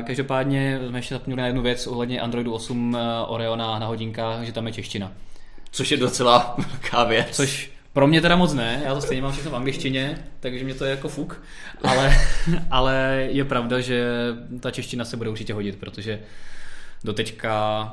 Každopádně 0.06 0.80
jsme 0.88 0.98
ještě 0.98 1.14
zapomněli 1.14 1.40
na 1.40 1.46
jednu 1.46 1.62
věc 1.62 1.86
ohledně 1.86 2.20
Androidu 2.20 2.54
8 2.54 2.96
eh, 2.96 3.26
Oreo 3.26 3.56
na, 3.56 3.78
na 3.78 3.86
hodinkách, 3.86 4.44
že 4.44 4.52
tam 4.52 4.66
je 4.66 4.72
čeština. 4.72 5.12
Což 5.70 5.90
je 5.90 5.96
docela 5.96 6.56
velká 6.58 7.04
věc. 7.04 7.26
Což 7.30 7.71
pro 7.92 8.06
mě 8.06 8.20
teda 8.20 8.36
moc 8.36 8.54
ne, 8.54 8.82
já 8.84 8.94
to 8.94 9.00
stejně 9.00 9.22
mám 9.22 9.32
všechno 9.32 9.50
v 9.50 9.56
angličtině, 9.56 10.18
takže 10.40 10.64
mě 10.64 10.74
to 10.74 10.84
je 10.84 10.90
jako 10.90 11.08
fuk, 11.08 11.42
ale, 11.82 12.16
ale 12.70 13.26
je 13.30 13.44
pravda, 13.44 13.80
že 13.80 14.06
ta 14.60 14.70
čeština 14.70 15.04
se 15.04 15.16
bude 15.16 15.30
určitě 15.30 15.54
hodit, 15.54 15.76
protože 15.76 16.20
do 17.04 17.12
teďka 17.12 17.84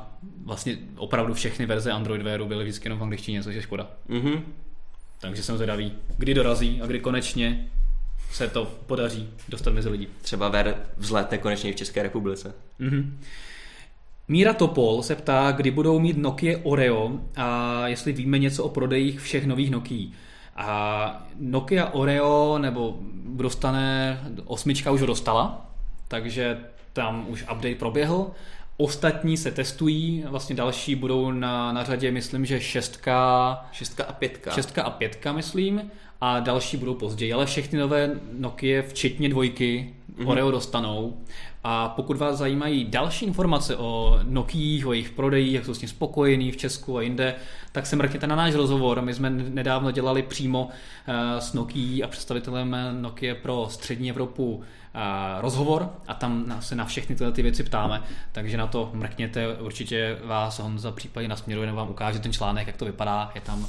vlastně 0.44 0.76
opravdu 0.96 1.34
všechny 1.34 1.66
verze 1.66 1.92
Android 1.92 2.22
Wearu 2.22 2.46
byly 2.46 2.64
vždycky 2.64 2.86
jenom 2.86 2.98
v 2.98 3.02
angličtině, 3.02 3.42
což 3.42 3.54
je 3.54 3.62
škoda. 3.62 3.90
Mm-hmm. 4.08 4.42
Takže 5.20 5.42
jsem 5.42 5.56
zvědavý, 5.56 5.92
kdy 6.16 6.34
dorazí 6.34 6.80
a 6.82 6.86
kdy 6.86 7.00
konečně 7.00 7.70
se 8.32 8.48
to 8.48 8.64
podaří 8.86 9.28
dostat 9.48 9.74
mezi 9.74 9.88
lidi. 9.88 10.08
Třeba 10.22 10.48
Ver 10.48 10.76
vzletne 10.96 11.38
konečně 11.38 11.72
v 11.72 11.76
České 11.76 12.02
republice. 12.02 12.54
Mm-hmm. 12.80 13.10
Míra 14.30 14.52
Topol 14.54 15.02
se 15.02 15.16
ptá, 15.16 15.50
kdy 15.50 15.70
budou 15.70 15.98
mít 15.98 16.16
Nokia 16.16 16.58
Oreo 16.62 17.12
a 17.36 17.88
jestli 17.88 18.12
víme 18.12 18.38
něco 18.38 18.64
o 18.64 18.68
prodejích 18.68 19.20
všech 19.20 19.46
nových 19.46 19.70
Nokia. 19.70 20.10
A 20.56 21.26
Nokia 21.40 21.86
Oreo 21.86 22.58
nebo 22.58 22.98
dostane, 23.24 24.20
osmička 24.44 24.90
už 24.90 25.00
ho 25.00 25.06
dostala, 25.06 25.70
takže 26.08 26.58
tam 26.92 27.24
už 27.28 27.42
update 27.42 27.74
proběhl. 27.74 28.30
Ostatní 28.76 29.36
se 29.36 29.50
testují, 29.50 30.24
vlastně 30.28 30.56
další 30.56 30.94
budou 30.94 31.30
na, 31.30 31.72
na 31.72 31.84
řadě, 31.84 32.10
myslím, 32.10 32.44
že 32.44 32.60
šestka, 32.60 33.68
šestka 33.72 34.04
a 34.04 34.12
pětka. 34.12 34.50
Šestka 34.50 34.82
a 34.82 34.90
pětka, 34.90 35.32
myslím, 35.32 35.90
a 36.20 36.40
další 36.40 36.76
budou 36.76 36.94
později, 36.94 37.32
ale 37.32 37.46
všechny 37.46 37.78
nové 37.78 38.10
Nokia, 38.38 38.82
včetně 38.88 39.28
dvojky, 39.28 39.94
mm-hmm. 40.16 40.28
Oreo 40.28 40.50
dostanou. 40.50 41.16
A 41.64 41.88
pokud 41.88 42.16
vás 42.16 42.38
zajímají 42.38 42.84
další 42.84 43.24
informace 43.24 43.76
o 43.76 44.18
Nokia, 44.22 44.86
o 44.86 44.92
jejich 44.92 45.10
prodejích, 45.10 45.54
jak 45.54 45.64
jsou 45.64 45.74
s 45.74 45.78
tím 45.78 45.88
spokojení 45.88 46.52
v 46.52 46.56
Česku 46.56 46.98
a 46.98 47.02
jinde, 47.02 47.34
tak 47.72 47.86
se 47.86 47.96
mrkněte 47.96 48.26
na 48.26 48.36
náš 48.36 48.54
rozhovor. 48.54 49.02
My 49.02 49.14
jsme 49.14 49.30
nedávno 49.30 49.90
dělali 49.90 50.22
přímo 50.22 50.68
eh, 51.06 51.40
s 51.40 51.52
Nokia 51.52 52.06
a 52.06 52.08
představitelem 52.08 52.76
Nokia 53.00 53.34
pro 53.34 53.66
střední 53.70 54.10
Evropu 54.10 54.62
eh, 54.94 55.00
rozhovor 55.40 55.90
a 56.08 56.14
tam 56.14 56.56
se 56.60 56.74
na 56.74 56.84
všechny 56.84 57.16
tyhle 57.16 57.32
ty 57.32 57.42
věci 57.42 57.62
ptáme, 57.62 58.02
takže 58.32 58.56
na 58.56 58.66
to 58.66 58.90
mrkněte, 58.94 59.56
určitě 59.56 60.18
vás 60.24 60.58
Honza 60.58 60.92
případně 60.92 61.28
nasměruje 61.28 61.66
nebo 61.66 61.78
vám 61.78 61.90
ukáže 61.90 62.18
ten 62.18 62.32
článek, 62.32 62.66
jak 62.66 62.76
to 62.76 62.84
vypadá, 62.84 63.30
je 63.34 63.40
tam 63.40 63.66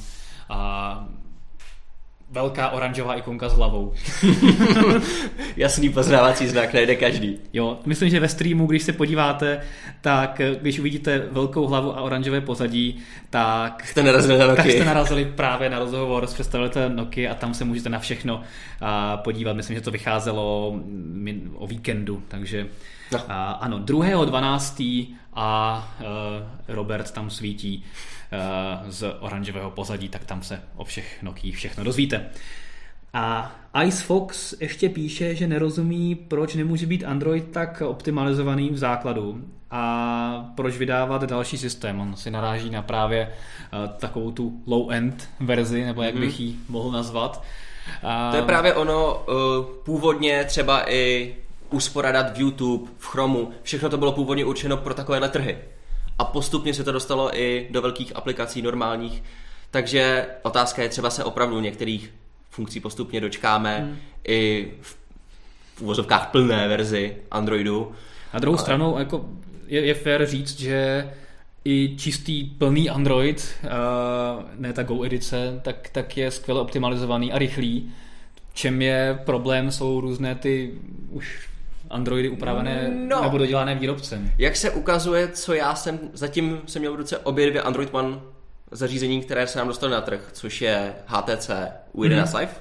velká 2.32 2.68
oranžová 2.68 3.14
ikonka 3.14 3.48
s 3.48 3.54
hlavou. 3.54 3.92
Jasný 5.56 5.88
poznávací 5.88 6.48
znak, 6.48 6.72
nejde 6.72 6.96
každý. 6.96 7.38
Jo, 7.52 7.78
myslím, 7.86 8.10
že 8.10 8.20
ve 8.20 8.28
streamu, 8.28 8.66
když 8.66 8.82
se 8.82 8.92
podíváte, 8.92 9.60
tak 10.00 10.40
když 10.60 10.78
uvidíte 10.78 11.18
velkou 11.30 11.66
hlavu 11.66 11.98
a 11.98 12.00
oranžové 12.00 12.40
pozadí, 12.40 12.98
tak 13.30 13.86
jste 13.86 14.02
narazili 14.02 14.38
na 14.38 14.46
Nokia. 14.46 14.64
Tak 14.64 14.72
jste 14.72 14.84
narazili 14.84 15.24
právě 15.24 15.70
na 15.70 15.78
rozhovor 15.78 16.26
s 16.26 16.34
představitelem 16.34 16.96
Nokia 16.96 17.32
a 17.32 17.34
tam 17.34 17.54
se 17.54 17.64
můžete 17.64 17.88
na 17.88 17.98
všechno 17.98 18.42
podívat. 19.16 19.56
Myslím, 19.56 19.76
že 19.76 19.80
to 19.80 19.90
vycházelo 19.90 20.74
o 21.54 21.66
víkendu, 21.66 22.22
takže 22.28 22.66
no. 23.12 23.18
ano, 23.60 23.78
2.12. 23.78 25.06
a 25.34 25.94
e, 26.00 26.04
Robert 26.74 27.10
tam 27.10 27.30
svítí 27.30 27.84
z 28.88 29.16
oranžového 29.20 29.70
pozadí, 29.70 30.08
tak 30.08 30.24
tam 30.24 30.42
se 30.42 30.62
o 30.76 30.84
všech 30.84 31.22
Nokia 31.22 31.54
všechno 31.56 31.84
dozvíte. 31.84 32.26
A 33.14 33.52
Ice 33.84 34.04
Fox 34.04 34.54
ještě 34.60 34.88
píše, 34.88 35.34
že 35.34 35.46
nerozumí, 35.46 36.14
proč 36.14 36.54
nemůže 36.54 36.86
být 36.86 37.04
Android 37.04 37.50
tak 37.50 37.80
optimalizovaný 37.80 38.70
v 38.70 38.78
základu 38.78 39.44
a 39.70 40.52
proč 40.54 40.76
vydávat 40.76 41.24
další 41.24 41.58
systém. 41.58 42.00
On 42.00 42.16
si 42.16 42.30
naráží 42.30 42.70
na 42.70 42.82
právě 42.82 43.28
uh, 43.28 43.90
takovou 43.90 44.30
tu 44.30 44.62
low-end 44.66 45.14
verzi, 45.40 45.84
nebo 45.84 46.02
jak 46.02 46.14
bych 46.14 46.38
mhm. 46.38 46.42
ji 46.42 46.56
mohl 46.68 46.90
nazvat. 46.90 47.42
To 48.30 48.36
je 48.36 48.42
právě 48.42 48.74
ono, 48.74 49.24
uh, 49.28 49.64
původně 49.84 50.44
třeba 50.44 50.90
i 50.90 51.34
úspora 51.70 52.12
dat 52.12 52.36
v 52.36 52.40
YouTube, 52.40 52.90
v 52.98 53.06
Chromu, 53.06 53.50
všechno 53.62 53.88
to 53.88 53.98
bylo 53.98 54.12
původně 54.12 54.44
určeno 54.44 54.76
pro 54.76 54.94
takovéhle 54.94 55.28
trhy 55.28 55.58
a 56.22 56.24
postupně 56.24 56.74
se 56.74 56.84
to 56.84 56.92
dostalo 56.92 57.38
i 57.38 57.66
do 57.70 57.82
velkých 57.82 58.16
aplikací 58.16 58.62
normálních. 58.62 59.22
Takže 59.70 60.26
otázka 60.42 60.82
je, 60.82 60.88
třeba 60.88 61.10
se 61.10 61.24
opravdu 61.24 61.60
některých 61.60 62.14
funkcí 62.50 62.80
postupně 62.80 63.20
dočkáme 63.20 63.78
hmm. 63.78 63.96
i 64.28 64.70
v, 64.80 64.96
v 65.76 65.82
uvozovkách 65.82 66.30
plné 66.30 66.68
verzi 66.68 67.16
Androidu. 67.30 67.92
Na 68.34 68.40
druhou 68.40 68.56
Ale... 68.56 68.62
stranu 68.62 68.94
jako 68.98 69.28
je, 69.66 69.84
je 69.86 69.94
fér 69.94 70.26
říct, 70.26 70.60
že 70.60 71.10
i 71.64 71.96
čistý 71.98 72.44
plný 72.44 72.90
Android, 72.90 73.54
uh, 73.64 73.70
ne 74.58 74.72
ta 74.72 74.82
Go 74.82 75.04
edice, 75.04 75.60
tak, 75.62 75.88
tak 75.88 76.16
je 76.16 76.30
skvěle 76.30 76.60
optimalizovaný 76.60 77.32
a 77.32 77.38
rychlý. 77.38 77.90
Čem 78.54 78.82
je 78.82 79.18
problém, 79.24 79.70
jsou 79.70 80.00
různé 80.00 80.34
ty 80.34 80.74
už 81.10 81.48
Androidy 81.92 82.28
upravené 82.28 82.90
no. 83.08 83.22
nebo 83.22 83.38
dodělané 83.38 83.74
výrobcem. 83.74 84.32
Jak 84.38 84.56
se 84.56 84.70
ukazuje, 84.70 85.28
co 85.28 85.54
já 85.54 85.74
jsem, 85.74 85.98
zatím 86.12 86.60
jsem 86.66 86.82
měl 86.82 86.92
v 86.92 86.96
ruce 86.96 87.18
obě 87.18 87.50
dvě 87.50 87.62
Android 87.62 87.88
One 87.92 88.18
zařízení, 88.70 89.20
které 89.20 89.46
se 89.46 89.58
nám 89.58 89.68
dostaly 89.68 89.92
na 89.92 90.00
trh, 90.00 90.28
což 90.32 90.62
je 90.62 90.94
HTC 91.06 91.50
U11 91.94 92.26
hmm. 92.26 92.36
Live 92.36 92.52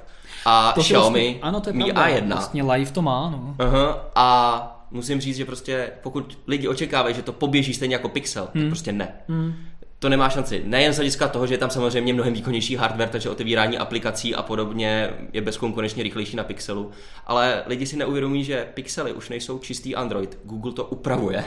a 0.45 0.71
to 0.71 0.81
Xiaomi 0.81 1.19
vlastně, 1.19 1.41
ano, 1.41 1.61
to 1.61 1.69
je 1.69 1.73
Mi 1.73 1.93
pravda. 1.93 2.19
A1. 2.19 2.27
Vlastně 2.27 2.63
Live 2.63 2.91
to 2.91 3.01
má, 3.01 3.29
no. 3.29 3.55
Uh-huh. 3.57 3.95
A 4.15 4.87
musím 4.91 5.21
říct, 5.21 5.35
že 5.35 5.45
prostě 5.45 5.91
pokud 6.03 6.39
lidi 6.47 6.67
očekávají, 6.67 7.15
že 7.15 7.21
to 7.21 7.33
poběží 7.33 7.73
stejně 7.73 7.95
jako 7.95 8.09
Pixel, 8.09 8.49
hmm. 8.53 8.63
tak 8.63 8.69
prostě 8.69 8.91
ne. 8.91 9.13
Hmm. 9.27 9.53
To 10.01 10.09
nemá 10.09 10.29
šanci. 10.29 10.61
Nejen 10.65 10.93
z 10.93 10.95
hlediska 10.95 11.27
toho, 11.27 11.47
že 11.47 11.53
je 11.53 11.57
tam 11.57 11.69
samozřejmě 11.69 12.13
mnohem 12.13 12.33
výkonnější 12.33 12.75
hardware, 12.75 13.09
takže 13.09 13.29
otevírání 13.29 13.77
aplikací 13.77 14.35
a 14.35 14.41
podobně 14.43 15.09
je 15.33 15.41
bezkonkurenčně 15.41 16.03
rychlejší 16.03 16.35
na 16.35 16.43
Pixelu, 16.43 16.91
ale 17.27 17.63
lidi 17.65 17.85
si 17.85 17.97
neuvědomují, 17.97 18.43
že 18.43 18.67
Pixely 18.73 19.13
už 19.13 19.29
nejsou 19.29 19.59
čistý 19.59 19.95
Android. 19.95 20.39
Google 20.43 20.73
to 20.73 20.83
upravuje. 20.83 21.43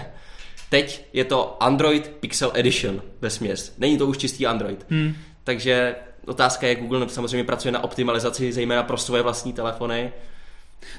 Teď 0.69 1.07
je 1.13 1.25
to 1.25 1.63
Android 1.63 2.09
Pixel 2.09 2.51
Edition 2.55 3.03
ve 3.21 3.31
směs. 3.31 3.75
Není 3.79 3.99
to 3.99 4.07
už 4.07 4.19
čistý 4.19 4.47
Android. 4.47 4.87
Hmm. 4.91 5.15
Takže 5.45 5.97
otázka 6.27 6.67
je, 6.67 6.75
Google 6.75 7.09
samozřejmě 7.09 7.45
pracuje 7.45 7.73
na 7.73 7.85
optimalizaci 7.85 8.53
zejména 8.53 8.83
pro 8.83 8.97
svoje 8.97 9.23
vlastní 9.23 9.53
telefony. 9.53 10.13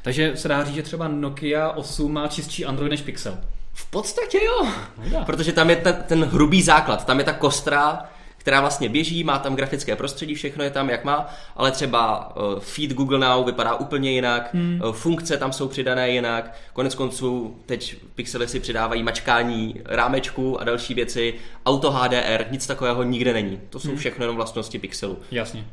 Takže 0.02 0.32
se 0.36 0.48
dá 0.48 0.64
říct, 0.64 0.76
že 0.76 0.84
třeba 0.84 1.08
Nokia 1.08 1.70
8 1.70 2.14
má 2.14 2.28
čistší 2.28 2.66
Android 2.66 2.90
než 2.90 3.02
Pixel. 3.02 3.38
V 3.78 3.86
podstatě 3.90 4.40
jo, 4.44 4.68
no 5.12 5.26
protože 5.26 5.54
tam 5.54 5.70
je 5.70 5.76
ten, 5.76 6.04
ten 6.08 6.24
hrubý 6.24 6.62
základ, 6.62 7.06
tam 7.06 7.20
je 7.20 7.26
ta 7.26 7.34
kostra, 7.34 8.06
která 8.38 8.62
vlastně 8.62 8.90
běží, 8.90 9.24
má 9.24 9.40
tam 9.40 9.56
grafické 9.56 9.96
prostředí, 9.96 10.36
všechno 10.36 10.64
je 10.64 10.70
tam, 10.70 10.90
jak 10.90 11.04
má, 11.04 11.30
ale 11.56 11.72
třeba 11.72 12.36
uh, 12.36 12.60
feed 12.60 12.94
Google 12.94 13.20
Now 13.20 13.46
vypadá 13.46 13.76
úplně 13.76 14.12
jinak, 14.12 14.50
hmm. 14.54 14.82
uh, 14.86 14.92
funkce 14.92 15.38
tam 15.38 15.54
jsou 15.54 15.68
přidané 15.68 16.10
jinak, 16.10 16.56
konec 16.74 16.96
konců 16.96 17.56
teď 17.66 17.96
Pixely 18.16 18.48
si 18.48 18.60
přidávají 18.60 19.04
mačkání 19.04 19.82
rámečku 19.86 20.62
a 20.62 20.64
další 20.64 20.94
věci, 20.94 21.34
auto 21.66 21.92
HDR, 21.92 22.46
nic 22.52 22.68
takového 22.68 23.04
nikde 23.04 23.34
není. 23.34 23.60
To 23.70 23.80
jsou 23.80 23.88
hmm. 23.88 23.98
všechno 23.98 24.24
jenom 24.24 24.36
vlastnosti 24.36 24.80
Pixelu. 24.80 25.18
Jasně. 25.32 25.66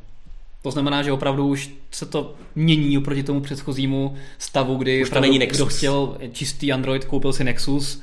To 0.62 0.70
znamená, 0.70 1.02
že 1.02 1.12
opravdu 1.12 1.48
už 1.48 1.70
se 1.90 2.06
to 2.06 2.34
mění 2.54 2.98
oproti 2.98 3.22
tomu 3.22 3.40
předchozímu 3.40 4.14
stavu, 4.38 4.76
kdy 4.76 5.02
už 5.02 5.10
to 5.10 5.20
není 5.20 5.38
Nexus. 5.38 5.58
kdo 5.58 5.66
chtěl 5.66 6.18
čistý 6.32 6.72
Android, 6.72 7.04
koupil 7.04 7.32
si 7.32 7.44
Nexus, 7.44 8.02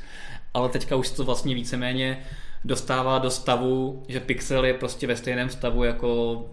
ale 0.53 0.69
teďka 0.69 0.95
už 0.95 1.09
to 1.09 1.23
vlastně 1.23 1.55
víceméně 1.55 2.25
dostává 2.65 3.19
do 3.19 3.29
stavu, 3.29 4.03
že 4.07 4.19
Pixel 4.19 4.65
je 4.65 4.73
prostě 4.73 5.07
ve 5.07 5.15
stejném 5.15 5.49
stavu 5.49 5.83
jako 5.83 6.45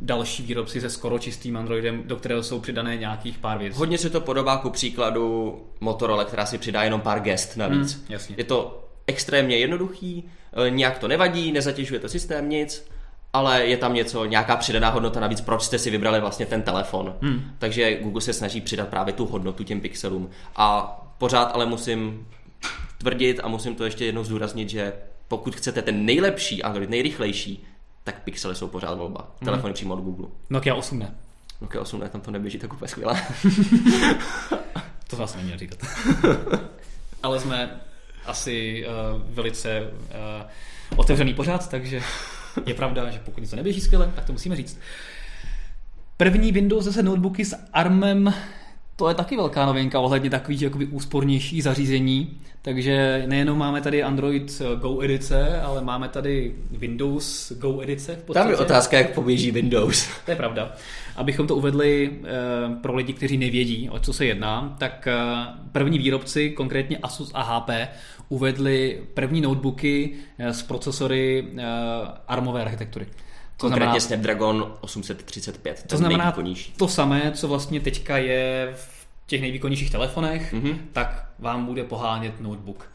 další 0.00 0.42
výrobci 0.42 0.80
se 0.80 0.90
skoro 0.90 1.18
čistým 1.18 1.56
Androidem, 1.56 2.02
do 2.06 2.16
kterého 2.16 2.42
jsou 2.42 2.60
přidané 2.60 2.96
nějakých 2.96 3.38
pár 3.38 3.58
věcí. 3.58 3.78
Hodně 3.78 3.98
se 3.98 4.10
to 4.10 4.20
podobá 4.20 4.56
ku 4.56 4.70
příkladu 4.70 5.56
Motorola, 5.80 6.24
která 6.24 6.46
si 6.46 6.58
přidá 6.58 6.82
jenom 6.82 7.00
pár 7.00 7.20
gest 7.20 7.56
navíc. 7.56 7.94
Hmm, 7.94 8.04
jasně. 8.08 8.34
Je 8.38 8.44
to 8.44 8.88
extrémně 9.06 9.58
jednoduchý, 9.58 10.24
e, 10.66 10.70
nějak 10.70 10.98
to 10.98 11.08
nevadí, 11.08 11.52
nezatěžuje 11.52 12.00
to 12.00 12.08
systém, 12.08 12.48
nic, 12.48 12.88
ale 13.32 13.66
je 13.66 13.76
tam 13.76 13.94
něco, 13.94 14.24
nějaká 14.24 14.56
přidaná 14.56 14.90
hodnota 14.90 15.20
navíc, 15.20 15.40
proč 15.40 15.62
jste 15.62 15.78
si 15.78 15.90
vybrali 15.90 16.20
vlastně 16.20 16.46
ten 16.46 16.62
telefon. 16.62 17.14
Hmm. 17.22 17.50
Takže 17.58 18.00
Google 18.00 18.20
se 18.20 18.32
snaží 18.32 18.60
přidat 18.60 18.88
právě 18.88 19.12
tu 19.12 19.26
hodnotu 19.26 19.64
těm 19.64 19.80
pixelům. 19.80 20.30
A 20.56 20.98
pořád 21.18 21.44
ale 21.44 21.66
musím 21.66 22.26
tvrdit 22.98 23.40
a 23.42 23.48
musím 23.48 23.74
to 23.74 23.84
ještě 23.84 24.04
jednou 24.04 24.24
zdůraznit, 24.24 24.68
že 24.70 24.92
pokud 25.28 25.56
chcete 25.56 25.82
ten 25.82 26.04
nejlepší 26.04 26.62
Android, 26.62 26.90
nejrychlejší, 26.90 27.64
tak 28.04 28.22
pixely 28.22 28.54
jsou 28.54 28.68
pořád 28.68 28.98
volba. 28.98 29.20
Hmm. 29.20 29.44
Telefony 29.44 29.74
přímo 29.74 29.94
od 29.94 30.00
Google. 30.00 30.26
Nokia 30.50 30.74
8 30.74 30.98
ne. 30.98 31.14
Nokia 31.60 31.82
8 31.82 32.00
ne, 32.00 32.08
tam 32.08 32.20
to 32.20 32.30
neběží 32.30 32.58
tak 32.58 32.72
úplně 32.72 32.88
skvěle. 32.88 33.22
to 35.08 35.16
zase 35.16 35.38
neměl 35.38 35.58
říkat. 35.58 35.78
Ale 37.22 37.40
jsme 37.40 37.80
asi 38.26 38.86
uh, 38.86 39.22
velice 39.34 39.80
uh, 39.80 40.98
otevřený 40.98 41.34
pořád, 41.34 41.70
takže 41.70 42.02
je 42.66 42.74
pravda, 42.74 43.10
že 43.10 43.20
pokud 43.24 43.40
něco 43.40 43.56
neběží 43.56 43.80
skvěle, 43.80 44.12
tak 44.14 44.24
to 44.24 44.32
musíme 44.32 44.56
říct. 44.56 44.80
První 46.16 46.52
Windows 46.52 46.84
10 46.84 47.02
notebooky 47.02 47.44
s 47.44 47.56
ARMem 47.72 48.34
to 48.98 49.08
je 49.08 49.14
taky 49.14 49.36
velká 49.36 49.66
novinka 49.66 50.00
ohledně 50.00 50.30
takových 50.30 50.62
jakoby 50.62 50.86
úspornějších 50.86 51.62
zařízení. 51.62 52.40
Takže 52.62 53.24
nejenom 53.26 53.58
máme 53.58 53.80
tady 53.80 54.02
Android 54.02 54.62
Go 54.80 55.02
edice, 55.02 55.60
ale 55.60 55.82
máme 55.82 56.08
tady 56.08 56.54
Windows 56.70 57.52
Go 57.52 57.80
edice. 57.82 58.18
V 58.28 58.32
Tam 58.32 58.50
je 58.50 58.56
otázka, 58.56 58.98
jak 58.98 59.14
poběží 59.14 59.50
Windows. 59.50 60.08
To 60.24 60.30
je 60.30 60.36
pravda. 60.36 60.72
Abychom 61.16 61.46
to 61.46 61.56
uvedli 61.56 62.10
eh, 62.12 62.28
pro 62.82 62.94
lidi, 62.94 63.12
kteří 63.12 63.36
nevědí, 63.36 63.90
o 63.90 63.98
co 63.98 64.12
se 64.12 64.26
jedná, 64.26 64.76
tak 64.78 65.06
eh, 65.06 65.14
první 65.72 65.98
výrobci, 65.98 66.50
konkrétně 66.50 66.98
Asus 66.98 67.30
a 67.34 67.42
HP, 67.42 67.70
uvedli 68.28 69.02
první 69.14 69.40
notebooky 69.40 70.14
eh, 70.38 70.54
s 70.54 70.62
procesory 70.62 71.48
ARMové 72.28 72.62
architektury. 72.62 73.04
To 73.04 73.66
Konkrétně 73.66 74.00
znamená, 74.00 74.00
Snapdragon 74.00 74.74
835. 74.80 75.84
To 75.86 75.96
znamená 75.96 76.34
to 76.76 76.88
samé, 76.88 77.32
co 77.34 77.48
vlastně 77.48 77.80
teďka 77.80 78.18
je 78.18 78.72
v 78.74 79.06
těch 79.26 79.40
nejvýkonnějších 79.40 79.90
telefonech, 79.90 80.54
mm-hmm. 80.54 80.78
tak 80.92 81.26
vám 81.38 81.66
bude 81.66 81.84
pohánět 81.84 82.40
notebook. 82.40 82.90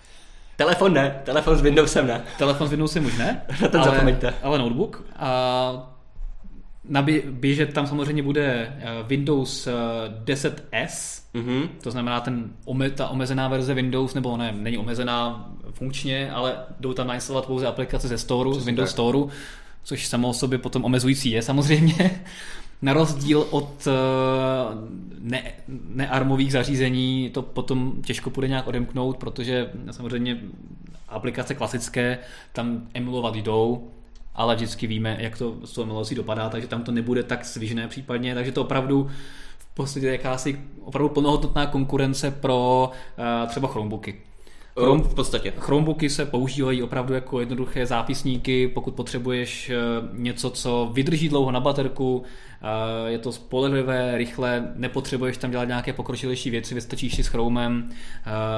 Telefon 0.56 0.94
ne, 0.94 1.22
telefon 1.24 1.58
s 1.58 1.62
Windowsem 1.62 2.08
ne. 2.08 2.22
Telefon 2.38 2.68
s 2.68 2.72
Windowsem 2.72 3.06
už 3.06 3.18
ne, 3.18 3.42
Na 3.62 3.68
ten 3.68 3.82
ale, 3.82 3.92
zapomeňte. 3.92 4.34
ale 4.44 4.58
notebook. 4.58 5.04
A 5.16 5.93
běžet 7.30 7.74
tam 7.74 7.88
samozřejmě 7.88 8.24
bude 8.24 8.74
eh, 8.78 9.04
Windows 9.08 9.68
10S, 10.26 10.62
eh, 10.72 11.40
mm-hmm. 11.40 11.70
to 11.84 11.92
znamená 11.92 12.20
ten, 12.22 12.52
ta 12.96 13.08
omezená 13.08 13.48
verze 13.48 13.74
Windows, 13.74 14.14
nebo 14.14 14.38
ne, 14.38 14.52
není 14.58 14.78
omezená 14.78 15.50
funkčně, 15.72 16.32
ale 16.32 16.56
jdou 16.80 16.94
tam 16.94 17.08
nainstalovat 17.08 17.46
pouze 17.46 17.68
aplikace 17.68 18.08
ze 18.08 18.18
Store, 18.18 18.54
z 18.54 18.66
Windows 18.66 18.90
tak. 18.90 18.94
Store, 18.94 19.20
což 19.84 20.08
samo 20.08 20.30
o 20.30 20.34
sobě 20.34 20.58
potom 20.58 20.86
omezující 20.86 21.32
je 21.32 21.42
samozřejmě. 21.42 22.22
Na 22.82 22.94
rozdíl 22.94 23.48
od 23.50 23.88
eh, 23.88 23.92
ne, 25.20 25.44
nearmových 25.90 26.52
zařízení 26.52 27.30
to 27.34 27.42
potom 27.42 28.02
těžko 28.06 28.30
bude 28.30 28.48
nějak 28.48 28.68
odemknout, 28.68 29.18
protože 29.18 29.70
samozřejmě 29.92 30.40
aplikace 31.10 31.56
klasické 31.56 32.20
tam 32.54 32.88
emulovat 32.94 33.36
jdou, 33.36 33.92
ale 34.36 34.56
vždycky 34.56 34.88
víme, 34.88 35.18
jak 35.20 35.38
to 35.38 35.56
s 35.66 35.72
tou 35.72 35.84
emulací 35.84 36.16
dopadá, 36.16 36.50
takže 36.50 36.68
tam 36.68 36.84
to 36.84 36.92
nebude 36.92 37.24
tak 37.24 37.46
svižné 37.46 37.88
případně, 37.88 38.36
takže 38.36 38.52
to 38.52 38.62
opravdu 38.62 39.10
v 39.58 39.74
podstatě 39.74 40.08
jakási 40.08 40.60
opravdu 40.82 41.10
plnohodnotná 41.10 41.66
konkurence 41.66 42.32
pro 42.32 42.92
uh, 43.18 43.50
třeba 43.50 43.68
Chromebooky. 43.68 44.22
Chrome, 44.80 45.04
v 45.04 45.16
podstatě. 45.16 45.54
Chromebooky 45.58 46.10
se 46.10 46.26
používají 46.26 46.84
opravdu 46.84 47.14
jako 47.14 47.40
jednoduché 47.40 47.86
zápisníky, 47.86 48.68
pokud 48.68 48.96
potřebuješ 48.96 49.70
eh, 49.70 49.76
něco, 50.14 50.50
co 50.50 50.90
vydrží 50.94 51.30
dlouho 51.30 51.52
na 51.52 51.60
baterku, 51.60 52.24
eh, 52.24 53.12
je 53.12 53.18
to 53.18 53.32
spolehlivé, 53.32 54.18
rychle, 54.18 54.74
nepotřebuješ 54.76 55.38
tam 55.38 55.52
dělat 55.52 55.68
nějaké 55.68 55.94
pokročilejší 55.94 56.50
věci, 56.50 56.76
vystačíš 56.76 57.16
si 57.16 57.24
s 57.24 57.28
Chromem, 57.28 57.90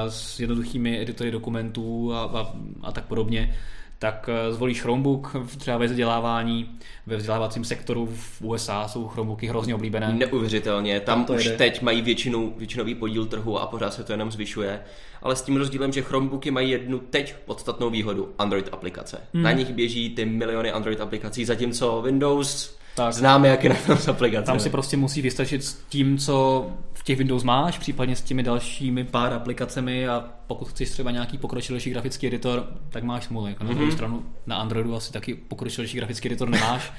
s 0.08 0.40
jednoduchými 0.40 1.00
editory 1.00 1.30
dokumentů 1.30 2.14
a, 2.14 2.22
a, 2.22 2.52
a 2.82 2.92
tak 2.92 3.04
podobně 3.04 3.54
tak 3.98 4.30
zvolíš 4.50 4.82
Chromebook 4.82 5.36
třeba 5.58 5.78
ve 5.78 5.86
vzdělávání, 5.86 6.78
ve 7.06 7.16
vzdělávacím 7.16 7.64
sektoru 7.64 8.08
v 8.12 8.42
USA 8.42 8.88
jsou 8.88 9.08
Chromebooky 9.08 9.46
hrozně 9.46 9.74
oblíbené. 9.74 10.12
Neuvěřitelně, 10.12 11.00
tam, 11.00 11.24
tam 11.24 11.36
už 11.36 11.44
jede. 11.44 11.56
teď 11.56 11.82
mají 11.82 12.02
většinou, 12.02 12.52
většinový 12.56 12.94
podíl 12.94 13.26
trhu 13.26 13.58
a 13.58 13.66
pořád 13.66 13.94
se 13.94 14.04
to 14.04 14.12
jenom 14.12 14.30
zvyšuje 14.30 14.80
ale 15.22 15.36
s 15.36 15.42
tím 15.42 15.56
rozdílem, 15.56 15.92
že 15.92 16.02
Chromebooky 16.02 16.50
mají 16.50 16.70
jednu 16.70 16.98
teď 16.98 17.34
podstatnou 17.44 17.90
výhodu, 17.90 18.34
Android 18.38 18.68
aplikace. 18.72 19.18
Hmm. 19.34 19.42
Na 19.42 19.52
nich 19.52 19.72
běží 19.72 20.10
ty 20.10 20.24
miliony 20.24 20.72
Android 20.72 21.00
aplikací, 21.00 21.44
zatímco 21.44 22.02
Windows 22.02 22.76
tak. 22.96 23.12
Známe, 23.12 23.48
jak 23.48 23.64
je 23.64 23.70
na 23.70 23.76
tom 23.86 23.96
s 23.96 24.08
aplikacemi. 24.08 24.46
Tam 24.46 24.60
si 24.60 24.70
prostě 24.70 24.96
musí 24.96 25.22
vystačit 25.22 25.64
s 25.64 25.74
tím, 25.88 26.18
co 26.18 26.66
v 26.92 27.04
těch 27.04 27.18
Windows 27.18 27.42
máš, 27.42 27.78
případně 27.78 28.16
s 28.16 28.22
těmi 28.22 28.42
dalšími 28.42 29.04
pár 29.04 29.32
aplikacemi 29.32 30.08
a 30.08 30.24
pokud 30.46 30.68
chceš 30.68 30.90
třeba 30.90 31.10
nějaký 31.10 31.38
pokročilejší 31.38 31.90
grafický 31.90 32.26
editor, 32.26 32.66
tak 32.90 33.04
máš 33.04 33.24
smůlu. 33.24 33.46
Jako 33.46 33.64
na 33.64 33.70
mm-hmm. 33.70 33.74
druhou 33.74 33.92
stranu 33.92 34.22
na 34.46 34.56
Androidu 34.56 34.96
asi 34.96 35.12
taky 35.12 35.34
pokročilejší 35.34 35.96
grafický 35.96 36.28
editor 36.28 36.48
nemáš, 36.48 36.92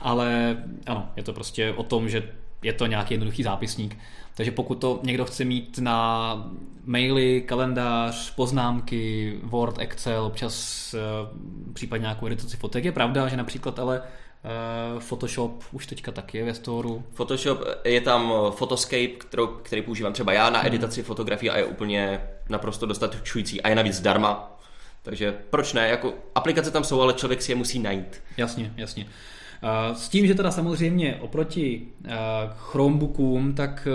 ale 0.00 0.56
ano, 0.86 1.08
je 1.16 1.22
to 1.22 1.32
prostě 1.32 1.72
o 1.72 1.82
tom, 1.82 2.08
že 2.08 2.22
je 2.62 2.72
to 2.72 2.86
nějaký 2.86 3.14
jednoduchý 3.14 3.42
zápisník. 3.42 3.98
Takže 4.34 4.50
pokud 4.50 4.74
to 4.74 5.00
někdo 5.02 5.24
chce 5.24 5.44
mít 5.44 5.78
na 5.78 6.50
maily, 6.84 7.40
kalendář, 7.46 8.34
poznámky, 8.34 9.34
Word, 9.42 9.78
Excel, 9.78 10.24
občas 10.24 10.94
uh, 10.94 11.72
případně 11.72 12.02
nějakou 12.02 12.26
editaci 12.26 12.56
fotek, 12.56 12.84
je 12.84 12.92
pravda, 12.92 13.28
že 13.28 13.36
například 13.36 13.78
ale 13.78 14.02
Photoshop 14.98 15.64
už 15.72 15.86
teďka 15.86 16.12
taky 16.12 16.38
je 16.38 16.44
ve 16.44 16.54
storu. 16.54 17.04
Photoshop, 17.12 17.60
je 17.84 18.00
tam 18.00 18.32
Photoscape, 18.50 19.06
kterou, 19.06 19.46
který 19.46 19.82
používám 19.82 20.12
třeba 20.12 20.32
já 20.32 20.50
na 20.50 20.58
hmm. 20.58 20.66
editaci 20.66 21.00
hmm. 21.00 21.06
fotografií 21.06 21.50
a 21.50 21.56
je 21.56 21.64
úplně 21.64 22.20
naprosto 22.48 22.86
dostačující 22.86 23.62
a 23.62 23.68
je 23.68 23.74
navíc 23.74 23.94
zdarma. 23.94 24.60
Takže 25.02 25.34
proč 25.50 25.72
ne? 25.72 25.88
Jako 25.88 26.14
aplikace 26.34 26.70
tam 26.70 26.84
jsou, 26.84 27.00
ale 27.00 27.14
člověk 27.14 27.42
si 27.42 27.52
je 27.52 27.56
musí 27.56 27.78
najít. 27.78 28.22
Jasně, 28.36 28.72
jasně. 28.76 29.06
S 29.92 30.08
tím, 30.08 30.26
že 30.26 30.34
teda 30.34 30.50
samozřejmě 30.50 31.16
oproti 31.20 31.88
Chromebookům, 32.56 33.54
tak 33.54 33.88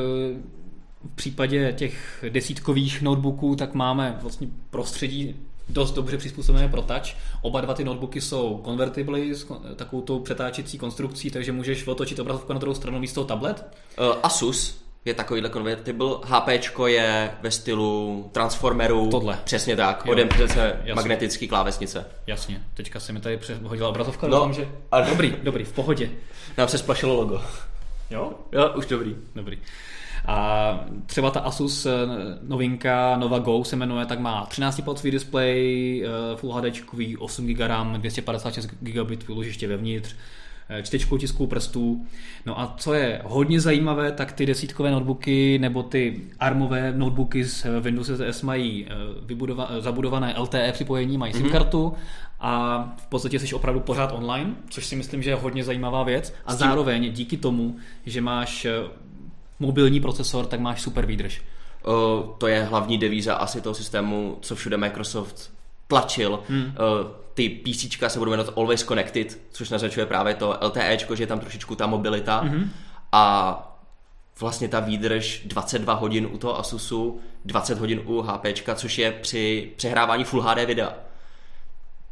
v 1.11 1.15
případě 1.15 1.73
těch 1.73 2.25
desítkových 2.29 3.01
notebooků, 3.01 3.55
tak 3.55 3.73
máme 3.73 4.17
vlastně 4.21 4.47
prostředí 4.69 5.35
dost 5.69 5.91
dobře 5.91 6.17
přizpůsobené 6.17 6.67
pro 6.67 6.81
touch. 6.81 7.15
Oba 7.41 7.61
dva 7.61 7.73
ty 7.73 7.83
notebooky 7.83 8.21
jsou 8.21 8.57
konvertibly 8.57 9.35
s 9.35 9.47
takovou 9.75 10.01
tou 10.01 10.19
přetáčecí 10.19 10.77
konstrukcí, 10.77 11.31
takže 11.31 11.51
můžeš 11.51 11.87
otočit 11.87 12.19
obrazovku 12.19 12.53
na 12.53 12.59
druhou 12.59 12.75
stranu 12.75 12.99
místo 12.99 13.23
tablet. 13.23 13.65
Uh, 13.99 14.15
Asus 14.23 14.83
je 15.05 15.13
takovýhle 15.13 15.49
convertible. 15.49 16.15
HP 16.23 16.47
je 16.85 17.31
ve 17.41 17.51
stylu 17.51 18.29
Transformeru. 18.31 19.09
Tohle. 19.09 19.39
Přesně 19.43 19.75
tak. 19.75 20.05
Odem 20.05 20.29
přece 20.29 20.79
magnetický 20.95 21.47
klávesnice. 21.47 22.05
Jasně. 22.27 22.63
Teďka 22.73 22.99
se 22.99 23.13
mi 23.13 23.19
tady 23.19 23.39
hodila 23.63 23.89
obrazovka. 23.89 24.27
No, 24.27 24.37
doufám, 24.37 24.53
že... 24.53 24.69
a... 24.91 25.01
Dobrý, 25.01 25.35
dobrý, 25.43 25.63
v 25.63 25.71
pohodě. 25.71 26.09
Nám 26.57 26.67
se 26.67 26.77
splašilo 26.77 27.15
logo. 27.15 27.41
Jo? 28.09 28.31
Jo, 28.51 28.73
už 28.75 28.85
dobrý. 28.85 29.15
Dobrý. 29.35 29.57
A 30.25 30.79
třeba 31.05 31.31
ta 31.31 31.39
Asus 31.39 31.85
eh, 31.85 31.91
novinka 32.41 33.17
Nova 33.17 33.39
Go 33.39 33.63
se 33.63 33.75
jmenuje, 33.75 34.05
tak 34.05 34.19
má 34.19 34.45
13 34.45 34.81
palcový 34.81 35.11
display, 35.11 36.03
eh, 36.05 36.35
Full 36.35 36.53
HD, 36.53 36.65
8 37.19 37.47
GB 37.47 37.59
RAM, 37.59 37.93
256 37.93 38.69
GB 38.81 39.29
úložiště 39.29 39.67
vevnitř, 39.67 40.15
Eh, 40.69 40.83
čtečkou 40.83 41.17
tisků 41.17 41.47
prstů. 41.47 42.05
No 42.45 42.59
a 42.59 42.73
co 42.77 42.93
je 42.93 43.21
hodně 43.25 43.59
zajímavé, 43.59 44.11
tak 44.11 44.31
ty 44.31 44.45
desítkové 44.45 44.91
notebooky 44.91 45.59
nebo 45.59 45.83
ty 45.83 46.21
ARMové 46.39 46.93
notebooky 46.95 47.43
z 47.43 47.65
Windows 47.79 48.09
SDS 48.09 48.41
mají 48.41 48.87
vybudova- 49.25 49.79
zabudované 49.79 50.33
LTE 50.37 50.71
připojení, 50.71 51.17
mají 51.17 51.33
SIM 51.33 51.41
mhm. 51.43 51.51
kartu 51.51 51.87
mm-hmm. 51.87 51.97
a 52.39 52.83
v 52.97 53.07
podstatě 53.07 53.39
jsi 53.39 53.55
opravdu 53.55 53.79
pořád 53.79 54.11
online, 54.11 54.55
což 54.69 54.85
si 54.85 54.95
myslím, 54.95 55.23
že 55.23 55.29
je 55.29 55.35
hodně 55.35 55.63
zajímavá 55.63 56.03
věc. 56.03 56.33
A 56.45 56.55
zároveň 56.55 57.13
díky 57.13 57.37
tomu, 57.37 57.75
že 58.05 58.21
máš 58.21 58.67
mobilní 59.63 59.99
procesor, 59.99 60.45
tak 60.45 60.59
máš 60.59 60.81
super 60.81 61.05
výdrž. 61.05 61.41
O, 61.83 62.35
to 62.37 62.47
je 62.47 62.63
hlavní 62.63 62.97
devíza 62.97 63.35
asi 63.35 63.61
toho 63.61 63.75
systému, 63.75 64.37
co 64.41 64.55
všude 64.55 64.77
Microsoft 64.77 65.51
tlačil. 65.87 66.39
Hmm. 66.49 66.73
O, 66.77 67.23
ty 67.33 67.49
PC 67.49 67.97
se 68.07 68.19
budou 68.19 68.31
jmenovat 68.31 68.53
Always 68.57 68.83
Connected, 68.83 69.39
což 69.51 69.69
naznačuje 69.69 70.05
právě 70.05 70.33
to 70.33 70.57
LTE, 70.61 70.97
že 71.13 71.23
je 71.23 71.27
tam 71.27 71.39
trošičku 71.39 71.75
ta 71.75 71.87
mobilita. 71.87 72.43
Mm-hmm. 72.43 72.67
A 73.11 73.79
vlastně 74.39 74.67
ta 74.67 74.79
výdrž 74.79 75.41
22 75.45 75.93
hodin 75.93 76.27
u 76.31 76.37
toho 76.37 76.59
Asusu, 76.59 77.19
20 77.45 77.79
hodin 77.79 78.01
u 78.05 78.21
HP, 78.21 78.45
což 78.75 78.97
je 78.97 79.11
při 79.11 79.71
přehrávání 79.75 80.23
Full 80.23 80.41
HD 80.41 80.57
videa. 80.65 80.93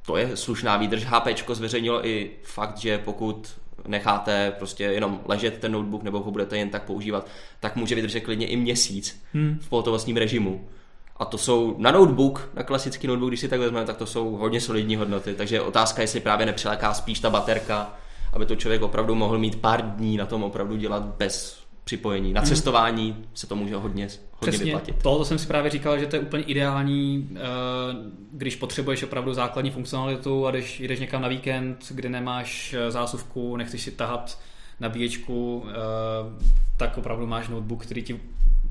To 0.05 0.17
je 0.17 0.37
slušná 0.37 0.77
výdrž. 0.77 1.05
HP 1.05 1.27
zveřejnilo 1.53 2.07
i 2.07 2.31
fakt, 2.43 2.77
že 2.77 2.97
pokud 2.97 3.53
necháte 3.87 4.53
prostě 4.57 4.83
jenom 4.83 5.19
ležet 5.25 5.57
ten 5.57 5.71
notebook 5.71 6.03
nebo 6.03 6.19
ho 6.19 6.31
budete 6.31 6.57
jen 6.57 6.69
tak 6.69 6.83
používat, 6.83 7.27
tak 7.59 7.75
může 7.75 7.95
vydržet 7.95 8.19
klidně 8.19 8.47
i 8.47 8.55
měsíc 8.55 9.23
hmm. 9.33 9.57
v 9.61 9.69
pohotovostním 9.69 10.17
režimu. 10.17 10.67
A 11.17 11.25
to 11.25 11.37
jsou 11.37 11.75
na 11.77 11.91
notebook, 11.91 12.49
na 12.53 12.63
klasický 12.63 13.07
notebook, 13.07 13.29
když 13.29 13.39
si 13.39 13.47
tak 13.47 13.59
vezmeme, 13.59 13.85
tak 13.85 13.97
to 13.97 14.05
jsou 14.05 14.31
hodně 14.31 14.61
solidní 14.61 14.95
hodnoty. 14.95 15.33
Takže 15.33 15.61
otázka, 15.61 16.01
jestli 16.01 16.19
právě 16.19 16.45
nepřiléká 16.45 16.93
spíš 16.93 17.19
ta 17.19 17.29
baterka, 17.29 17.93
aby 18.33 18.45
to 18.45 18.55
člověk 18.55 18.81
opravdu 18.81 19.15
mohl 19.15 19.37
mít 19.37 19.61
pár 19.61 19.81
dní 19.81 20.17
na 20.17 20.25
tom 20.25 20.43
opravdu 20.43 20.75
dělat 20.75 21.03
bez 21.03 21.60
připojení. 21.83 22.33
Na 22.33 22.41
mhm. 22.41 22.49
cestování 22.49 23.11
mm. 23.11 23.25
se 23.33 23.47
to 23.47 23.55
může 23.55 23.75
hodně, 23.75 24.03
hodně 24.03 24.17
Přesně, 24.39 24.65
vyplatit. 24.65 24.95
Tohle 25.03 25.25
jsem 25.25 25.39
si 25.39 25.47
právě 25.47 25.71
říkal, 25.71 25.99
že 25.99 26.05
to 26.05 26.15
je 26.15 26.19
úplně 26.19 26.43
ideální, 26.43 27.29
eh, 27.35 27.39
když 28.31 28.55
potřebuješ 28.55 29.03
opravdu 29.03 29.33
základní 29.33 29.71
funkcionalitu 29.71 30.47
a 30.47 30.51
když 30.51 30.79
jdeš 30.79 30.99
někam 30.99 31.21
na 31.21 31.27
víkend, 31.27 31.85
kde 31.89 32.09
nemáš 32.09 32.73
eh, 32.73 32.91
zásuvku, 32.91 33.57
nechceš 33.57 33.81
si 33.81 33.91
tahat 33.91 34.39
nabíječku, 34.79 35.65
eh, 35.69 35.73
tak 36.77 36.97
opravdu 36.97 37.27
máš 37.27 37.47
notebook, 37.47 37.83
který 37.83 38.03
ti 38.03 38.19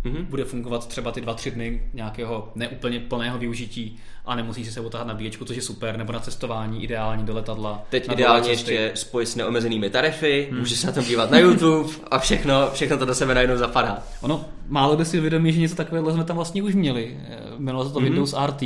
mm-hmm. 0.04 0.24
bude 0.24 0.44
fungovat 0.44 0.88
třeba 0.88 1.12
ty 1.12 1.20
dva, 1.20 1.34
tři 1.34 1.50
dny 1.50 1.82
nějakého 1.94 2.52
neúplně 2.54 3.00
plného 3.00 3.38
využití 3.38 3.98
a 4.24 4.34
nemusí 4.34 4.64
si 4.64 4.72
se 4.72 4.80
otáhat 4.80 5.06
na 5.06 5.14
bíječku, 5.14 5.44
což 5.44 5.56
je 5.56 5.62
super, 5.62 5.96
nebo 5.96 6.12
na 6.12 6.20
cestování, 6.20 6.84
ideální 6.84 7.24
do 7.24 7.34
letadla. 7.34 7.82
Teď 7.90 8.12
ideálně 8.12 8.50
ještě 8.50 8.92
spojit 8.94 9.26
s 9.26 9.36
neomezenými 9.36 9.90
tarify, 9.90 10.48
hmm. 10.50 10.58
můžeš 10.58 10.78
se 10.78 10.86
na 10.86 10.92
to 10.92 11.02
dívat 11.02 11.30
na 11.30 11.38
YouTube 11.38 11.90
a 12.10 12.18
všechno, 12.18 12.70
všechno 12.72 12.98
to 12.98 13.04
do 13.04 13.14
sebe 13.14 13.34
najednou 13.34 13.56
zapadá. 13.56 14.02
Ono, 14.20 14.44
málo 14.68 14.96
kdo 14.96 15.04
si 15.04 15.18
uvědomí, 15.18 15.52
že 15.52 15.60
něco 15.60 15.74
takového 15.74 16.12
jsme 16.12 16.24
tam 16.24 16.36
vlastně 16.36 16.62
už 16.62 16.74
měli. 16.74 17.16
Jmenovalo 17.58 17.88
se 17.88 17.94
to 17.94 18.00
mm-hmm. 18.00 18.04
Windows 18.04 18.34
RT 18.46 18.62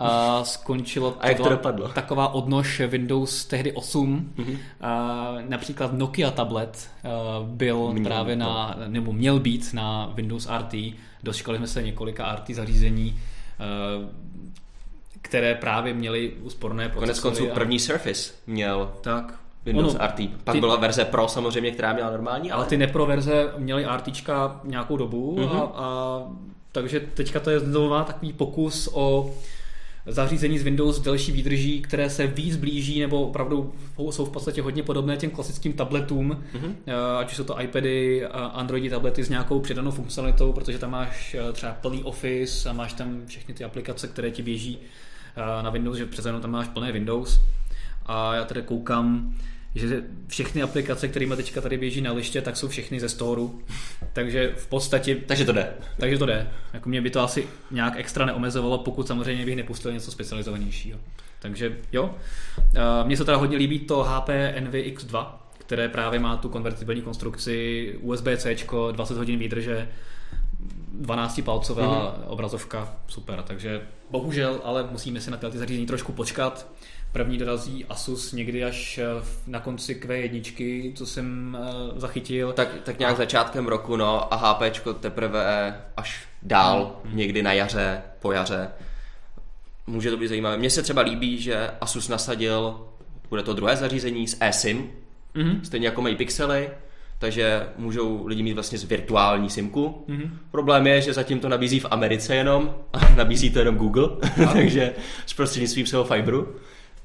a 0.00 0.44
skončilo 0.44 1.16
a 1.20 1.28
jak 1.28 1.36
to 1.36 1.48
dopadlo? 1.48 1.88
taková 1.88 2.28
odnož 2.28 2.80
Windows 2.80 3.44
tehdy 3.44 3.72
8. 3.72 4.32
Mm-hmm. 4.36 4.58
A 4.80 5.34
například 5.48 5.92
Nokia 5.92 6.30
tablet 6.30 6.90
byl 7.42 7.92
měl, 7.92 8.04
právě 8.04 8.36
na, 8.36 8.76
nebo 8.86 9.12
měl 9.12 9.40
být 9.40 9.70
na 9.72 10.12
Windows 10.14 10.48
RT. 10.58 10.74
Dočkali 11.22 11.58
jsme 11.58 11.66
se 11.66 11.82
několika 11.82 12.34
RT 12.34 12.50
zařízení, 12.50 13.20
které 15.22 15.54
právě 15.54 15.94
měly 15.94 16.32
úsporné 16.42 16.88
procesory. 16.88 17.06
Konec 17.06 17.20
konců 17.20 17.52
a... 17.52 17.54
první 17.54 17.78
Surface 17.78 18.32
měl 18.46 18.92
tak. 19.00 19.34
Windows 19.64 19.94
ono, 19.94 20.06
RT. 20.06 20.20
Pak 20.44 20.54
ty, 20.54 20.60
byla 20.60 20.76
verze 20.76 21.04
Pro 21.04 21.28
samozřejmě, 21.28 21.70
která 21.70 21.92
měla 21.92 22.10
normální. 22.10 22.50
Ale, 22.50 22.60
ale 22.60 22.68
ty 22.68 22.76
nepro 22.76 23.06
verze 23.06 23.52
měly 23.58 23.86
RTčka 23.96 24.60
nějakou 24.64 24.96
dobu 24.96 25.36
mm-hmm. 25.36 25.62
a, 25.62 25.72
a 25.74 26.22
takže 26.72 27.00
teďka 27.00 27.40
to 27.40 27.50
je 27.50 27.60
znovu 27.60 28.04
takový 28.04 28.32
pokus 28.32 28.88
o 28.92 29.30
zařízení 30.06 30.58
z 30.58 30.62
Windows 30.62 31.00
delší 31.00 31.32
výdrží, 31.32 31.82
které 31.82 32.10
se 32.10 32.26
víc 32.26 32.56
blíží 32.56 33.00
nebo 33.00 33.22
opravdu 33.22 33.72
jsou 34.10 34.24
v 34.24 34.30
podstatě 34.30 34.62
hodně 34.62 34.82
podobné 34.82 35.16
těm 35.16 35.30
klasickým 35.30 35.72
tabletům, 35.72 36.44
mm-hmm. 36.54 36.74
ať 37.18 37.30
už 37.30 37.36
jsou 37.36 37.44
to 37.44 37.60
iPady, 37.60 38.26
Androidi 38.26 38.90
tablety 38.90 39.24
s 39.24 39.28
nějakou 39.28 39.60
přidanou 39.60 39.90
funkcionalitou, 39.90 40.52
protože 40.52 40.78
tam 40.78 40.90
máš 40.90 41.34
eh, 41.34 41.52
třeba 41.52 41.72
plný 41.72 42.04
Office 42.04 42.70
a 42.70 42.72
máš 42.72 42.92
tam 42.92 43.26
všechny 43.26 43.54
ty 43.54 43.64
aplikace, 43.64 44.08
které 44.08 44.30
ti 44.30 44.42
běží 44.42 44.78
eh, 45.36 45.62
na 45.62 45.70
Windows, 45.70 45.98
že 45.98 46.06
přece 46.06 46.28
jenom 46.28 46.42
tam 46.42 46.50
máš 46.50 46.68
plné 46.68 46.92
Windows. 46.92 47.40
A 48.06 48.34
já 48.34 48.44
tady 48.44 48.62
koukám, 48.62 49.34
že 49.74 50.02
všechny 50.26 50.62
aplikace, 50.62 51.08
kterými 51.08 51.36
teďka 51.36 51.60
tady 51.60 51.78
běží 51.78 52.00
na 52.00 52.12
liště, 52.12 52.42
tak 52.42 52.56
jsou 52.56 52.68
všechny 52.68 53.00
ze 53.00 53.08
storu. 53.08 53.62
Takže 54.12 54.52
v 54.56 54.66
podstatě... 54.66 55.14
Takže 55.14 55.44
to 55.44 55.52
jde. 55.52 55.72
Takže 55.98 56.18
to 56.18 56.26
jde. 56.26 56.50
Jako 56.72 56.88
mě 56.88 57.00
by 57.00 57.10
to 57.10 57.20
asi 57.20 57.46
nějak 57.70 57.94
extra 57.96 58.24
neomezovalo, 58.24 58.78
pokud 58.78 59.06
samozřejmě 59.06 59.44
bych 59.44 59.56
nepustil 59.56 59.92
něco 59.92 60.10
specializovanějšího. 60.10 60.98
Takže 61.38 61.78
jo. 61.92 62.14
Mně 63.04 63.16
se 63.16 63.24
teda 63.24 63.36
hodně 63.36 63.56
líbí 63.56 63.78
to 63.78 64.02
HP 64.02 64.28
Envy 64.28 64.94
X2, 64.96 65.26
které 65.58 65.88
právě 65.88 66.20
má 66.20 66.36
tu 66.36 66.48
konvertibilní 66.48 67.02
konstrukci 67.02 67.94
USB-C, 68.00 68.56
20 68.92 69.16
hodin 69.16 69.38
výdrže, 69.38 69.88
12 70.92 71.40
palcová 71.44 71.82
mm-hmm. 71.82 72.24
obrazovka, 72.26 72.94
super, 73.06 73.42
takže 73.42 73.82
bohužel, 74.10 74.60
ale 74.64 74.88
musíme 74.90 75.20
si 75.20 75.30
na 75.30 75.36
ty 75.36 75.58
zařízení 75.58 75.86
trošku 75.86 76.12
počkat. 76.12 76.66
První 77.12 77.38
dorazí 77.38 77.84
Asus 77.84 78.32
někdy 78.32 78.64
až 78.64 78.98
eh, 78.98 79.04
na 79.46 79.60
konci 79.60 80.00
Q1, 80.00 80.92
co 80.94 81.06
jsem 81.06 81.58
uh, 81.60 81.98
zachytil. 81.98 82.52
Tak, 82.52 82.68
tak 82.84 82.98
nějak 82.98 83.14
a... 83.14 83.16
začátkem 83.16 83.66
roku, 83.66 83.96
no, 83.96 84.34
a 84.34 84.36
HP 84.36 84.86
teprve 85.00 85.76
až 85.96 86.28
dál, 86.42 87.00
hmm. 87.04 87.16
někdy 87.16 87.42
na 87.42 87.52
jaře, 87.52 88.02
po 88.18 88.32
jaře. 88.32 88.68
Může 89.86 90.10
to 90.10 90.16
být 90.16 90.28
zajímavé. 90.28 90.56
Mně 90.56 90.70
se 90.70 90.82
třeba 90.82 91.02
líbí, 91.02 91.38
že 91.38 91.70
Asus 91.80 92.08
nasadil, 92.08 92.86
bude 93.30 93.42
to 93.42 93.54
druhé 93.54 93.76
zařízení 93.76 94.28
s 94.28 94.36
eSIM, 94.40 94.90
mm-hmm. 95.34 95.60
stejně 95.62 95.86
jako 95.86 96.02
mají 96.02 96.16
pixely, 96.16 96.70
takže 97.18 97.68
můžou 97.76 98.26
lidi 98.26 98.42
mít 98.42 98.52
vlastně 98.52 98.78
z 98.78 98.84
virtuální 98.84 99.50
simku. 99.50 100.04
Mm-hmm. 100.08 100.30
Problém 100.50 100.86
je, 100.86 101.00
že 101.00 101.12
zatím 101.12 101.40
to 101.40 101.48
nabízí 101.48 101.80
v 101.80 101.86
Americe 101.90 102.34
jenom 102.34 102.74
a 102.92 103.14
nabízí 103.14 103.50
to 103.50 103.58
jenom 103.58 103.76
Google, 103.76 104.08
takže 104.52 104.94
s 105.26 105.34
prostřednictvím 105.34 105.86
svého 105.86 106.04
Fiberu. 106.04 106.54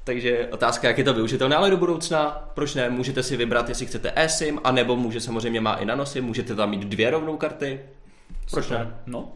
Takže 0.06 0.48
otázka, 0.52 0.88
jak 0.88 0.98
je 0.98 1.04
to 1.04 1.14
využitelné, 1.14 1.56
ale 1.56 1.70
do 1.70 1.76
budoucna, 1.76 2.50
proč 2.54 2.74
ne, 2.74 2.90
můžete 2.90 3.22
si 3.22 3.36
vybrat, 3.36 3.68
jestli 3.68 3.86
chcete 3.86 4.12
eSIM, 4.16 4.60
anebo 4.64 4.96
může 4.96 5.20
samozřejmě 5.20 5.60
má 5.60 5.74
i 5.74 5.84
nanoSIM, 5.84 6.24
můžete 6.24 6.54
tam 6.54 6.70
mít 6.70 6.80
dvě 6.80 7.10
rovnou 7.10 7.36
karty. 7.36 7.80
Proč 8.50 8.64
Super. 8.64 8.78
ne? 8.78 8.94
No. 9.06 9.32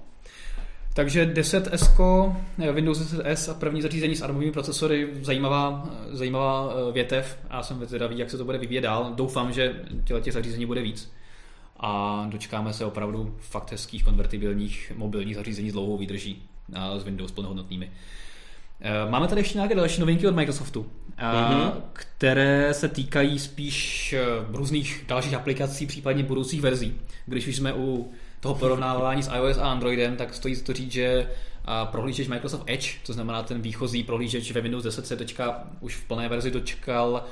Takže 0.95 1.27
10S, 1.27 2.35
Windows 2.73 2.99
10S 2.99 3.51
a 3.51 3.55
první 3.55 3.83
zařízení 3.83 4.17
s 4.17 4.23
armovými 4.23 4.53
procesory, 4.53 5.09
zajímavá, 5.23 5.89
zajímavá 6.11 6.73
eh, 6.73 6.93
větev. 6.93 7.39
Já 7.51 7.63
jsem 7.63 7.87
zvědavý, 7.87 8.19
jak 8.19 8.31
se 8.31 8.39
to 8.39 8.45
bude 8.45 8.59
vyvíjet 8.59 8.81
dál. 8.81 9.13
Doufám, 9.15 9.53
že 9.53 9.75
těch 10.21 10.33
zařízení 10.33 10.67
bude 10.67 10.83
víc. 10.83 11.13
A 11.81 12.25
dočkáme 12.29 12.73
se 12.73 12.85
opravdu 12.85 13.37
fakt 13.41 13.73
hezkých 13.73 14.05
konvertibilních 14.05 14.93
mobilních 14.97 15.37
zařízení 15.37 15.71
s 15.71 15.73
dlouhou 15.73 15.97
výdrží 15.97 16.43
s 16.99 17.05
Windows 17.05 17.33
plnohodnotnými. 17.33 17.91
Eh, 18.81 19.11
máme 19.11 19.29
tady 19.29 19.41
ještě 19.41 19.59
nějaké 19.59 19.75
další 19.75 20.01
novinky 20.01 20.29
od 20.29 20.35
Microsoftu, 20.35 20.87
mm-hmm. 21.19 21.73
které 21.93 22.75
se 22.75 22.89
týkají 22.89 23.39
spíš 23.39 24.13
eh, 24.13 24.25
různých 24.53 25.05
dalších 25.09 25.35
aplikací, 25.35 25.87
případně 25.87 26.23
budoucích 26.23 26.61
verzí. 26.61 26.95
Když 27.27 27.47
už 27.47 27.57
jsme 27.57 27.73
u 27.75 28.13
toho 28.41 28.55
porovnávání 28.55 29.23
s 29.23 29.31
iOS 29.37 29.59
a 29.59 29.71
Androidem, 29.71 30.17
tak 30.17 30.35
stojí 30.35 30.57
to 30.57 30.73
říct, 30.73 30.93
že 30.93 31.31
prohlížeč 31.85 32.29
Microsoft 32.29 32.63
Edge, 32.67 32.91
to 33.07 33.13
znamená 33.13 33.43
ten 33.43 33.63
výchozí 33.63 34.03
prohlížeč 34.03 34.53
ve 34.53 34.61
Windows 34.61 34.85
10 34.85 35.07
se 35.07 35.17
teďka 35.17 35.65
už 35.81 35.97
v 35.97 36.05
plné 36.05 36.29
verzi 36.29 36.51
dočkal 36.51 37.25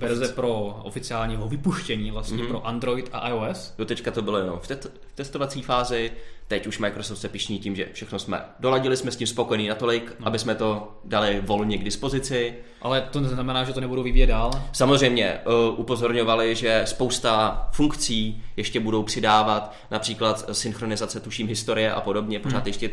verze 0.00 0.28
pro 0.28 0.80
oficiálního 0.82 1.48
vypuštění 1.48 2.10
vlastně 2.10 2.38
mm-hmm. 2.38 2.48
pro 2.48 2.66
Android 2.66 3.08
a 3.12 3.28
iOS. 3.28 3.74
Do 3.78 3.84
teďka 3.84 4.10
to 4.10 4.22
bylo 4.22 4.38
jenom 4.38 4.58
v, 4.58 4.66
te- 4.66 4.76
v 5.06 5.14
testovací 5.14 5.62
fázi, 5.62 6.12
teď 6.48 6.66
už 6.66 6.78
Microsoft 6.78 7.18
se 7.18 7.28
pišní 7.28 7.58
tím, 7.58 7.76
že 7.76 7.88
všechno 7.92 8.18
jsme 8.18 8.44
doladili, 8.60 8.96
jsme 8.96 9.10
s 9.10 9.16
tím 9.16 9.26
spokojení 9.26 9.68
natolik, 9.68 10.16
no. 10.20 10.26
aby 10.26 10.38
jsme 10.38 10.54
to 10.54 10.98
dali 11.04 11.42
volně 11.46 11.78
k 11.78 11.84
dispozici. 11.84 12.54
Ale 12.82 13.00
to 13.10 13.20
neznamená, 13.20 13.64
že 13.64 13.72
to 13.72 13.80
nebudou 13.80 14.02
vyvíjet 14.02 14.26
dál? 14.26 14.50
Samozřejmě 14.72 15.40
uh, 15.46 15.80
upozorňovali, 15.80 16.54
že 16.54 16.82
spousta 16.84 17.68
funkcí 17.72 18.42
ještě 18.56 18.80
budou 18.80 19.02
přidávat, 19.02 19.74
například 19.90 20.44
synchronizace, 20.52 21.20
tuším, 21.20 21.48
historie 21.48 21.92
a 21.92 22.00
podobně, 22.00 22.38
pořád 22.38 22.58
hmm. 22.58 22.66
ještě 22.66 22.90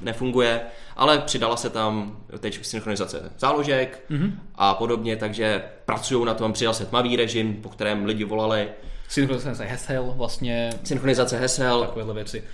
nefunguje, 0.00 0.60
ale 0.96 1.18
přidala 1.18 1.56
se 1.56 1.70
tam 1.70 2.16
teď 2.38 2.64
synchronizace 2.64 3.32
záložek 3.38 4.04
mm-hmm. 4.10 4.32
a 4.54 4.74
podobně, 4.74 5.16
takže 5.16 5.62
pracují 5.84 6.26
na 6.26 6.34
tom, 6.34 6.52
přidal 6.52 6.74
se 6.74 6.86
tmavý 6.86 7.16
režim, 7.16 7.54
po 7.54 7.68
kterém 7.68 8.04
lidi 8.04 8.24
volali. 8.24 8.68
Synchronizace 9.08 9.64
hesel 9.64 10.12
vlastně. 10.16 10.70
Synchronizace 10.84 11.38
hesel. 11.38 11.80
Takovéhle 11.80 12.14
věci. 12.14 12.44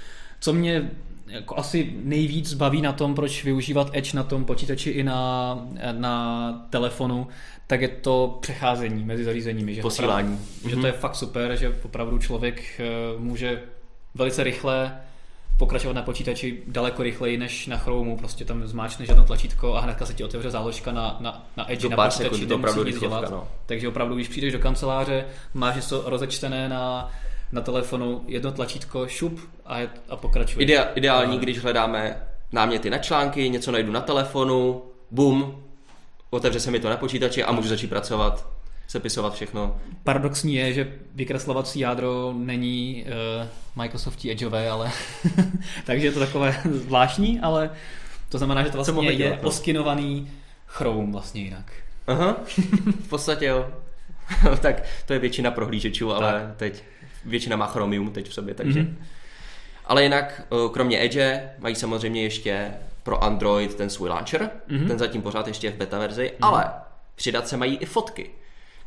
Co 0.40 0.52
mě 0.52 0.90
jako 1.26 1.58
asi 1.58 1.94
nejvíc 2.02 2.54
baví 2.54 2.82
na 2.82 2.92
tom, 2.92 3.14
proč 3.14 3.44
využívat 3.44 3.90
Edge 3.92 4.16
na 4.16 4.22
tom 4.22 4.44
počítači 4.44 4.90
i 4.90 5.02
na, 5.02 5.58
na 5.92 6.66
telefonu, 6.70 7.28
tak 7.66 7.80
je 7.80 7.88
to 7.88 8.38
přecházení 8.40 9.04
mezi 9.04 9.24
zařízeními. 9.24 9.74
Že 9.74 9.82
Posílání. 9.82 10.28
Opravdu, 10.28 10.44
mm-hmm. 10.44 10.68
Že 10.68 10.74
to 10.74 10.80
mhm. 10.80 10.86
je 10.86 10.92
fakt 10.92 11.14
super, 11.14 11.56
že 11.56 11.74
opravdu 11.82 12.18
člověk 12.18 12.80
eh, 12.80 12.84
může 13.18 13.62
velice 14.14 14.44
rychle 14.44 15.00
pokračovat 15.58 15.92
na 15.92 16.02
počítači 16.02 16.62
daleko 16.66 17.02
rychleji 17.02 17.38
než 17.38 17.66
na 17.66 17.76
Chromu, 17.76 18.16
prostě 18.16 18.44
tam 18.44 18.66
zmáčneš 18.66 19.08
jedno 19.08 19.24
tlačítko 19.24 19.74
a 19.74 19.80
hnedka 19.80 20.06
se 20.06 20.14
ti 20.14 20.24
otevře 20.24 20.50
záložka 20.50 20.92
na, 20.92 21.16
na, 21.20 21.46
na 21.56 21.72
Edge, 21.72 21.88
na 21.88 21.96
počítači, 21.96 22.34
sekund, 22.34 22.48
to 22.48 22.54
opravdu 22.54 22.84
nic 22.84 23.00
dělat. 23.00 23.30
No. 23.30 23.48
Takže 23.66 23.88
opravdu, 23.88 24.14
když 24.14 24.28
přijdeš 24.28 24.52
do 24.52 24.58
kanceláře, 24.58 25.24
máš 25.54 25.76
něco 25.76 26.02
rozečtené 26.06 26.68
na, 26.68 27.10
na 27.52 27.60
telefonu, 27.60 28.24
jedno 28.26 28.52
tlačítko, 28.52 29.08
šup 29.08 29.40
a, 29.66 29.78
je, 29.78 29.88
a 30.08 30.16
pokračuje. 30.16 30.62
Idea, 30.62 30.84
ideální, 30.94 31.36
a... 31.36 31.40
když 31.40 31.58
hledáme 31.58 32.22
náměty 32.52 32.90
na 32.90 32.98
články, 32.98 33.50
něco 33.50 33.72
najdu 33.72 33.92
na 33.92 34.00
telefonu, 34.00 34.82
bum, 35.10 35.64
otevře 36.30 36.60
se 36.60 36.70
mi 36.70 36.80
to 36.80 36.88
na 36.88 36.96
počítači 36.96 37.44
a 37.44 37.52
můžu 37.52 37.68
začít 37.68 37.86
pracovat 37.86 38.55
sepisovat 38.86 39.34
všechno. 39.34 39.80
Paradoxní 40.04 40.54
je, 40.54 40.72
že 40.72 40.92
vykreslovací 41.14 41.80
jádro 41.80 42.34
není 42.36 43.04
uh, 43.06 43.82
Microsoftí 43.82 44.30
edgeové, 44.30 44.70
ale 44.70 44.92
takže 45.84 46.06
je 46.06 46.12
to 46.12 46.20
takové 46.20 46.60
zvláštní, 46.70 47.40
ale 47.40 47.70
to 48.28 48.38
znamená, 48.38 48.62
že 48.62 48.70
to 48.70 48.76
vlastně 48.76 49.10
je 49.10 49.16
dělat, 49.16 49.42
no? 49.42 49.48
oskinovaný 49.48 50.30
Chrome 50.66 51.12
vlastně 51.12 51.42
jinak. 51.42 51.72
Aha, 52.06 52.36
v 53.04 53.08
podstatě 53.08 53.44
jo. 53.44 53.70
tak 54.60 54.82
to 55.06 55.12
je 55.12 55.18
většina 55.18 55.50
prohlížečů, 55.50 56.12
ale 56.12 56.32
tak. 56.32 56.56
teď 56.56 56.84
většina 57.24 57.56
má 57.56 57.66
Chromium 57.66 58.10
teď 58.10 58.28
v 58.28 58.34
sobě, 58.34 58.54
takže... 58.54 58.80
Mm-hmm. 58.80 58.94
Ale 59.88 60.02
jinak, 60.02 60.42
eh, 60.52 60.68
kromě 60.72 61.04
Edge, 61.04 61.50
mají 61.58 61.74
samozřejmě 61.74 62.22
ještě 62.22 62.70
pro 63.02 63.24
Android 63.24 63.74
ten 63.74 63.90
svůj 63.90 64.08
launcher, 64.08 64.50
mm-hmm. 64.68 64.86
ten 64.88 64.98
zatím 64.98 65.22
pořád 65.22 65.48
ještě 65.48 65.66
je 65.66 65.70
v 65.70 65.76
beta 65.76 65.98
verzi, 65.98 66.32
mm-hmm. 66.34 66.46
ale 66.46 66.70
přidat 67.14 67.48
se 67.48 67.56
mají 67.56 67.76
i 67.76 67.86
fotky 67.86 68.30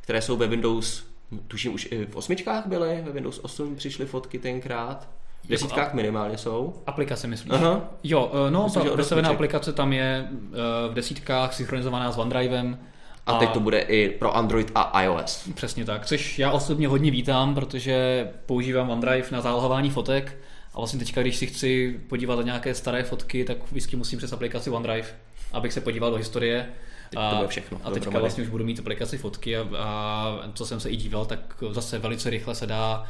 které 0.10 0.22
jsou 0.22 0.38
ve 0.38 0.48
Windows, 0.48 1.04
tuším 1.48 1.74
už 1.74 1.88
i 1.92 2.06
v 2.06 2.16
osmičkách 2.16 2.68
byly, 2.68 3.02
ve 3.06 3.12
Windows 3.12 3.40
8 3.44 3.76
přišly 3.76 4.06
fotky 4.06 4.40
tenkrát. 4.40 5.08
V 5.44 5.48
desítkách 5.48 5.94
minimálně 5.94 6.38
jsou. 6.38 6.74
Aplikace 6.88 7.28
myslíš? 7.28 7.54
Aha. 7.54 7.82
Jo, 8.04 8.32
eh, 8.48 8.52
no, 8.52 8.64
Myslím, 8.64 8.84
ta 8.84 8.96
dostavená 8.96 9.30
aplikace 9.30 9.74
tam 9.74 9.94
je 9.94 10.28
eh, 10.28 10.58
v 10.90 10.94
desítkách 10.94 11.54
synchronizovaná 11.54 12.12
s 12.12 12.18
OneDrivem. 12.18 12.78
A, 13.26 13.32
a 13.32 13.40
teď 13.40 13.50
to 13.50 13.60
bude 13.60 13.80
i 13.80 14.10
pro 14.10 14.36
Android 14.38 14.72
a 14.76 15.02
iOS. 15.02 15.50
Přesně 15.56 15.86
tak, 15.86 16.06
což 16.06 16.40
já 16.40 16.52
osobně 16.52 16.88
hodně 16.88 17.12
vítám, 17.12 17.56
protože 17.56 18.28
používám 18.46 18.90
OneDrive 18.90 19.28
na 19.32 19.42
zálohování 19.42 19.90
fotek 19.90 20.38
a 20.74 20.78
vlastně 20.78 21.00
teďka, 21.00 21.22
když 21.22 21.36
si 21.36 21.48
chci 21.48 22.00
podívat 22.08 22.36
na 22.36 22.42
nějaké 22.42 22.74
staré 22.74 23.04
fotky, 23.04 23.46
tak 23.46 23.58
vždycky 23.72 23.96
musím 23.96 24.18
přes 24.18 24.34
aplikaci 24.34 24.70
OneDrive, 24.70 25.08
abych 25.52 25.74
se 25.74 25.82
podíval 25.82 26.12
do 26.12 26.18
historie 26.18 26.70
Teď 27.10 27.20
a, 27.20 27.30
to 27.30 27.36
bude 27.36 27.48
všechno. 27.48 27.78
A 27.78 27.80
teďka 27.80 27.94
dohromady. 27.94 28.22
vlastně 28.22 28.44
už 28.44 28.50
budu 28.50 28.66
mít 28.66 28.80
aplikaci 28.80 29.18
fotky 29.18 29.58
a, 29.58 29.68
a 29.80 30.52
co 30.54 30.66
jsem 30.66 30.80
se 30.80 30.90
i 30.90 30.96
díval, 30.96 31.26
tak 31.26 31.64
zase 31.72 32.00
velice 32.00 32.30
rychle 32.30 32.56
se 32.56 32.68
dá 32.68 33.06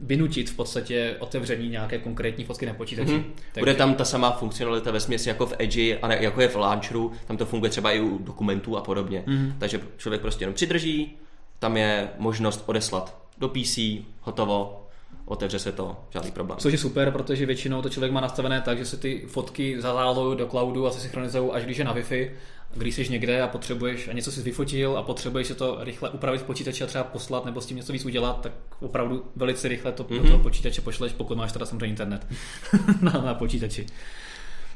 vynutit 0.00 0.50
v 0.50 0.56
podstatě 0.56 1.16
otevření 1.18 1.68
nějaké 1.68 1.98
konkrétní 1.98 2.44
fotky 2.44 2.66
na 2.66 2.74
počítači. 2.74 3.12
Mm-hmm. 3.12 3.24
Takže... 3.52 3.60
Bude 3.60 3.74
tam 3.74 3.94
ta 3.94 4.04
samá 4.04 4.30
funkcionalita 4.30 4.90
ve 4.90 5.00
směsi 5.00 5.28
jako 5.28 5.46
v 5.46 5.54
Edge 5.58 5.98
a 6.02 6.08
ne, 6.08 6.18
jako 6.20 6.40
je 6.40 6.48
v 6.48 6.56
Launcheru, 6.56 7.12
tam 7.26 7.36
to 7.36 7.46
funguje 7.46 7.70
třeba 7.70 7.92
i 7.92 8.00
u 8.00 8.18
dokumentů 8.18 8.76
a 8.76 8.80
podobně. 8.80 9.24
Mm-hmm. 9.26 9.52
Takže 9.58 9.80
člověk 9.96 10.20
prostě 10.20 10.42
jenom 10.42 10.54
přidrží, 10.54 11.16
tam 11.58 11.76
je 11.76 12.08
možnost 12.18 12.64
odeslat 12.66 13.16
do 13.38 13.48
PC, 13.48 13.78
hotovo, 14.20 14.87
otevře 15.28 15.58
se 15.58 15.72
to, 15.72 15.96
žádný 16.10 16.30
problém. 16.30 16.58
Což 16.58 16.72
je 16.72 16.78
super, 16.78 17.10
protože 17.10 17.46
většinou 17.46 17.82
to 17.82 17.88
člověk 17.88 18.12
má 18.12 18.20
nastavené 18.20 18.60
tak, 18.60 18.78
že 18.78 18.84
se 18.84 18.96
ty 18.96 19.24
fotky 19.28 19.80
zazálují 19.80 20.38
do 20.38 20.46
cloudu 20.46 20.86
a 20.86 20.90
se 20.90 21.00
synchronizují, 21.00 21.50
až 21.50 21.64
když 21.64 21.78
je 21.78 21.84
na 21.84 21.94
Wi-Fi. 21.94 22.30
Když 22.74 22.94
jsi 22.94 23.08
někde 23.08 23.42
a 23.42 23.48
potřebuješ 23.48 24.08
a 24.08 24.12
něco 24.12 24.32
si 24.32 24.42
vyfotil 24.42 24.98
a 24.98 25.02
potřebuješ 25.02 25.46
se 25.46 25.54
to 25.54 25.78
rychle 25.80 26.10
upravit 26.10 26.40
v 26.40 26.44
počítači 26.44 26.84
a 26.84 26.86
třeba 26.86 27.04
poslat 27.04 27.44
nebo 27.44 27.60
s 27.60 27.66
tím 27.66 27.76
něco 27.76 27.92
víc 27.92 28.04
udělat, 28.04 28.40
tak 28.40 28.52
opravdu 28.80 29.24
velice 29.36 29.68
rychle 29.68 29.92
to 29.92 30.04
mm-hmm. 30.04 30.08
do 30.08 30.20
mhm. 30.20 30.26
toho 30.28 30.42
počítače 30.42 30.80
pošleš, 30.80 31.12
pokud 31.12 31.38
máš 31.38 31.52
teda 31.52 31.66
samozřejmě 31.66 31.86
internet 31.86 32.26
na, 33.00 33.12
na 33.12 33.34
počítači. 33.34 33.86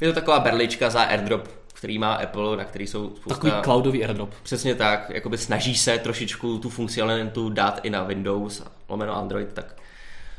Je 0.00 0.09
to 0.09 0.14
taková 0.14 0.40
berlička 0.40 0.90
za 0.90 1.03
airdrop, 1.03 1.48
který 1.74 1.98
má 1.98 2.14
Apple, 2.14 2.57
na 2.57 2.64
který 2.64 2.86
jsou 2.86 3.16
spousta... 3.16 3.34
Takový 3.34 3.53
cloudový 3.62 4.05
airdrop. 4.05 4.30
Přesně 4.42 4.74
tak, 4.74 5.11
jakoby 5.11 5.38
snaží 5.38 5.74
se 5.74 5.98
trošičku 5.98 6.59
tu 6.59 6.70
funkcionalitu 6.70 7.48
dát 7.48 7.80
i 7.82 7.90
na 7.90 8.05
Windows, 8.05 8.62
lomeno 8.88 9.16
Android, 9.16 9.53
tak 9.53 9.82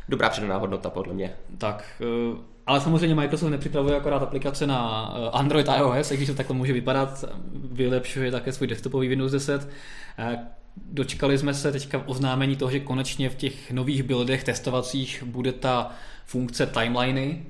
dobrá 0.10 0.30
přidaná 0.30 0.58
hodnota 0.58 0.90
podle 0.90 1.14
mě. 1.14 1.34
Tak, 1.58 2.02
eh, 2.02 2.38
ale 2.66 2.82
samozřejmě 2.82 3.16
Microsoft 3.16 3.50
nepřipravuje 3.50 3.98
akorát 3.98 4.24
aplikace 4.24 4.68
na 4.68 5.14
eh, 5.16 5.30
Android 5.30 5.70
a 5.70 5.76
iOS, 5.76 6.12
i 6.12 6.18
když 6.18 6.30
to 6.30 6.36
takhle 6.36 6.56
může 6.56 6.74
vypadat, 6.74 7.26
vylepšuje 7.72 8.32
také 8.32 8.52
svůj 8.52 8.68
desktopový 8.68 9.08
Windows 9.08 9.32
10. 9.32 9.70
Eh, 10.18 10.40
dočkali 10.78 11.38
jsme 11.38 11.54
se 11.54 11.72
teďka 11.72 12.04
oznámení 12.06 12.56
toho, 12.56 12.72
že 12.72 12.80
konečně 12.80 13.30
v 13.30 13.36
těch 13.36 13.72
nových 13.72 14.04
buildech 14.04 14.44
testovacích 14.44 15.24
bude 15.24 15.52
ta 15.52 15.92
funkce 16.26 16.66
timeliny, 16.66 17.46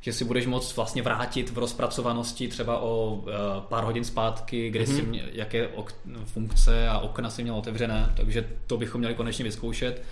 že 0.00 0.12
si 0.12 0.24
budeš 0.24 0.46
moct 0.46 0.76
vlastně 0.76 1.02
vrátit 1.02 1.50
v 1.50 1.58
rozpracovanosti 1.58 2.48
třeba 2.48 2.78
o 2.78 3.24
pár 3.68 3.84
hodin 3.84 4.04
zpátky, 4.04 4.70
kde 4.70 4.84
mm-hmm. 4.84 5.12
si 5.12 5.22
jaké 5.32 5.68
ok, 5.68 5.94
funkce 6.24 6.88
a 6.88 6.98
okna 6.98 7.30
si 7.30 7.42
měl 7.42 7.54
otevřené, 7.54 8.12
takže 8.16 8.48
to 8.66 8.76
bychom 8.76 8.98
měli 8.98 9.14
konečně 9.14 9.44
vyzkoušet. 9.44 10.02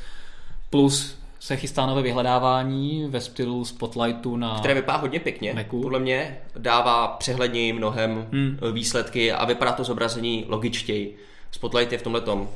Plus 0.70 1.21
se 1.43 1.57
chystá 1.57 1.86
nové 1.86 2.03
vyhledávání 2.03 3.07
ve 3.09 3.20
stylu 3.20 3.64
Spotlightu 3.64 4.36
na 4.36 4.59
Které 4.59 4.74
vypadá 4.74 4.99
hodně 4.99 5.20
pěkně. 5.20 5.53
Macu. 5.55 5.82
Podle 5.82 5.99
mě 5.99 6.38
dává 6.57 7.09
přehledněji 7.09 7.72
mnohem 7.72 8.26
hmm. 8.32 8.59
výsledky 8.72 9.32
a 9.32 9.45
vypadá 9.45 9.72
to 9.72 9.84
zobrazení 9.84 10.45
logičtěji. 10.49 11.16
Spotlight 11.51 11.93
je 11.93 11.99
v 11.99 12.03
tomhle 12.03 12.20
tom 12.20 12.49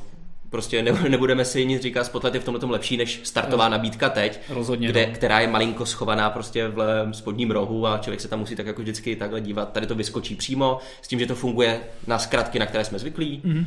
Prostě 0.49 0.81
ne, 0.81 0.91
nebudeme 1.09 1.45
si 1.45 1.65
nic 1.65 1.81
říkat, 1.81 2.03
Spotlight 2.03 2.35
je 2.35 2.41
v 2.41 2.43
tomhle 2.43 2.59
tom 2.59 2.69
lepší 2.69 2.97
než 2.97 3.19
startová 3.23 3.65
Roz... 3.65 3.71
nabídka 3.71 4.09
teď, 4.09 4.39
Rozhodně, 4.49 4.87
kde, 4.87 5.07
no. 5.07 5.13
která 5.13 5.39
je 5.39 5.47
malinko 5.47 5.85
schovaná 5.85 6.29
prostě 6.29 6.67
v 6.67 7.09
spodním 7.11 7.51
rohu 7.51 7.87
a 7.87 7.97
člověk 7.97 8.21
se 8.21 8.27
tam 8.27 8.39
musí 8.39 8.55
tak 8.55 8.65
jako 8.65 8.81
vždycky 8.81 9.15
takhle 9.15 9.41
dívat. 9.41 9.71
Tady 9.71 9.87
to 9.87 9.95
vyskočí 9.95 10.35
přímo, 10.35 10.79
s 11.01 11.07
tím, 11.07 11.19
že 11.19 11.25
to 11.25 11.35
funguje 11.35 11.79
na 12.07 12.19
zkratky, 12.19 12.59
na 12.59 12.65
které 12.65 12.85
jsme 12.85 12.99
zvyklí, 12.99 13.41
mm-hmm. 13.45 13.65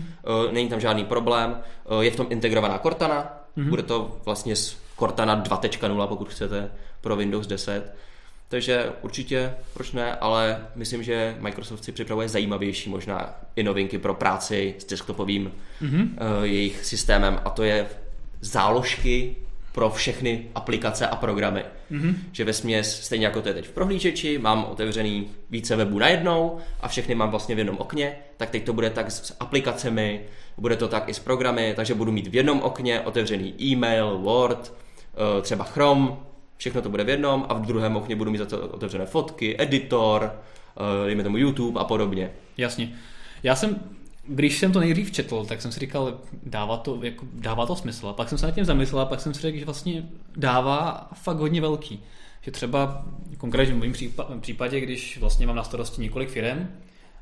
není 0.53 0.69
tam 0.69 0.81
žádný 0.81 1.05
problém, 1.05 1.61
je 2.01 2.11
v 2.11 2.17
tom 2.17 2.27
integrovaná 2.31 2.79
Cortana, 2.79 3.40
mm-hmm. 3.61 3.69
bude 3.69 3.83
to 3.83 4.21
vlastně 4.25 4.57
s 4.57 4.77
Cortana 4.99 5.43
2.0, 5.43 6.07
pokud 6.07 6.29
chcete, 6.29 6.71
pro 7.01 7.17
Windows 7.17 7.47
10. 7.47 7.95
Takže 8.49 8.93
určitě, 9.03 9.55
proč 9.75 9.93
ne, 9.93 10.15
ale 10.15 10.67
myslím, 10.75 11.03
že 11.03 11.37
Microsoft 11.39 11.85
si 11.85 11.93
připravuje 11.93 12.29
zajímavější 12.29 12.91
možná 12.91 13.35
i 13.57 13.63
novinky 13.63 13.99
pro 13.99 14.15
práci 14.15 14.75
s 14.79 14.85
desktopovým 14.85 15.53
mm-hmm. 15.83 16.03
uh, 16.03 16.45
jejich 16.45 16.85
systémem 16.85 17.41
a 17.45 17.51
to 17.51 17.63
je 17.63 17.87
záložky 18.41 19.37
pro 19.73 19.91
všechny 19.91 20.47
aplikace 20.55 21.07
a 21.07 21.17
programy. 21.17 21.65
Mm-hmm. 21.91 22.15
Že 22.33 22.45
ve 22.45 22.53
směs, 22.53 23.05
stejně 23.05 23.27
jako 23.27 23.43
to 23.43 23.49
je 23.49 23.55
teď 23.55 23.69
v 23.69 23.73
prohlížeči, 23.73 24.39
mám 24.39 24.65
otevřený 24.65 25.31
více 25.51 25.77
webů 25.77 25.99
najednou 25.99 26.59
a 26.81 26.89
všechny 26.89 27.15
mám 27.15 27.31
vlastně 27.31 27.55
v 27.55 27.59
jednom 27.59 27.77
okně, 27.77 28.17
tak 28.37 28.51
teď 28.51 28.65
to 28.65 28.73
bude 28.73 28.91
tak 28.91 29.11
s 29.11 29.37
aplikacemi, 29.41 30.21
bude 30.61 30.77
to 30.77 30.89
tak 30.89 31.09
i 31.09 31.15
s 31.15 31.19
programy, 31.19 31.73
takže 31.77 31.95
budu 31.95 32.13
mít 32.13 32.27
v 32.27 32.35
jednom 32.35 32.61
okně 32.61 33.01
otevřený 33.01 33.55
e-mail, 33.63 34.19
Word, 34.19 34.73
Eh, 35.15 35.43
třeba 35.43 35.65
Chrome, 35.65 36.17
všechno 36.57 36.83
to 36.83 36.89
bude 36.89 37.05
v 37.05 37.09
jednom 37.09 37.47
a 37.49 37.55
v 37.55 37.67
druhém 37.67 37.97
okně 37.97 38.17
budu 38.17 38.31
mít 38.31 38.39
za 38.39 38.47
to 38.47 38.69
otevřené 38.69 39.07
fotky, 39.07 39.63
editor, 39.63 40.33
eh, 40.77 41.07
dejme 41.07 41.23
tomu 41.23 41.37
YouTube 41.37 41.81
a 41.81 41.85
podobně. 41.85 42.31
Jasně. 42.57 42.93
Já 43.43 43.57
jsem, 43.57 43.81
když 44.27 44.59
jsem 44.59 44.73
to 44.73 44.81
nejdřív 44.81 45.13
četl, 45.13 45.45
tak 45.45 45.63
jsem 45.63 45.73
si 45.73 45.81
říkal, 45.81 46.19
dává 46.43 46.77
to, 46.77 46.99
jako, 47.03 47.27
dává 47.33 47.67
to 47.67 47.77
smysl. 47.77 48.09
A 48.09 48.13
pak 48.13 48.29
jsem 48.29 48.39
se 48.39 48.47
nad 48.47 48.55
tím 48.55 48.65
zamyslel 48.65 49.03
a 49.03 49.07
pak 49.07 49.21
jsem 49.21 49.35
si 49.35 49.41
řekl, 49.41 49.59
že 49.59 49.65
vlastně 49.65 50.09
dává 50.37 51.11
fakt 51.15 51.37
hodně 51.37 51.61
velký. 51.61 52.03
Že 52.43 52.51
třeba 52.51 53.05
konkrétně 53.39 53.75
v 53.75 53.79
mém 53.79 54.41
případě, 54.41 54.81
když 54.81 55.19
vlastně 55.19 55.47
mám 55.47 55.57
na 55.57 55.65
starosti 55.65 56.03
několik 56.03 56.29
firm 56.29 56.69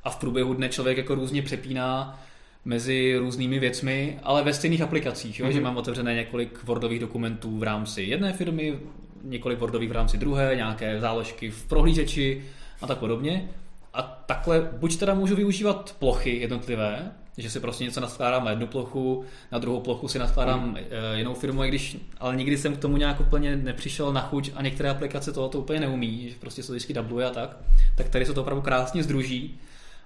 a 0.04 0.10
v 0.10 0.16
průběhu 0.16 0.54
dne 0.54 0.68
člověk 0.68 0.98
jako 0.98 1.14
různě 1.14 1.42
přepíná 1.42 2.20
mezi 2.64 3.16
různými 3.18 3.58
věcmi, 3.58 4.18
ale 4.22 4.42
ve 4.44 4.54
stejných 4.54 4.82
aplikacích, 4.82 5.40
jo? 5.40 5.46
Mm-hmm. 5.46 5.50
že 5.50 5.58
Mhm. 5.58 5.64
mám 5.64 5.76
otevřené 5.76 6.14
několik 6.14 6.64
Wordových 6.64 7.00
dokumentů 7.00 7.58
v 7.58 7.62
rámci 7.62 8.02
jedné 8.02 8.32
firmy, 8.32 8.78
několik 9.22 9.58
Wordových 9.58 9.88
v 9.88 9.92
rámci 9.92 10.18
druhé, 10.18 10.56
nějaké 10.56 11.00
záložky 11.00 11.50
v 11.50 11.64
prohlížeči 11.64 12.42
a 12.82 12.86
tak 12.86 12.98
podobně. 12.98 13.48
A 13.94 14.02
takhle 14.02 14.68
buď 14.78 14.96
teda 14.96 15.14
můžu 15.14 15.36
využívat 15.36 15.96
plochy 15.98 16.36
jednotlivé, 16.36 17.12
že 17.38 17.50
si 17.50 17.60
prostě 17.60 17.84
něco 17.84 18.00
naskládám 18.00 18.44
na 18.44 18.50
jednu 18.50 18.66
plochu, 18.66 19.24
na 19.52 19.58
druhou 19.58 19.80
plochu 19.80 20.08
si 20.08 20.18
naskládám 20.18 20.68
mm. 20.68 20.76
jinou 21.14 21.34
firmu, 21.34 21.64
i 21.64 21.68
když, 21.68 21.96
ale 22.18 22.36
nikdy 22.36 22.58
jsem 22.58 22.76
k 22.76 22.80
tomu 22.80 22.96
nějak 22.96 23.20
úplně 23.20 23.56
nepřišel 23.56 24.12
na 24.12 24.20
chuť 24.20 24.50
a 24.54 24.62
některé 24.62 24.90
aplikace 24.90 25.32
tohoto 25.32 25.58
úplně 25.58 25.80
neumí, 25.80 26.28
že 26.28 26.34
prostě 26.40 26.62
se 26.62 26.72
vždycky 26.72 26.94
dubluje 26.94 27.26
a 27.26 27.30
tak, 27.30 27.56
tak 27.96 28.08
tady 28.08 28.26
se 28.26 28.34
to 28.34 28.40
opravdu 28.40 28.62
krásně 28.62 29.02
združí 29.02 29.60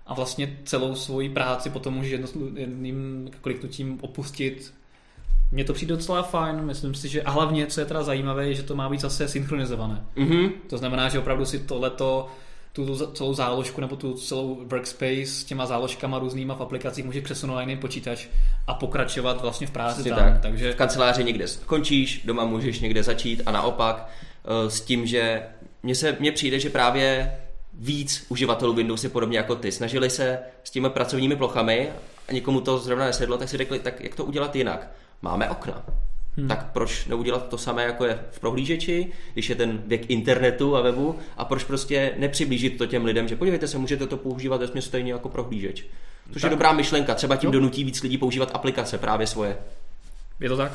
a 0.06 0.14
vlastně 0.14 0.56
celou 0.64 0.94
svoji 0.94 1.28
práci 1.28 1.70
potom 1.70 1.94
můžeš 1.94 2.20
jedným 2.56 3.30
kliknutím 3.40 3.98
opustit. 4.00 4.74
Mně 5.52 5.64
to 5.64 5.72
přijde 5.72 5.96
docela 5.96 6.22
fajn, 6.22 6.64
myslím 6.64 6.94
si, 6.94 7.08
že 7.08 7.22
a 7.22 7.30
hlavně, 7.30 7.66
co 7.66 7.80
je 7.80 7.86
teda 7.86 8.02
zajímavé, 8.02 8.46
je, 8.48 8.54
že 8.54 8.62
to 8.62 8.76
má 8.76 8.88
být 8.88 9.00
zase 9.00 9.28
synchronizované. 9.28 10.04
Mhm. 10.16 10.50
To 10.68 10.78
znamená, 10.78 11.08
že 11.08 11.18
opravdu 11.18 11.44
si 11.44 11.58
tohleto 11.58 12.28
tu 12.72 12.86
tu 12.86 13.06
celou 13.06 13.34
záložku 13.34 13.80
nebo 13.80 13.96
tu 13.96 14.14
celou 14.14 14.64
workspace 14.64 15.26
s 15.26 15.44
těma 15.44 15.66
záložkama 15.66 16.18
různýma 16.18 16.54
v 16.54 16.60
aplikacích 16.60 17.04
můžeš 17.04 17.24
přesunout 17.24 17.54
na 17.54 17.60
jiný 17.60 17.76
počítač 17.76 18.26
a 18.66 18.74
pokračovat 18.74 19.42
vlastně 19.42 19.66
v 19.66 19.70
práci 19.70 20.08
tam. 20.08 20.18
tak. 20.18 20.40
Takže 20.40 20.72
V 20.72 20.76
kanceláři 20.76 21.24
někde 21.24 21.48
skončíš, 21.48 22.22
doma 22.24 22.44
můžeš 22.44 22.80
někde 22.80 23.02
začít 23.02 23.42
a 23.46 23.52
naopak 23.52 24.08
eh, 24.44 24.70
s 24.70 24.80
tím, 24.80 25.06
že 25.06 25.42
mně 25.82 25.94
se 25.94 26.16
mně 26.20 26.32
přijde, 26.32 26.60
že 26.60 26.70
právě 26.70 27.32
víc 27.74 28.26
uživatelů 28.28 28.72
Windows 28.74 29.04
je 29.04 29.10
podobně 29.10 29.38
jako 29.38 29.54
ty. 29.56 29.72
Snažili 29.72 30.10
se 30.10 30.38
s 30.64 30.70
těmi 30.70 30.90
pracovními 30.90 31.36
plochami 31.36 31.88
a 32.28 32.32
někomu 32.32 32.60
to 32.60 32.78
zrovna 32.78 33.04
nesedlo, 33.04 33.38
tak 33.38 33.48
si 33.48 33.56
řekli, 33.56 33.78
tak 33.78 34.00
jak 34.00 34.14
to 34.14 34.24
udělat 34.24 34.56
jinak? 34.56 34.90
Máme 35.22 35.50
okna. 35.50 35.82
Hmm. 36.36 36.48
Tak 36.48 36.72
proč 36.72 37.06
neudělat 37.06 37.48
to 37.48 37.58
samé, 37.58 37.82
jako 37.82 38.04
je 38.04 38.18
v 38.30 38.40
prohlížeči, 38.40 39.12
když 39.32 39.48
je 39.48 39.54
ten 39.54 39.82
věk 39.86 40.10
internetu 40.10 40.76
a 40.76 40.80
webu, 40.80 41.18
a 41.36 41.44
proč 41.44 41.64
prostě 41.64 42.14
nepřiblížit 42.18 42.78
to 42.78 42.86
těm 42.86 43.04
lidem, 43.04 43.28
že 43.28 43.36
podívejte 43.36 43.68
se, 43.68 43.78
můžete 43.78 44.06
to 44.06 44.16
používat 44.16 44.60
vesměs 44.60 44.84
stejně 44.84 45.12
jako 45.12 45.28
prohlížeč. 45.28 45.84
Což 46.32 46.42
Tak. 46.42 46.50
je 46.50 46.56
dobrá 46.56 46.72
myšlenka, 46.72 47.14
třeba 47.14 47.36
tím 47.36 47.48
Jo. 47.48 47.52
donutí 47.52 47.84
víc 47.84 48.02
lidí 48.02 48.18
používat 48.18 48.50
aplikace 48.54 48.98
právě 48.98 49.26
svoje. 49.26 49.56
je 50.40 50.48
to 50.48 50.56
tak. 50.56 50.72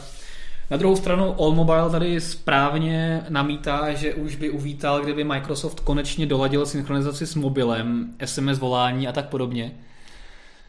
Na 0.70 0.78
druhou 0.78 0.95
stranu 0.95 1.36
All 1.39 1.51
Mobile 1.51 1.89
tady 1.89 2.22
správně 2.22 3.26
namítá, 3.30 3.93
že 3.93 4.13
už 4.13 4.36
by 4.36 4.49
uvítal, 4.49 5.01
kdyby 5.01 5.24
Microsoft 5.24 5.80
konečně 5.80 6.26
doladil 6.26 6.65
synchronizaci 6.65 7.28
s 7.28 7.36
mobilem, 7.36 8.13
SMS 8.26 8.59
volání 8.59 9.07
a 9.07 9.11
tak 9.11 9.30
podobně. 9.30 9.72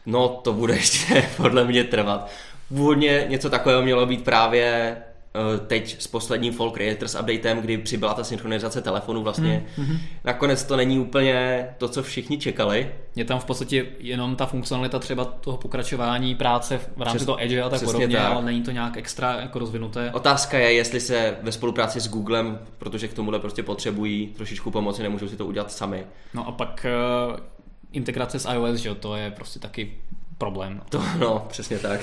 No, 0.05 0.27
to 0.27 0.53
bude 0.53 0.73
ještě 0.73 1.29
podle 1.37 1.65
mě 1.65 1.83
trvat. 1.83 2.31
Původně 2.67 3.25
něco 3.29 3.49
takového 3.49 3.81
mělo 3.81 4.05
být 4.05 4.23
právě 4.23 4.97
teď 5.67 6.01
s 6.01 6.07
posledním 6.07 6.53
Fall 6.53 6.71
Creators 6.71 7.15
updatem, 7.15 7.61
kdy 7.61 7.77
přibyla 7.77 8.13
ta 8.13 8.23
synchronizace 8.23 8.81
telefonu 8.81 9.23
vlastně. 9.23 9.65
Mhm. 9.77 9.97
Nakonec 10.23 10.63
to 10.63 10.75
není 10.75 10.99
úplně 10.99 11.67
to, 11.77 11.89
co 11.89 12.03
všichni 12.03 12.37
čekali. 12.37 12.91
Je 13.15 13.25
tam 13.25 13.39
v 13.39 13.45
podstatě 13.45 13.85
jenom 13.99 14.35
ta 14.35 14.45
funkcionalita 14.45 14.99
třeba 14.99 15.25
toho 15.25 15.57
pokračování 15.57 16.35
práce 16.35 16.77
v 16.77 17.01
rámci 17.01 17.17
Přes- 17.17 17.25
toho 17.25 17.43
Edge 17.43 17.61
a 17.61 17.69
tak 17.69 17.83
podobně, 17.83 18.17
tak. 18.17 18.25
ale 18.31 18.45
není 18.45 18.61
to 18.63 18.71
nějak 18.71 18.97
extra 18.97 19.41
jako 19.41 19.59
rozvinuté. 19.59 20.11
Otázka 20.13 20.57
je, 20.57 20.73
jestli 20.73 20.99
se 20.99 21.37
ve 21.41 21.51
spolupráci 21.51 21.99
s 21.99 22.09
Googlem, 22.09 22.59
protože 22.77 23.07
k 23.07 23.13
tomuhle 23.13 23.39
prostě 23.39 23.63
potřebují 23.63 24.27
trošičku 24.27 24.71
pomoci, 24.71 25.03
nemůžou 25.03 25.27
si 25.27 25.37
to 25.37 25.45
udělat 25.45 25.71
sami. 25.71 26.03
No 26.33 26.47
a 26.47 26.51
pak 26.51 26.85
uh, 27.31 27.39
integrace 27.91 28.39
s 28.39 28.49
iOS, 28.53 28.79
že 28.79 28.89
jo, 28.89 28.95
to 28.95 29.15
je 29.15 29.31
prostě 29.31 29.59
taky 29.59 29.93
problém. 30.39 30.75
No. 30.77 30.83
To, 30.89 31.03
no, 31.19 31.45
přesně 31.49 31.79
tak. 31.79 32.01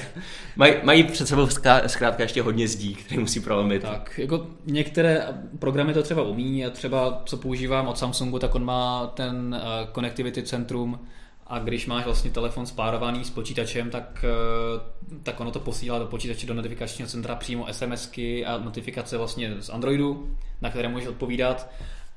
Maj, 0.56 0.80
mají 0.82 1.04
před 1.04 1.28
sebou 1.28 1.44
zkrá- 1.44 1.86
zkrátka 1.86 2.22
ještě 2.22 2.42
hodně 2.42 2.68
zdí, 2.68 2.94
které 2.94 3.20
musí 3.20 3.40
prolomit. 3.40 3.82
Tak, 3.82 4.18
jako 4.18 4.46
některé 4.66 5.26
programy 5.58 5.94
to 5.94 6.02
třeba 6.02 6.22
umí 6.22 6.66
a 6.66 6.70
třeba 6.70 7.22
co 7.24 7.36
používám 7.36 7.88
od 7.88 7.98
Samsungu, 7.98 8.38
tak 8.38 8.54
on 8.54 8.64
má 8.64 9.06
ten 9.06 9.60
uh, 9.62 9.92
connectivity 9.92 10.42
centrum 10.42 11.00
a 11.46 11.58
když 11.58 11.86
máš 11.86 12.04
vlastně 12.04 12.30
telefon 12.30 12.66
spárovaný 12.66 13.24
s 13.24 13.30
počítačem, 13.30 13.90
tak, 13.90 14.24
uh, 14.24 15.18
tak 15.22 15.40
ono 15.40 15.50
to 15.50 15.60
posílá 15.60 15.98
do 15.98 16.06
počítače 16.06 16.46
do 16.46 16.54
notifikačního 16.54 17.08
centra 17.08 17.34
přímo 17.34 17.66
SMSky 17.70 18.46
a 18.46 18.58
notifikace 18.58 19.16
vlastně 19.16 19.54
z 19.60 19.70
Androidu, 19.70 20.36
na 20.60 20.70
které 20.70 20.88
můžeš 20.88 21.08
odpovídat, 21.08 21.70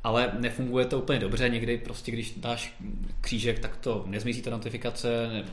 ale 0.04 0.32
nefunguje 0.40 0.86
to 0.86 0.98
úplně 1.00 1.20
dobře, 1.20 1.50
někdy 1.50 1.78
prostě 1.78 2.12
když 2.12 2.34
dáš 2.38 2.74
křížek, 3.22 3.60
tak 3.60 3.78
to 3.78 4.04
nezmizí 4.08 4.42
ta 4.42 4.50
notifikace, 4.50 5.28
ne, 5.34 5.44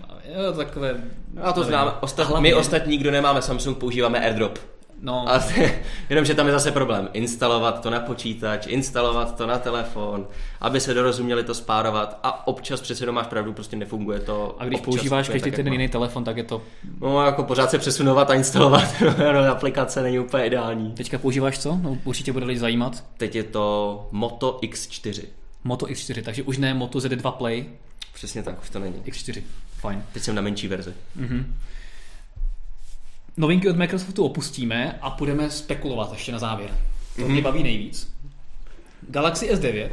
jo, 0.44 0.52
takové... 0.52 1.00
A 1.42 1.52
to 1.52 1.60
nevím. 1.60 1.70
známe. 1.70 1.90
A 1.90 2.02
Ostat, 2.02 2.28
hlavně- 2.28 2.42
my 2.50 2.54
ostatní, 2.54 2.98
kdo 2.98 3.10
nemáme 3.10 3.42
Samsung, 3.42 3.78
používáme 3.78 4.20
AirDrop. 4.20 4.75
No, 5.02 5.32
A 5.32 5.40
jenomže 6.10 6.34
tam 6.34 6.46
je 6.46 6.52
zase 6.52 6.72
problém. 6.72 7.08
Instalovat 7.12 7.80
to 7.82 7.90
na 7.90 8.00
počítač, 8.00 8.66
instalovat 8.66 9.36
to 9.36 9.46
na 9.46 9.58
telefon, 9.58 10.26
aby 10.60 10.80
se 10.80 10.94
dorozuměli 10.94 11.44
to 11.44 11.54
spárovat 11.54 12.18
a 12.22 12.46
občas 12.46 12.80
přece 12.80 13.02
jenom 13.02 13.14
máš 13.14 13.26
pravdu, 13.26 13.52
prostě 13.52 13.76
nefunguje 13.76 14.20
to. 14.20 14.56
a 14.58 14.64
když 14.64 14.80
občas 14.80 14.84
používáš 14.84 15.28
každý 15.28 15.50
ten 15.50 15.58
jak 15.58 15.66
má. 15.66 15.72
jiný 15.72 15.88
telefon, 15.88 16.24
tak 16.24 16.36
je 16.36 16.44
to 16.44 16.62
No 17.00 17.24
jako 17.24 17.42
pořád 17.42 17.70
se 17.70 17.78
přesunovat 17.78 18.30
a 18.30 18.34
instalovat 18.34 19.02
do 19.32 19.50
aplikace 19.50 20.02
není 20.02 20.18
úplně 20.18 20.46
ideální. 20.46 20.92
Teďka 20.92 21.18
používáš 21.18 21.58
co? 21.58 21.78
No, 21.82 21.98
určitě 22.04 22.32
bude 22.32 22.44
lidi 22.46 22.60
zajímat. 22.60 23.04
Teď 23.16 23.34
je 23.34 23.42
to 23.42 24.08
Moto 24.12 24.58
X4. 24.62 25.22
Moto 25.64 25.86
X4, 25.86 26.22
takže 26.22 26.42
už 26.42 26.58
ne 26.58 26.74
Moto 26.74 26.98
Z2 26.98 27.32
Play, 27.32 27.64
Přesně 28.14 28.42
tak, 28.42 28.62
už 28.62 28.70
to 28.70 28.78
není. 28.78 28.94
X4. 29.06 29.42
Fajn. 29.78 30.02
Teď 30.12 30.22
jsem 30.22 30.34
na 30.34 30.42
menší 30.42 30.68
verzi. 30.68 30.92
Mhm. 31.16 31.54
Novinky 33.36 33.68
od 33.70 33.76
Microsoftu 33.76 34.24
opustíme 34.24 34.98
a 35.02 35.10
budeme 35.10 35.50
spekulovat 35.50 36.12
ještě 36.12 36.32
na 36.32 36.38
závěr. 36.38 36.70
To 37.16 37.22
Mhm. 37.22 37.32
mě 37.32 37.42
baví 37.42 37.62
nejvíc. 37.62 38.16
Galaxy 39.08 39.50
S9, 39.54 39.88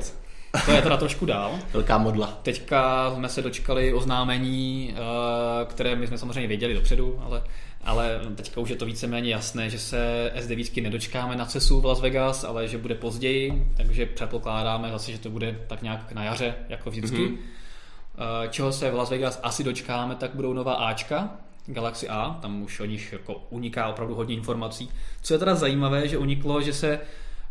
to 0.65 0.71
je 0.71 0.81
teda 0.81 0.97
trošku 0.97 1.25
dál. 1.25 1.59
Velká 1.73 1.97
modla. 1.97 2.39
Teďka 2.43 3.11
jsme 3.15 3.29
se 3.29 3.41
dočkali 3.41 3.93
oznámení, 3.93 4.93
eh, 4.95 5.65
které 5.65 5.95
my 5.95 6.07
jsme 6.07 6.17
samozřejmě 6.17 6.47
věděli 6.47 6.73
dopředu, 6.73 7.19
ale, 7.25 7.43
ale 7.83 8.19
teďka 8.35 8.61
už 8.61 8.69
je 8.69 8.75
to 8.75 8.85
víceméně 8.85 9.29
jasné, 9.31 9.69
že 9.69 9.79
se 9.79 10.31
S9 10.35 10.81
nedočkáme 10.83 11.35
na 11.35 11.45
CESu 11.45 11.81
v 11.81 11.85
Las 11.85 12.01
Vegas, 12.01 12.43
ale 12.43 12.67
že 12.67 12.77
bude 12.77 12.95
později, 12.95 13.67
takže 13.77 14.05
předpokládáme 14.05 14.91
zase, 14.91 15.11
že 15.11 15.17
to 15.17 15.29
bude 15.29 15.59
tak 15.67 15.81
nějak 15.81 16.11
na 16.11 16.23
jaře, 16.23 16.55
jako 16.69 16.89
vždycky. 16.89 17.17
Mhm. 17.17 17.35
Mm-hmm. 17.35 18.49
Čeho 18.49 18.71
se 18.71 18.91
v 18.91 18.95
Las 18.95 19.09
Vegas 19.09 19.39
asi 19.43 19.63
dočkáme, 19.63 20.15
tak 20.15 20.31
budou 20.35 20.53
nová 20.53 20.73
Ačka, 20.73 21.29
Galaxy 21.65 22.09
A, 22.09 22.39
tam 22.41 22.61
už 22.61 22.79
o 22.79 22.85
nich 22.85 23.13
jako 23.13 23.43
uniká 23.49 23.87
opravdu 23.87 24.15
hodně 24.15 24.35
informací. 24.35 24.89
Co 25.21 25.33
je 25.33 25.37
teda 25.37 25.55
zajímavé, 25.55 26.07
že 26.07 26.17
uniklo, 26.17 26.61
že 26.61 26.73
se 26.73 26.99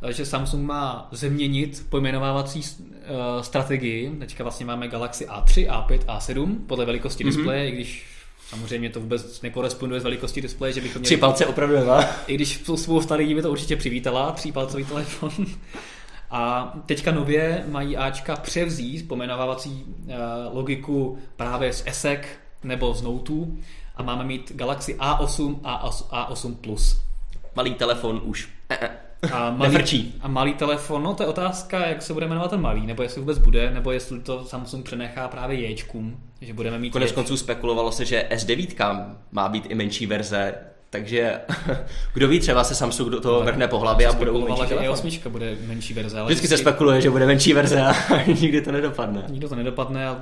že 0.09 0.27
Samsung 0.27 0.67
má 0.67 1.09
změnit 1.13 1.87
pojmenovávací 1.89 2.61
uh, 2.61 3.43
strategii. 3.43 4.11
Teďka 4.19 4.45
vlastně 4.45 4.67
máme 4.67 4.89
Galaxy 4.89 5.27
A3, 5.27 5.71
A5, 5.71 5.99
A7 5.99 6.57
podle 6.67 6.85
velikosti 6.85 7.25
mm-hmm. 7.25 7.37
displeje, 7.37 7.69
i 7.69 7.73
když 7.73 8.07
samozřejmě 8.49 8.91
to 8.91 9.01
vůbec 9.01 9.43
nekoresponduje 9.43 10.01
s 10.01 10.05
velikostí 10.05 10.41
displeje, 10.41 10.73
že 10.73 10.81
bychom 10.81 11.03
Tři 11.03 11.15
měli... 11.15 11.21
palce 11.21 11.47
opravdu 11.47 11.77
nemá. 11.77 12.05
I 12.27 12.35
když 12.35 12.61
spousta 12.77 13.15
lidí 13.15 13.35
by 13.35 13.43
to 13.43 13.51
určitě 13.51 13.77
přivítala, 13.77 14.33
třípalcový 14.33 14.85
telefon. 14.85 15.47
A 16.31 16.73
teďka 16.87 17.13
nově 17.13 17.65
mají 17.69 17.97
Ačka 17.97 18.37
převzít 18.37 19.09
pomenovávací 19.09 19.85
uh, 19.85 20.15
logiku 20.53 21.19
právě 21.37 21.73
z 21.73 21.83
ESEC 21.87 22.21
nebo 22.65 22.95
z 22.95 23.03
Noteů 23.03 23.59
a 23.97 24.03
máme 24.03 24.25
mít 24.25 24.53
Galaxy 24.55 24.95
A8 24.95 25.61
a 25.65 25.91
A8 25.91 26.55
Plus. 26.55 27.01
Malý 27.57 27.75
telefon 27.75 28.21
už. 28.25 28.49
Eh, 28.71 28.79
eh. 28.81 28.91
A 29.33 29.51
malý, 29.51 29.73
Nefrčí. 29.73 30.15
a 30.21 30.29
malý 30.29 30.55
telefon, 30.55 31.03
no 31.03 31.15
to 31.15 31.23
je 31.23 31.27
otázka, 31.27 31.87
jak 31.87 32.03
se 32.03 32.13
bude 32.13 32.27
jmenovat 32.29 32.51
ten 32.51 32.61
malý, 32.61 32.87
nebo 32.87 33.03
jestli 33.03 33.21
vůbec 33.21 33.39
bude, 33.39 33.71
nebo 33.71 33.93
jestli 33.93 34.21
to 34.21 34.45
Samsung 34.45 34.85
přenechá 34.85 35.29
právě 35.29 35.71
Jčkům, 35.71 36.21
že 36.41 36.53
budeme 36.55 36.79
mít 36.79 36.91
Konec 36.91 37.13
konců 37.13 37.37
spekulovalo 37.37 37.93
se, 37.93 38.05
že 38.05 38.27
S9 38.31 39.15
má 39.33 39.49
být 39.49 39.67
i 39.69 39.75
menší 39.75 40.07
verze, 40.07 40.55
takže 40.91 41.41
kdo 42.15 42.29
ví, 42.29 42.41
třeba 42.41 42.65
se 42.65 42.75
Samsung 42.75 43.11
do 43.11 43.21
toho 43.21 43.43
vrhne 43.43 43.69
po 43.69 43.79
hlavě 43.79 44.07
a 44.07 44.13
budou 44.13 44.45
menší 44.49 44.63
že 44.63 44.69
telefon. 44.69 45.11
8 45.11 45.31
bude 45.31 45.57
menší 45.67 45.95
verze, 45.95 46.19
ale 46.21 46.27
Vždycky 46.27 46.49
se 46.49 46.55
vždycky 46.55 46.71
spekuluje, 46.71 47.01
že 47.01 47.11
bude 47.11 47.27
menší 47.27 47.53
verze 47.53 47.83
a 47.87 47.95
nikdy 48.27 48.61
to 48.61 48.73
nedopadne. 48.73 49.25
nikdo 49.29 49.49
to 49.49 49.55
nedopadne 49.55 50.09
a 50.09 50.21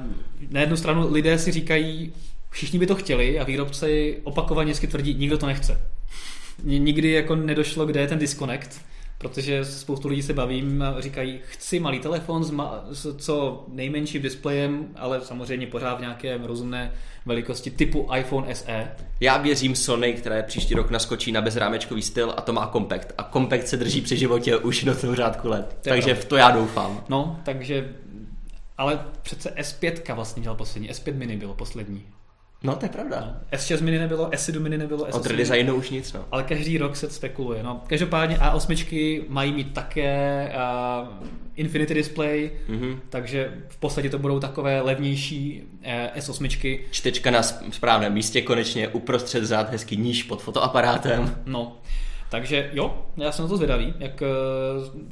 na 0.50 0.60
jednu 0.60 0.76
stranu 0.76 1.12
lidé 1.12 1.38
si 1.38 1.52
říkají, 1.52 2.12
všichni 2.50 2.78
by 2.78 2.86
to 2.86 2.94
chtěli 2.94 3.38
a 3.38 3.44
výrobci 3.44 4.20
opakovaně 4.24 4.66
vždycky 4.70 4.86
tvrdí, 4.86 5.14
nikdo 5.14 5.38
to 5.38 5.46
nechce. 5.46 5.80
Ni- 6.64 6.78
Nikdy 6.80 7.10
jako 7.10 7.36
nedošlo, 7.36 7.86
kde 7.86 8.00
je 8.00 8.06
ten 8.08 8.18
disconnect, 8.18 8.80
protože 9.18 9.64
spoustu 9.64 10.08
lidí 10.08 10.22
se 10.22 10.32
bavím 10.32 10.82
a 10.82 11.00
říkají, 11.00 11.40
chci 11.44 11.80
malý 11.80 11.98
telefon 11.98 12.44
s, 12.44 12.52
ma- 12.52 12.80
s 12.92 13.16
co 13.16 13.64
nejmenším 13.68 14.22
displejem, 14.22 14.88
ale 14.96 15.20
samozřejmě 15.20 15.66
pořád 15.66 15.94
v 15.94 16.00
nějaké 16.00 16.38
rozumné 16.42 16.92
velikosti 17.26 17.70
typu 17.70 18.08
iPhone 18.18 18.54
SE. 18.54 18.88
Já 19.20 19.36
věřím 19.38 19.76
Sony, 19.76 20.12
které 20.12 20.42
příští 20.42 20.74
rok 20.74 20.90
naskočí 20.90 21.32
na 21.32 21.40
bezrámečkový 21.40 22.02
styl 22.02 22.34
a 22.36 22.40
to 22.40 22.52
má 22.52 22.66
Compact. 22.72 23.08
A 23.18 23.24
Compact 23.32 23.68
se 23.68 23.76
drží 23.76 24.00
při 24.00 24.16
životě 24.16 24.56
už 24.56 24.84
do 24.84 24.94
toho 24.94 25.14
řádku 25.14 25.48
let. 25.48 25.76
To 25.82 25.88
je 25.88 25.94
Takže 25.94 26.14
v 26.14 26.24
to 26.24 26.36
já 26.36 26.50
doufám. 26.50 27.04
No, 27.08 27.40
takže, 27.44 27.88
ale 28.78 29.00
přece 29.22 29.54
S5 29.58 30.14
vlastně 30.14 30.42
dělal 30.42 30.56
poslední, 30.56 30.90
S5 30.90 31.14
mini 31.14 31.36
bylo 31.36 31.54
poslední. 31.54 32.02
No, 32.62 32.76
to 32.76 32.84
je 32.84 32.88
pravda. 32.88 33.20
No. 33.20 33.58
S6 33.58 33.82
mini 33.82 33.98
nebylo, 33.98 34.28
S7 34.28 34.60
mini 34.60 34.78
nebylo, 34.78 35.04
S8 35.04 35.16
Od 35.16 35.26
redesignu 35.26 35.74
už 35.74 35.90
nic, 35.90 36.12
no. 36.12 36.24
Ale 36.30 36.42
každý 36.42 36.78
rok 36.78 36.96
se 36.96 37.10
spekuluje. 37.10 37.62
No. 37.62 37.82
Každopádně 37.86 38.36
A8 38.36 39.24
mají 39.28 39.52
mít 39.52 39.74
také 39.74 40.52
uh, 41.02 41.28
Infinity 41.56 41.94
Display, 41.94 42.50
mm-hmm. 42.68 42.98
takže 43.08 43.52
v 43.68 43.76
podstatě 43.76 44.10
to 44.10 44.18
budou 44.18 44.40
takové 44.40 44.80
levnější 44.80 45.62
uh, 45.62 46.20
S8. 46.20 46.80
Čtečka 46.90 47.30
na 47.30 47.42
správném 47.42 48.12
místě 48.12 48.42
konečně, 48.42 48.88
uprostřed 48.88 49.44
zad, 49.44 49.70
hezký 49.70 49.96
níž 49.96 50.22
pod 50.22 50.42
fotoaparátem. 50.42 51.36
No, 51.46 51.76
takže 52.30 52.70
jo, 52.72 53.04
já 53.16 53.32
jsem 53.32 53.42
na 53.42 53.48
to 53.48 53.56
zvědavý, 53.56 53.94
jak, 53.98 54.22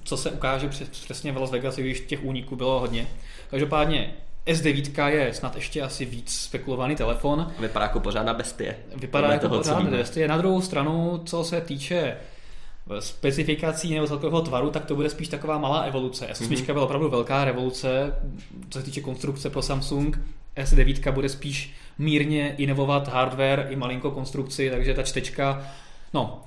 co 0.04 0.16
se 0.16 0.30
ukáže 0.30 0.68
přes, 0.68 0.88
přesně 0.88 1.32
v 1.32 1.36
Las 1.36 1.50
Vegas, 1.50 1.76
když 1.76 2.00
těch 2.00 2.24
úniků 2.24 2.56
bylo 2.56 2.80
hodně. 2.80 3.06
Každopádně 3.50 4.14
S9 4.48 5.06
je 5.06 5.34
snad 5.34 5.56
ještě 5.56 5.82
asi 5.82 6.04
víc 6.04 6.34
spekulovaný 6.34 6.96
telefon. 6.96 7.52
Vypadá 7.58 7.84
jako 7.84 8.00
pořádná 8.00 8.34
bestie. 8.34 8.76
Vypadá 8.96 9.32
jako 9.32 9.48
pořádná 9.48 9.90
bestie. 9.90 10.28
Na 10.28 10.36
druhou 10.36 10.60
stranu, 10.60 11.22
co 11.24 11.44
se 11.44 11.60
týče 11.60 12.16
specifikací 12.98 13.94
nebo 13.94 14.06
celkového 14.06 14.42
tvaru, 14.42 14.70
tak 14.70 14.84
to 14.84 14.94
bude 14.94 15.10
spíš 15.10 15.28
taková 15.28 15.58
malá 15.58 15.80
evoluce. 15.80 16.26
S8 16.32 16.48
mm-hmm. 16.48 16.72
byla 16.72 16.84
opravdu 16.84 17.10
velká 17.10 17.44
revoluce, 17.44 18.14
co 18.70 18.78
se 18.78 18.84
týče 18.84 19.00
konstrukce 19.00 19.50
pro 19.50 19.62
Samsung. 19.62 20.20
S9 20.56 21.12
bude 21.12 21.28
spíš 21.28 21.74
mírně 21.98 22.54
inovovat 22.58 23.08
hardware 23.08 23.66
i 23.70 23.76
malinko 23.76 24.10
konstrukci, 24.10 24.70
takže 24.70 24.94
ta 24.94 25.02
čtečka, 25.02 25.66
no, 26.14 26.42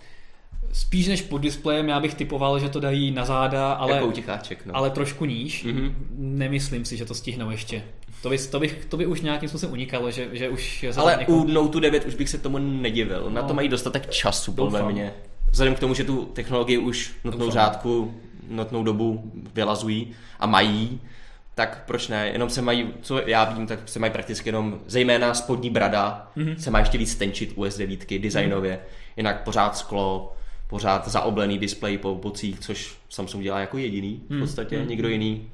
spíš 0.73 1.07
než 1.07 1.21
pod 1.21 1.37
displejem 1.37 1.89
já 1.89 1.99
bych 1.99 2.13
typoval, 2.13 2.59
že 2.59 2.69
to 2.69 2.79
dají 2.79 3.11
na 3.11 3.25
záda, 3.25 3.73
ale, 3.73 3.95
jako 3.95 4.13
no. 4.65 4.75
ale 4.75 4.89
trošku 4.89 5.25
níž. 5.25 5.65
Mm-hmm. 5.65 5.93
Nemyslím 6.17 6.85
si, 6.85 6.97
že 6.97 7.05
to 7.05 7.13
stihnou 7.13 7.51
ještě. 7.51 7.83
To 8.21 8.29
by, 8.29 8.37
to, 8.37 8.59
bych, 8.59 8.85
to 8.85 8.97
by 8.97 9.05
už 9.05 9.21
nějakým 9.21 9.49
způsobem 9.49 9.73
unikalo, 9.73 10.11
že, 10.11 10.27
že 10.31 10.49
už... 10.49 10.85
Ale 10.97 11.15
někoho... 11.19 11.37
u 11.37 11.47
Note 11.47 11.79
9 11.79 12.05
už 12.05 12.15
bych 12.15 12.29
se 12.29 12.37
tomu 12.37 12.57
nedivil. 12.57 13.23
No, 13.23 13.29
na 13.29 13.41
to 13.41 13.47
no. 13.47 13.53
mají 13.53 13.69
dostatek 13.69 14.09
času, 14.09 14.53
podle 14.53 14.91
mě. 14.91 15.13
Vzhledem 15.51 15.75
k 15.75 15.79
tomu, 15.79 15.93
že 15.93 16.03
tu 16.03 16.25
technologii 16.25 16.77
už 16.77 17.13
nutnou 17.23 17.39
Doufám. 17.39 17.53
řádku, 17.53 18.13
nutnou 18.49 18.83
dobu 18.83 19.31
vylazují 19.53 20.11
a 20.39 20.47
mají, 20.47 20.99
tak 21.55 21.83
proč 21.87 22.07
ne? 22.07 22.27
Jenom 22.27 22.49
se 22.49 22.61
mají, 22.61 22.93
co 23.01 23.21
já 23.25 23.43
vím, 23.43 23.67
tak 23.67 23.79
se 23.85 23.99
mají 23.99 24.13
prakticky 24.13 24.49
jenom, 24.49 24.79
zejména 24.87 25.33
spodní 25.33 25.69
brada, 25.69 26.31
mm-hmm. 26.37 26.55
se 26.55 26.71
má 26.71 26.79
ještě 26.79 26.97
víc 26.97 27.11
stenčit 27.11 27.53
u 27.55 27.63
S9 27.63 28.21
designově. 28.21 28.73
Mm-hmm. 28.73 29.11
Jinak 29.17 29.43
pořád 29.43 29.77
sklo, 29.77 30.33
pořád 30.71 31.07
zaoblený 31.07 31.59
displej 31.59 31.97
po 31.97 32.15
bocích, 32.15 32.59
což 32.59 32.95
Samsung 33.09 33.43
dělá 33.43 33.59
jako 33.59 33.77
jediný 33.77 34.21
v 34.27 34.31
hmm, 34.31 34.39
podstatě, 34.39 34.77
hmm. 34.77 34.87
nikdo 34.87 35.07
jiný. 35.07 35.49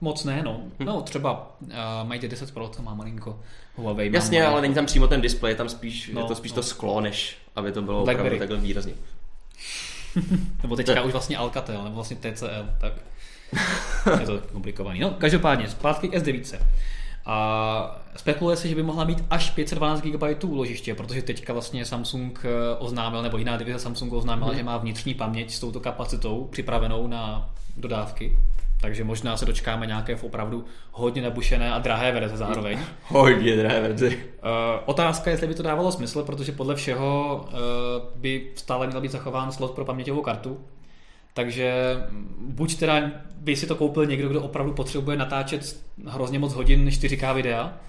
Moc 0.00 0.24
ne, 0.24 0.42
no. 0.42 0.52
Hmm. 0.52 0.86
No, 0.86 1.02
třeba 1.02 1.56
uh, 1.60 1.68
Mate 2.02 2.28
10 2.28 2.54
Pro, 2.54 2.68
to 2.68 2.82
má 2.82 2.94
malinko 2.94 3.40
Huawei. 3.76 4.10
Jasně, 4.12 4.46
ale 4.46 4.62
není 4.62 4.74
tam 4.74 4.86
přímo 4.86 5.06
ten 5.06 5.20
displej, 5.20 5.52
je 5.52 5.56
tam 5.56 5.68
spíš, 5.68 6.10
no, 6.14 6.20
je 6.20 6.26
to 6.26 6.34
spíš 6.34 6.52
no. 6.52 6.54
to 6.54 6.62
sklo, 6.62 7.00
než 7.00 7.36
aby 7.56 7.72
to 7.72 7.82
bylo 7.82 8.04
Blackberry. 8.04 8.28
opravdu 8.28 8.38
takhle 8.38 8.66
výrazně. 8.66 8.92
nebo 10.62 10.76
teďka 10.76 11.02
už 11.02 11.12
vlastně 11.12 11.36
Alcatel, 11.36 11.84
nebo 11.84 11.94
vlastně 11.94 12.16
TCL, 12.16 12.68
tak 12.80 12.92
je 14.20 14.26
to 14.26 14.38
komplikovaný. 14.52 15.00
No, 15.00 15.10
každopádně, 15.10 15.68
zpátky 15.68 16.08
k 16.08 16.14
S9. 16.14 16.58
A 17.26 18.00
spekuluje 18.16 18.56
se, 18.56 18.68
že 18.68 18.74
by 18.74 18.82
mohla 18.82 19.04
mít 19.04 19.24
až 19.30 19.50
512 19.50 20.00
GB 20.00 20.44
úložiště, 20.44 20.94
protože 20.94 21.22
teďka 21.22 21.52
vlastně 21.52 21.84
Samsung 21.84 22.44
eh, 22.44 22.76
oznámil, 22.78 23.22
nebo 23.22 23.38
jiná 23.38 23.56
divize 23.56 23.78
Samsung 23.78 24.12
oznámila, 24.12 24.48
hmm. 24.48 24.58
že 24.58 24.64
má 24.64 24.76
vnitřní 24.76 25.14
paměť 25.14 25.50
s 25.50 25.60
touto 25.60 25.80
kapacitou 25.80 26.48
připravenou 26.50 27.06
na 27.06 27.50
dodávky. 27.76 28.36
Takže 28.80 29.04
možná 29.04 29.36
se 29.36 29.46
dočkáme 29.46 29.86
nějaké 29.86 30.16
v 30.16 30.24
opravdu 30.24 30.64
hodně 30.92 31.22
nabušené 31.22 31.72
a 31.72 31.78
drahé 31.78 32.12
verze 32.12 32.36
zároveň. 32.36 32.78
Hodně 33.08 33.56
drahé 33.56 33.80
verze. 33.80 34.06
Uh, 34.06 34.12
otázka 34.84 35.30
je, 35.30 35.34
jestli 35.34 35.46
by 35.46 35.54
to 35.54 35.62
dávalo 35.62 35.92
smysl, 35.92 36.22
protože 36.22 36.52
podle 36.52 36.74
všeho 36.74 37.40
uh, 37.44 38.20
by 38.20 38.50
stále 38.54 38.86
měl 38.86 39.00
být 39.00 39.10
zachován 39.10 39.52
slot 39.52 39.70
pro 39.70 39.84
paměťovou 39.84 40.22
kartu, 40.22 40.58
takže 41.36 41.72
buď 42.38 42.78
teda 42.78 43.10
by 43.36 43.56
si 43.56 43.66
to 43.66 43.74
koupil 43.74 44.06
někdo, 44.06 44.28
kdo 44.28 44.42
opravdu 44.42 44.72
potřebuje 44.72 45.16
natáčet 45.16 45.80
hrozně 46.06 46.38
moc 46.38 46.52
hodin 46.52 46.88
4K 46.88 47.34
videa, 47.34 47.80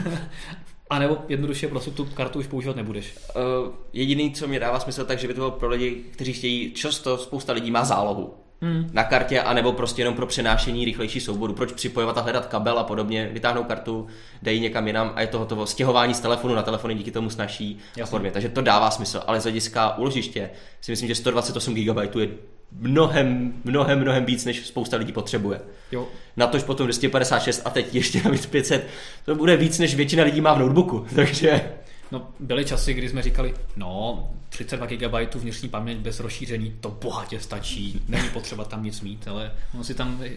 a 0.90 0.98
nebo 0.98 1.18
jednoduše 1.28 1.68
prostě 1.68 1.90
tu 1.90 2.04
kartu 2.04 2.38
už 2.38 2.46
používat 2.46 2.76
nebudeš. 2.76 3.16
Uh, 3.36 3.72
jediný, 3.92 4.32
co 4.32 4.48
mě 4.48 4.60
dává 4.60 4.80
smysl, 4.80 5.04
tak 5.04 5.18
že 5.18 5.28
by 5.28 5.34
to 5.34 5.40
bylo 5.40 5.50
pro 5.50 5.68
lidi, 5.68 5.90
kteří 6.10 6.32
chtějí, 6.32 6.72
často 6.72 7.18
spousta 7.18 7.52
lidí 7.52 7.70
má 7.70 7.84
zálohu 7.84 8.34
hmm. 8.60 8.90
na 8.92 9.04
kartě, 9.04 9.40
anebo 9.40 9.72
prostě 9.72 10.02
jenom 10.02 10.14
pro 10.14 10.26
přenášení 10.26 10.84
rychlejší 10.84 11.20
souboru. 11.20 11.52
Proč 11.52 11.72
připojovat 11.72 12.18
a 12.18 12.20
hledat 12.20 12.46
kabel 12.46 12.78
a 12.78 12.84
podobně, 12.84 13.30
vytáhnout 13.32 13.66
kartu, 13.66 14.06
dají 14.42 14.60
někam 14.60 14.86
jinam 14.86 15.12
a 15.14 15.20
je 15.20 15.26
to 15.26 15.38
hotovo. 15.38 15.66
Stěhování 15.66 16.14
z 16.14 16.20
telefonu 16.20 16.54
na 16.54 16.62
telefony 16.62 16.94
díky 16.94 17.10
tomu 17.10 17.30
snaží 17.30 17.78
a 18.02 18.06
podobně. 18.06 18.30
Takže 18.30 18.48
to 18.48 18.62
dává 18.62 18.90
smysl, 18.90 19.22
ale 19.26 19.40
z 19.40 19.42
hlediska 19.42 19.98
úložiště 19.98 20.50
si 20.80 20.92
myslím, 20.92 21.08
že 21.08 21.14
128 21.14 21.74
GB 21.74 22.16
je 22.18 22.28
mnohem, 22.72 23.52
mnohem, 23.64 24.00
mnohem 24.00 24.24
víc, 24.24 24.44
než 24.44 24.66
spousta 24.66 24.96
lidí 24.96 25.12
potřebuje. 25.12 25.60
Jo. 25.92 26.08
Natož 26.36 26.62
potom 26.62 26.86
256 26.86 27.62
a 27.64 27.70
teď 27.70 27.94
ještě 27.94 28.22
navíc 28.24 28.46
500, 28.46 28.86
to 29.24 29.34
bude 29.34 29.56
víc, 29.56 29.78
než 29.78 29.94
většina 29.94 30.24
lidí 30.24 30.40
má 30.40 30.54
v 30.54 30.58
notebooku, 30.58 31.06
takže... 31.14 31.72
No, 32.12 32.28
byly 32.40 32.64
časy, 32.64 32.94
kdy 32.94 33.08
jsme 33.08 33.22
říkali, 33.22 33.54
no, 33.76 34.30
32 34.48 34.86
GB 34.86 35.34
vnitřní 35.34 35.68
paměť 35.68 35.98
bez 35.98 36.20
rozšíření, 36.20 36.76
to 36.80 36.90
bohatě 36.90 37.40
stačí, 37.40 38.02
není 38.08 38.28
potřeba 38.28 38.64
tam 38.64 38.84
nic 38.84 39.00
mít, 39.00 39.28
ale 39.28 39.52
on 39.78 39.84
si 39.84 39.94
tam 39.94 40.20
eh, 40.24 40.30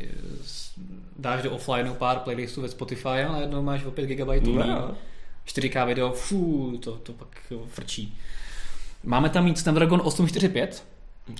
dáš 1.19 1.43
do 1.43 1.51
offline 1.51 1.93
pár 1.93 2.19
playlistů 2.19 2.61
ve 2.61 2.69
Spotify 2.69 3.07
a 3.07 3.31
najednou 3.31 3.61
máš 3.61 3.85
o 3.85 3.91
5 3.91 4.05
GB 4.05 4.27
no. 4.43 4.95
4K 5.47 5.87
video, 5.87 6.11
fů, 6.11 6.77
to, 6.83 6.91
to 6.91 7.13
pak 7.13 7.27
frčí. 7.67 8.17
Máme 9.03 9.29
tam 9.29 9.43
mít 9.43 9.57
Snapdragon 9.57 10.01
845, 10.03 10.83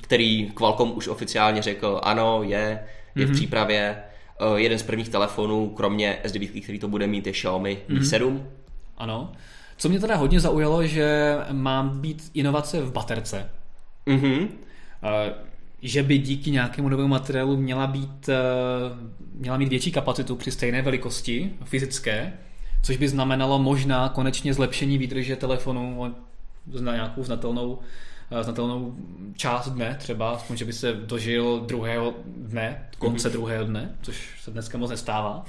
který 0.02 0.52
Qualcomm 0.54 0.92
už 0.96 1.08
oficiálně 1.08 1.62
řekl, 1.62 2.00
ano, 2.04 2.44
je, 2.44 2.50
je 2.50 2.80
mm-hmm. 3.16 3.26
v 3.26 3.28
mhm. 3.28 3.36
přípravě. 3.36 3.98
Uh, 4.52 4.56
jeden 4.56 4.80
z 4.80 4.84
prvních 4.84 5.10
telefonů, 5.10 5.70
kromě 5.70 6.18
S9, 6.24 6.64
který 6.64 6.80
to 6.80 6.88
bude 6.88 7.08
mít, 7.08 7.28
je 7.28 7.34
Xiaomi 7.34 7.78
mm-hmm. 7.90 8.00
Mi 8.00 8.06
7. 8.06 8.48
Ano. 8.98 9.32
Co 9.78 9.90
mě 9.90 10.00
teda 10.00 10.16
hodně 10.16 10.40
zaujalo, 10.40 10.88
že 10.88 11.38
má 11.52 11.84
být 11.84 12.32
inovace 12.34 12.82
v 12.82 12.92
baterce. 12.92 13.50
Mm-hmm. 14.08 14.48
Že 15.82 16.04
by 16.04 16.18
díky 16.18 16.52
nějakému 16.52 16.90
novému 16.90 17.08
materiálu 17.08 17.58
měla 17.58 17.88
být, 17.88 18.30
uh, 18.30 18.98
měla 19.34 19.58
mít 19.58 19.70
větší 19.70 19.92
kapacitu 19.92 20.36
při 20.36 20.52
stejné 20.52 20.82
velikosti 20.82 21.54
fyzické, 21.64 22.34
což 22.84 22.98
by 22.98 23.08
znamenalo 23.08 23.60
možná 23.60 24.10
konečně 24.10 24.54
zlepšení 24.54 24.98
výdrže 24.98 25.36
telefonu 25.36 26.16
na 26.82 26.94
nějakou 26.94 27.24
znatelnou 27.24 27.80
Eh, 27.80 27.80
znatelnou 28.42 28.96
část 29.36 29.70
dne, 29.70 29.96
třeba 30.00 30.32
aspoň, 30.32 30.58
že 30.58 30.66
by 30.66 30.74
se 30.74 30.94
dožil 30.94 31.60
druhého 31.60 32.14
dne, 32.26 32.90
konce 32.98 33.30
mm-hmm. 33.30 33.32
druhého 33.32 33.66
dne, 33.66 33.96
což 34.02 34.42
se 34.44 34.52
dneska 34.52 34.78
moc 34.78 34.90
nestává. 34.90 35.46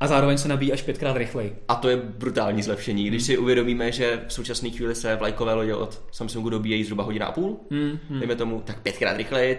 A 0.00 0.06
zároveň 0.06 0.38
se 0.38 0.48
nabíjí 0.48 0.72
až 0.72 0.82
pětkrát 0.82 1.16
rychleji. 1.16 1.58
A 1.68 1.74
to 1.74 1.88
je 1.88 1.96
brutální 1.96 2.62
zlepšení. 2.62 3.04
Když 3.04 3.22
si 3.22 3.38
uvědomíme, 3.38 3.92
že 3.92 4.24
v 4.28 4.32
současné 4.32 4.70
chvíli 4.70 4.94
se 4.94 5.16
vlajkové 5.16 5.54
lodě 5.54 5.74
od 5.74 6.02
Samsungu 6.12 6.50
dobíjejí 6.50 6.84
zhruba 6.84 7.04
hodina 7.04 7.26
a 7.26 7.32
půl, 7.32 7.60
mm, 7.70 7.98
hmm. 8.10 8.18
dejme 8.18 8.36
tomu, 8.36 8.62
tak 8.64 8.80
pětkrát 8.82 9.16
rychleji, 9.16 9.58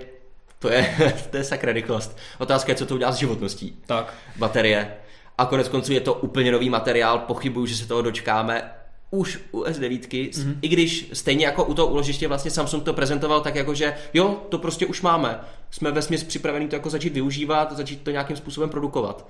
to 0.59 0.69
je, 0.69 0.95
to 1.31 1.37
je 1.37 1.43
sakra 1.43 1.73
rychlost. 1.73 2.17
Otázka 2.37 2.71
je, 2.71 2.75
co 2.75 2.85
to 2.85 2.95
udělá 2.95 3.11
s 3.11 3.17
životností. 3.17 3.77
Tak. 3.85 4.13
Baterie. 4.37 4.93
A 5.37 5.45
konec 5.45 5.67
konců 5.67 5.93
je 5.93 6.01
to 6.01 6.13
úplně 6.13 6.51
nový 6.51 6.69
materiál, 6.69 7.19
pochybuju, 7.19 7.65
že 7.65 7.75
se 7.75 7.87
toho 7.87 8.01
dočkáme 8.01 8.71
už 9.11 9.39
u 9.51 9.63
S9, 9.63 9.99
mm-hmm. 9.99 10.55
i 10.61 10.67
když 10.67 11.09
stejně 11.13 11.45
jako 11.45 11.65
u 11.65 11.73
toho 11.73 11.87
úložiště 11.87 12.27
vlastně 12.27 12.51
Samsung 12.51 12.83
to 12.83 12.93
prezentoval 12.93 13.41
tak 13.41 13.55
jako, 13.55 13.73
že 13.73 13.93
jo, 14.13 14.41
to 14.49 14.57
prostě 14.57 14.85
už 14.85 15.01
máme. 15.01 15.39
Jsme 15.71 15.91
ve 15.91 16.01
směs 16.01 16.23
připravení 16.23 16.67
to 16.67 16.75
jako 16.75 16.89
začít 16.89 17.13
využívat, 17.13 17.77
začít 17.77 18.01
to 18.01 18.11
nějakým 18.11 18.37
způsobem 18.37 18.69
produkovat. 18.69 19.27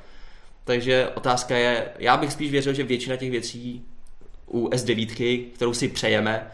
Takže 0.64 1.10
otázka 1.16 1.58
je, 1.58 1.86
já 2.00 2.18
bych 2.18 2.32
spíš 2.32 2.52
věřil, 2.52 2.74
že 2.74 2.84
většina 2.84 3.16
těch 3.16 3.32
věcí 3.32 3.84
u 4.48 4.68
S9, 4.68 5.46
kterou 5.54 5.74
si 5.74 5.88
přejeme, 5.88 6.48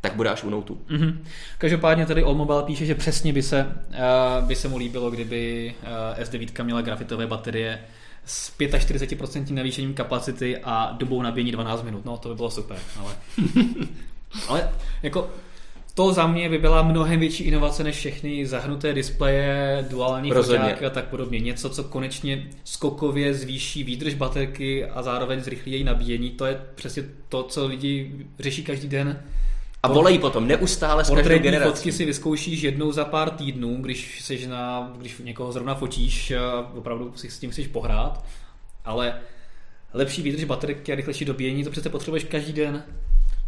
tak 0.00 0.14
bude 0.14 0.30
až 0.30 0.44
u 0.44 0.50
Note. 0.50 0.72
Mm-hmm. 0.72 1.16
Každopádně 1.58 2.06
tady 2.06 2.22
Allmobile 2.22 2.62
píše, 2.62 2.86
že 2.86 2.94
přesně 2.94 3.32
by 3.32 3.42
se, 3.42 3.66
uh, 3.88 4.48
by 4.48 4.56
se 4.56 4.68
mu 4.68 4.76
líbilo, 4.76 5.10
kdyby 5.10 5.74
uh, 5.82 6.22
S9 6.24 6.64
měla 6.64 6.80
grafitové 6.80 7.26
baterie 7.26 7.78
s 8.24 8.58
45% 8.58 9.54
navýšením 9.54 9.94
kapacity 9.94 10.58
a 10.58 10.92
dobou 10.98 11.22
nabíjení 11.22 11.52
12 11.52 11.82
minut. 11.82 12.04
No, 12.04 12.16
to 12.16 12.28
by 12.28 12.34
bylo 12.34 12.50
super, 12.50 12.78
ale... 12.98 13.16
ale 14.48 14.70
jako 15.02 15.30
to 15.94 16.12
za 16.12 16.26
mě 16.26 16.48
by 16.48 16.58
byla 16.58 16.82
mnohem 16.82 17.20
větší 17.20 17.44
inovace 17.44 17.84
než 17.84 17.96
všechny 17.96 18.46
zahnuté 18.46 18.92
displeje, 18.92 19.84
duální 19.90 20.30
foťáky 20.30 20.86
a 20.86 20.90
tak 20.90 21.04
podobně. 21.04 21.38
Něco, 21.38 21.70
co 21.70 21.84
konečně 21.84 22.48
skokově 22.64 23.34
zvýší 23.34 23.84
výdrž 23.84 24.14
baterky 24.14 24.84
a 24.84 25.02
zároveň 25.02 25.40
zrychlí 25.40 25.72
její 25.72 25.84
nabíjení. 25.84 26.30
To 26.30 26.46
je 26.46 26.60
přesně 26.74 27.02
to, 27.28 27.42
co 27.42 27.66
lidi 27.66 28.12
řeší 28.38 28.64
každý 28.64 28.88
den 28.88 29.22
a 29.82 29.88
volají 29.88 30.18
potom 30.18 30.46
neustále 30.48 31.04
s 31.04 31.10
každou 31.10 31.38
generací. 31.38 31.70
fotky 31.70 31.92
si 31.92 32.04
vyzkoušíš 32.04 32.62
jednou 32.62 32.92
za 32.92 33.04
pár 33.04 33.30
týdnů, 33.30 33.76
když, 33.80 34.20
jsi 34.20 34.46
na, 34.46 34.92
když 34.98 35.18
někoho 35.18 35.52
zrovna 35.52 35.74
fotíš, 35.74 36.32
opravdu 36.74 37.12
si 37.16 37.30
s 37.30 37.38
tím 37.38 37.50
chceš 37.50 37.66
pohrát, 37.66 38.24
ale 38.84 39.14
lepší 39.94 40.22
výdrž 40.22 40.44
baterky 40.44 40.92
a 40.92 40.94
rychlejší 40.94 41.24
dobíjení, 41.24 41.64
to 41.64 41.70
přece 41.70 41.90
potřebuješ 41.90 42.24
každý 42.24 42.52
den. 42.52 42.84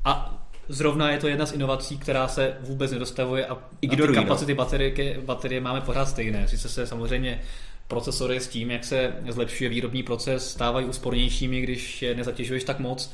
A 0.04 0.40
zrovna 0.68 1.10
je 1.10 1.18
to 1.18 1.28
jedna 1.28 1.46
z 1.46 1.52
inovací, 1.52 1.98
která 1.98 2.28
se 2.28 2.56
vůbec 2.60 2.92
nedostavuje 2.92 3.46
a, 3.46 3.58
Ignorují, 3.80 4.18
a 4.18 4.20
ty 4.20 4.24
no. 4.24 4.28
kapacity 4.28 4.52
no. 4.52 4.56
baterie, 4.56 5.20
baterie 5.20 5.60
máme 5.60 5.80
pořád 5.80 6.08
stejné. 6.08 6.48
Sice 6.48 6.68
se 6.68 6.86
samozřejmě 6.86 7.40
procesory 7.88 8.40
s 8.40 8.48
tím, 8.48 8.70
jak 8.70 8.84
se 8.84 9.12
zlepšuje 9.28 9.70
výrobní 9.70 10.02
proces, 10.02 10.50
stávají 10.50 10.86
úspornějšími, 10.86 11.60
když 11.60 12.02
je 12.02 12.14
nezatěžuješ 12.14 12.64
tak 12.64 12.78
moc, 12.78 13.12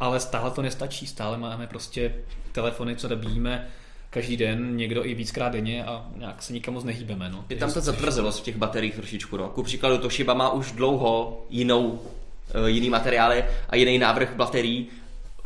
ale 0.00 0.20
stále 0.20 0.50
to 0.50 0.62
nestačí. 0.62 1.06
Stále 1.06 1.38
máme 1.38 1.66
prostě 1.66 2.14
telefony, 2.52 2.96
co 2.96 3.08
dobíme 3.08 3.68
každý 4.10 4.36
den, 4.36 4.76
někdo 4.76 5.06
i 5.06 5.14
víckrát 5.14 5.52
denně 5.52 5.84
a 5.84 6.06
nějak 6.16 6.42
se 6.42 6.52
nikam 6.52 6.74
moc 6.74 6.84
nehýbeme. 6.84 7.28
No. 7.30 7.44
Je 7.48 7.56
tam 7.56 7.72
ta 7.72 7.80
zatvrzelost 7.80 8.40
v 8.40 8.44
těch 8.44 8.56
bateriích 8.56 8.94
trošičku. 8.94 9.36
No. 9.36 9.48
Ku 9.48 9.62
příkladu 9.62 9.98
Toshiba 9.98 10.34
má 10.34 10.50
už 10.50 10.72
dlouho 10.72 11.44
jinou, 11.50 11.88
uh, 11.88 12.66
jiný 12.66 12.90
materiály 12.90 13.44
a 13.68 13.76
jiný 13.76 13.98
návrh 13.98 14.36
baterií, 14.36 14.88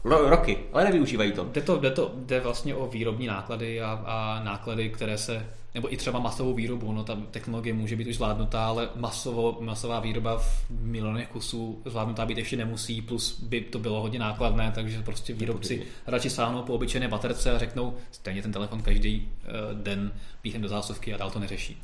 roky, 0.05 0.59
ale 0.73 0.85
nevyužívají 0.85 1.33
to. 1.33 1.45
Jde, 1.45 1.61
to, 1.61 1.79
jde, 1.79 1.91
to, 1.91 2.13
jde 2.15 2.41
vlastně 2.41 2.75
o 2.75 2.87
výrobní 2.87 3.27
náklady 3.27 3.83
a, 3.83 4.03
a 4.07 4.45
náklady, 4.45 4.89
které 4.89 5.19
se 5.19 5.47
nebo 5.75 5.93
i 5.93 5.97
třeba 5.97 6.19
masovou 6.19 6.55
výrobu, 6.55 6.93
no 6.93 7.05
ta 7.05 7.19
technologie 7.31 7.75
může 7.75 7.97
být 7.97 8.09
už 8.09 8.15
zvládnutá, 8.15 8.67
ale 8.67 8.89
masovo, 8.97 9.59
masová 9.61 10.01
výroba 10.01 10.39
v 10.39 10.65
milionech 10.71 11.29
kusů 11.29 11.83
zvládnutá 11.85 12.27
být 12.27 12.39
ještě 12.39 12.57
nemusí, 12.57 13.03
plus 13.03 13.41
by 13.43 13.61
to 13.61 13.79
bylo 13.79 14.03
hodně 14.03 14.19
nákladné, 14.19 14.73
takže 14.75 15.03
prostě 15.03 15.33
výrobci 15.33 15.87
radši 16.07 16.31
sáhnou 16.31 16.63
po 16.63 16.75
obyčejné 16.75 17.09
baterce 17.09 17.51
a 17.51 17.59
řeknou, 17.59 17.95
stejně 18.11 18.43
ten 18.43 18.53
telefon 18.53 18.83
každý 18.83 19.29
uh, 19.43 19.83
den 19.83 20.13
píchem 20.43 20.63
do 20.63 20.69
zásuvky 20.69 21.15
a 21.15 21.17
dál 21.17 21.31
to 21.31 21.39
neřeší. 21.39 21.83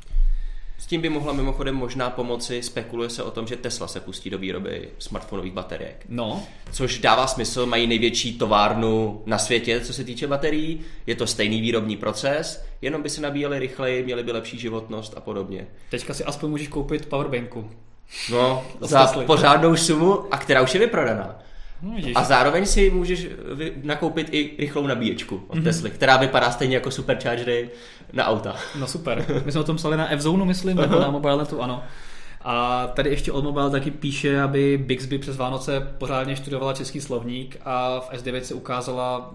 S 0.77 0.85
tím 0.85 1.01
by 1.01 1.09
mohla 1.09 1.33
mimochodem 1.33 1.75
možná 1.75 2.09
pomoci, 2.09 2.61
spekuluje 2.63 3.09
se 3.09 3.23
o 3.23 3.31
tom, 3.31 3.47
že 3.47 3.55
Tesla 3.55 3.87
se 3.87 3.99
pustí 3.99 4.29
do 4.29 4.37
výroby 4.37 4.89
smartfonových 4.99 5.53
bateriek. 5.53 6.05
No. 6.09 6.43
Což 6.71 6.99
dává 6.99 7.27
smysl, 7.27 7.65
mají 7.65 7.87
největší 7.87 8.37
továrnu 8.37 9.21
na 9.25 9.37
světě, 9.37 9.81
co 9.81 9.93
se 9.93 10.03
týče 10.03 10.27
baterií, 10.27 10.81
je 11.07 11.15
to 11.15 11.27
stejný 11.27 11.61
výrobní 11.61 11.97
proces, 11.97 12.65
jenom 12.81 13.03
by 13.03 13.09
se 13.09 13.21
nabíjeli 13.21 13.59
rychleji, 13.59 14.03
měli 14.03 14.23
by 14.23 14.31
lepší 14.31 14.59
životnost 14.59 15.13
a 15.17 15.19
podobně. 15.19 15.67
Teďka 15.89 16.13
si 16.13 16.23
aspoň 16.23 16.49
můžeš 16.49 16.67
koupit 16.67 17.05
powerbanku. 17.05 17.71
No, 18.31 18.65
za 18.81 19.07
pořádnou 19.25 19.75
sumu, 19.75 20.33
a 20.33 20.37
která 20.37 20.61
už 20.61 20.73
je 20.73 20.79
vyprodaná. 20.79 21.39
No, 21.81 21.95
a 22.15 22.23
zároveň 22.23 22.65
si 22.65 22.89
můžeš 22.89 23.27
nakoupit 23.83 24.27
i 24.31 24.55
rychlou 24.59 24.87
nabíječku 24.87 25.43
od 25.47 25.57
mm-hmm. 25.57 25.63
Tesly, 25.63 25.91
která 25.91 26.17
vypadá 26.17 26.51
stejně 26.51 26.75
jako 26.75 26.91
superchargery 26.91 27.69
na 28.13 28.25
auta. 28.25 28.55
No 28.79 28.87
super. 28.87 29.41
My 29.45 29.51
jsme 29.51 29.61
o 29.61 29.63
tom 29.63 29.75
psali 29.75 29.97
na 29.97 30.11
F-Zone, 30.11 30.45
myslím, 30.45 30.77
nebo 30.77 30.99
na 30.99 31.11
MobileNetu, 31.11 31.61
ano. 31.61 31.83
A 32.41 32.87
tady 32.87 33.09
ještě 33.09 33.31
od 33.31 33.43
Mobile 33.43 33.69
taky 33.69 33.91
píše, 33.91 34.41
aby 34.41 34.77
Bixby 34.77 35.19
přes 35.19 35.37
Vánoce 35.37 35.87
pořádně 35.97 36.35
študovala 36.35 36.73
český 36.73 37.01
slovník 37.01 37.57
a 37.65 37.99
v 37.99 38.11
S9 38.13 38.41
se 38.41 38.53
ukázala 38.53 39.33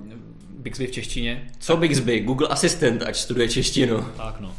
Bixby 0.59 0.87
v 0.87 0.91
češtině. 0.91 1.51
Co 1.59 1.77
Bixby? 1.77 2.21
Google 2.21 2.49
Assistant, 2.49 3.03
ať 3.03 3.17
studuje 3.17 3.49
češtinu. 3.49 4.05
Tak 4.17 4.41
no. 4.41 4.55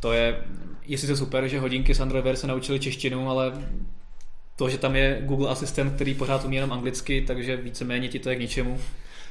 To 0.00 0.12
je, 0.12 0.44
jestli 0.86 1.08
to 1.08 1.16
super, 1.16 1.48
že 1.48 1.60
hodinky 1.60 1.94
z 1.94 2.00
Android 2.00 2.38
se 2.38 2.46
naučili 2.46 2.80
češtinu, 2.80 3.30
ale 3.30 3.52
to, 4.56 4.68
že 4.68 4.78
tam 4.78 4.96
je 4.96 5.18
Google 5.22 5.48
Assistant, 5.48 5.94
který 5.94 6.14
pořád 6.14 6.44
umí 6.44 6.56
jenom 6.56 6.72
anglicky, 6.72 7.24
takže 7.26 7.56
víceméně 7.56 8.08
ti 8.08 8.18
to 8.18 8.30
je 8.30 8.36
k 8.36 8.40
ničemu. 8.40 8.80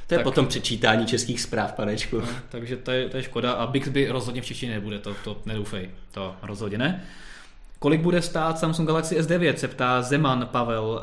To 0.06 0.14
je 0.14 0.18
tak, 0.18 0.24
potom 0.24 0.46
přečítání 0.46 1.06
českých 1.06 1.40
zpráv, 1.40 1.72
panečku. 1.72 2.20
No, 2.20 2.28
takže 2.48 2.76
to 2.76 2.90
je, 2.90 3.08
to 3.08 3.16
je 3.16 3.22
škoda 3.22 3.52
a 3.52 3.66
Bixby 3.66 4.08
rozhodně 4.08 4.42
v 4.42 4.44
češtině 4.44 4.72
nebude, 4.72 4.98
to, 4.98 5.14
to 5.24 5.40
nedoufej, 5.46 5.90
to 6.10 6.36
rozhodně 6.42 6.78
ne. 6.78 7.04
Kolik 7.78 8.00
bude 8.00 8.22
stát 8.22 8.58
Samsung 8.58 8.88
Galaxy 8.88 9.20
S9, 9.20 9.54
se 9.54 9.68
ptá 9.68 10.02
Zeman 10.02 10.48
Pavel. 10.52 11.02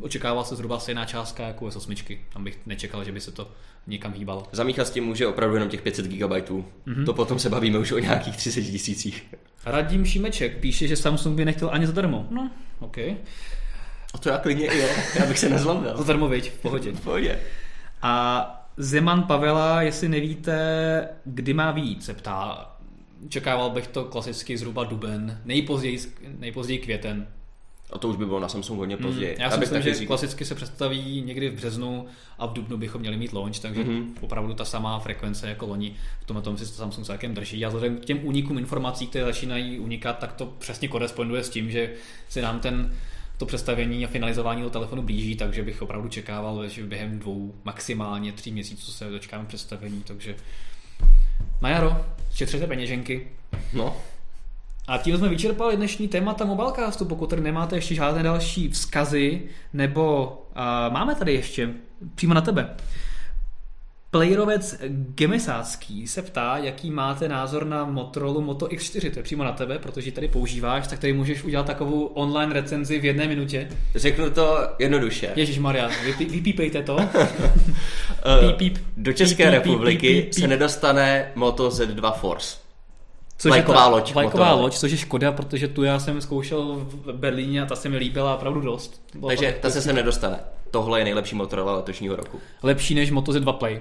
Očekával 0.00 0.44
se 0.44 0.56
zhruba 0.56 0.78
stejná 0.78 1.04
částka 1.04 1.46
jako 1.46 1.66
S8. 1.66 2.18
Tam 2.32 2.44
bych 2.44 2.58
nečekal, 2.66 3.04
že 3.04 3.12
by 3.12 3.20
se 3.20 3.32
to 3.32 3.50
někam 3.86 4.12
hýbalo. 4.12 4.46
Zamíchat 4.52 4.86
s 4.86 4.90
tím 4.90 5.04
může 5.04 5.26
opravdu 5.26 5.56
jenom 5.56 5.68
těch 5.68 5.82
500 5.82 6.06
GB. 6.06 6.30
Mm-hmm. 6.30 7.04
To 7.04 7.14
potom 7.14 7.38
se 7.38 7.50
bavíme 7.50 7.78
už 7.78 7.92
o 7.92 7.98
nějakých 7.98 8.36
30 8.36 8.62
tisících. 8.62 9.34
Radim 9.66 10.04
Šimeček 10.04 10.58
píše, 10.58 10.88
že 10.88 10.96
Samsung 10.96 11.36
by 11.36 11.44
nechtěl 11.44 11.70
ani 11.72 11.86
zadarmo. 11.86 12.26
No, 12.30 12.50
OK. 12.78 12.98
A 14.14 14.18
to 14.20 14.28
já 14.28 14.38
klidně 14.38 14.66
i 14.66 14.78
je, 14.78 14.88
já 15.18 15.26
bych 15.26 15.38
se 15.38 15.48
nezlomil. 15.48 15.96
Zadarmo, 15.96 16.28
viď, 16.28 16.50
v 16.50 16.58
pohodě. 16.58 16.92
v 16.92 17.00
pohodě. 17.00 17.38
A 18.02 18.54
Zeman 18.76 19.22
Pavela, 19.22 19.82
jestli 19.82 20.08
nevíte, 20.08 21.08
kdy 21.24 21.54
má 21.54 21.70
víc, 21.70 22.04
se 22.04 22.14
ptá. 22.14 22.70
Čekával 23.28 23.70
bych 23.70 23.86
to 23.86 24.04
klasicky 24.04 24.58
zhruba 24.58 24.84
duben, 24.84 25.40
nejpozději, 25.44 25.98
nejpozději 26.38 26.78
květen. 26.78 27.26
A 27.92 27.98
to 27.98 28.08
už 28.08 28.16
by 28.16 28.26
bylo 28.26 28.40
na 28.40 28.48
Samsung 28.48 28.78
hodně 28.78 28.96
hmm, 28.96 29.04
později. 29.04 29.34
Mm, 29.36 29.42
já 29.42 29.50
si 29.50 29.60
myslím, 29.60 29.82
že 29.82 29.94
říkal. 29.94 30.06
klasicky 30.06 30.44
se 30.44 30.54
představí 30.54 31.22
někdy 31.22 31.48
v 31.48 31.54
březnu 31.54 32.06
a 32.38 32.46
v 32.46 32.52
dubnu 32.52 32.76
bychom 32.76 33.00
měli 33.00 33.16
mít 33.16 33.32
launch, 33.32 33.58
takže 33.58 33.84
mm-hmm. 33.84 34.04
opravdu 34.20 34.54
ta 34.54 34.64
samá 34.64 34.98
frekvence 34.98 35.48
jako 35.48 35.66
loni. 35.66 35.96
V 36.20 36.26
tomhle 36.26 36.42
tom 36.42 36.58
si 36.58 36.66
Samsung 36.66 37.06
celkem 37.06 37.34
drží. 37.34 37.64
A 37.64 37.68
vzhledem 37.68 37.96
k 37.96 38.04
těm 38.04 38.20
únikům 38.22 38.58
informací, 38.58 39.06
které 39.06 39.24
začínají 39.24 39.78
unikat, 39.78 40.18
tak 40.18 40.32
to 40.32 40.46
přesně 40.46 40.88
koresponduje 40.88 41.44
s 41.44 41.48
tím, 41.48 41.70
že 41.70 41.90
se 42.28 42.42
nám 42.42 42.60
ten 42.60 42.92
to 43.38 43.46
představení 43.46 44.04
a 44.04 44.08
finalizování 44.08 44.60
toho 44.60 44.70
telefonu 44.70 45.02
blíží, 45.02 45.36
takže 45.36 45.62
bych 45.62 45.82
opravdu 45.82 46.08
čekával, 46.08 46.68
že 46.68 46.84
během 46.84 47.18
dvou, 47.18 47.54
maximálně 47.64 48.32
tří 48.32 48.52
měsíců 48.52 48.92
se 48.92 49.10
dočkáme 49.10 49.44
představení, 49.44 50.02
takže 50.06 50.36
na 51.62 51.68
jaro, 51.68 52.06
šetřete 52.32 52.66
peněženky. 52.66 53.28
No, 53.72 53.96
a 54.88 54.98
tím 54.98 55.18
jsme 55.18 55.28
vyčerpali 55.28 55.76
dnešní 55.76 56.08
témata 56.08 56.44
Mobilecastu. 56.44 57.04
Pokud 57.04 57.30
tady 57.30 57.42
nemáte 57.42 57.76
ještě 57.76 57.94
žádné 57.94 58.22
další 58.22 58.68
vzkazy, 58.68 59.42
nebo 59.72 60.26
uh, 60.56 60.92
máme 60.92 61.14
tady 61.14 61.34
ještě 61.34 61.70
přímo 62.14 62.34
na 62.34 62.40
tebe. 62.40 62.76
Playerovec 64.10 64.80
Gemesácký 65.14 66.08
se 66.08 66.22
ptá, 66.22 66.56
jaký 66.56 66.90
máte 66.90 67.28
názor 67.28 67.66
na 67.66 67.84
Motorola 67.84 68.40
Moto 68.40 68.66
X4. 68.66 69.10
To 69.10 69.18
je 69.18 69.22
přímo 69.22 69.44
na 69.44 69.52
tebe, 69.52 69.78
protože 69.78 70.12
tady 70.12 70.28
používáš, 70.28 70.86
tak 70.86 70.98
tady 70.98 71.12
můžeš 71.12 71.44
udělat 71.44 71.66
takovou 71.66 72.04
online 72.04 72.52
recenzi 72.52 72.98
v 72.98 73.04
jedné 73.04 73.28
minutě. 73.28 73.68
Řeknu 73.94 74.30
to 74.30 74.58
jednoduše. 74.78 75.32
Ježíš 75.36 75.58
Maria, 75.58 75.90
vypí, 76.04 76.24
vypípejte 76.24 76.82
to. 76.82 76.96
píp, 78.40 78.56
píp, 78.56 78.78
Do 78.96 79.12
České 79.12 79.44
píp, 79.44 79.52
republiky 79.52 80.08
píp, 80.08 80.24
píp, 80.24 80.34
píp. 80.34 80.40
se 80.40 80.48
nedostane 80.48 81.32
Moto 81.34 81.68
Z2 81.68 82.12
Force. 82.12 82.67
Což 83.38 83.48
vlajková 83.48 83.80
je 83.80 83.84
ta, 83.84 83.88
loď. 83.88 84.14
Vlajková 84.14 84.52
loď, 84.52 84.78
což 84.78 84.90
je 84.90 84.98
škoda, 84.98 85.32
protože 85.32 85.68
tu 85.68 85.84
já 85.84 85.98
jsem 85.98 86.20
zkoušel 86.20 86.86
v 86.90 87.12
Berlíně 87.12 87.62
a 87.62 87.66
ta 87.66 87.76
se 87.76 87.88
mi 87.88 87.96
líbila 87.96 88.36
opravdu 88.36 88.60
dost. 88.60 89.02
Bylo 89.14 89.28
Takže 89.28 89.58
ta 89.62 89.70
se 89.70 89.82
sem 89.82 89.96
nedostane. 89.96 90.40
Tohle 90.70 91.00
je 91.00 91.04
nejlepší 91.04 91.34
Motorola 91.34 91.76
letošního 91.76 92.16
roku. 92.16 92.40
Lepší 92.62 92.94
než 92.94 93.10
Moto 93.10 93.32
Z2 93.32 93.52
Play. 93.52 93.80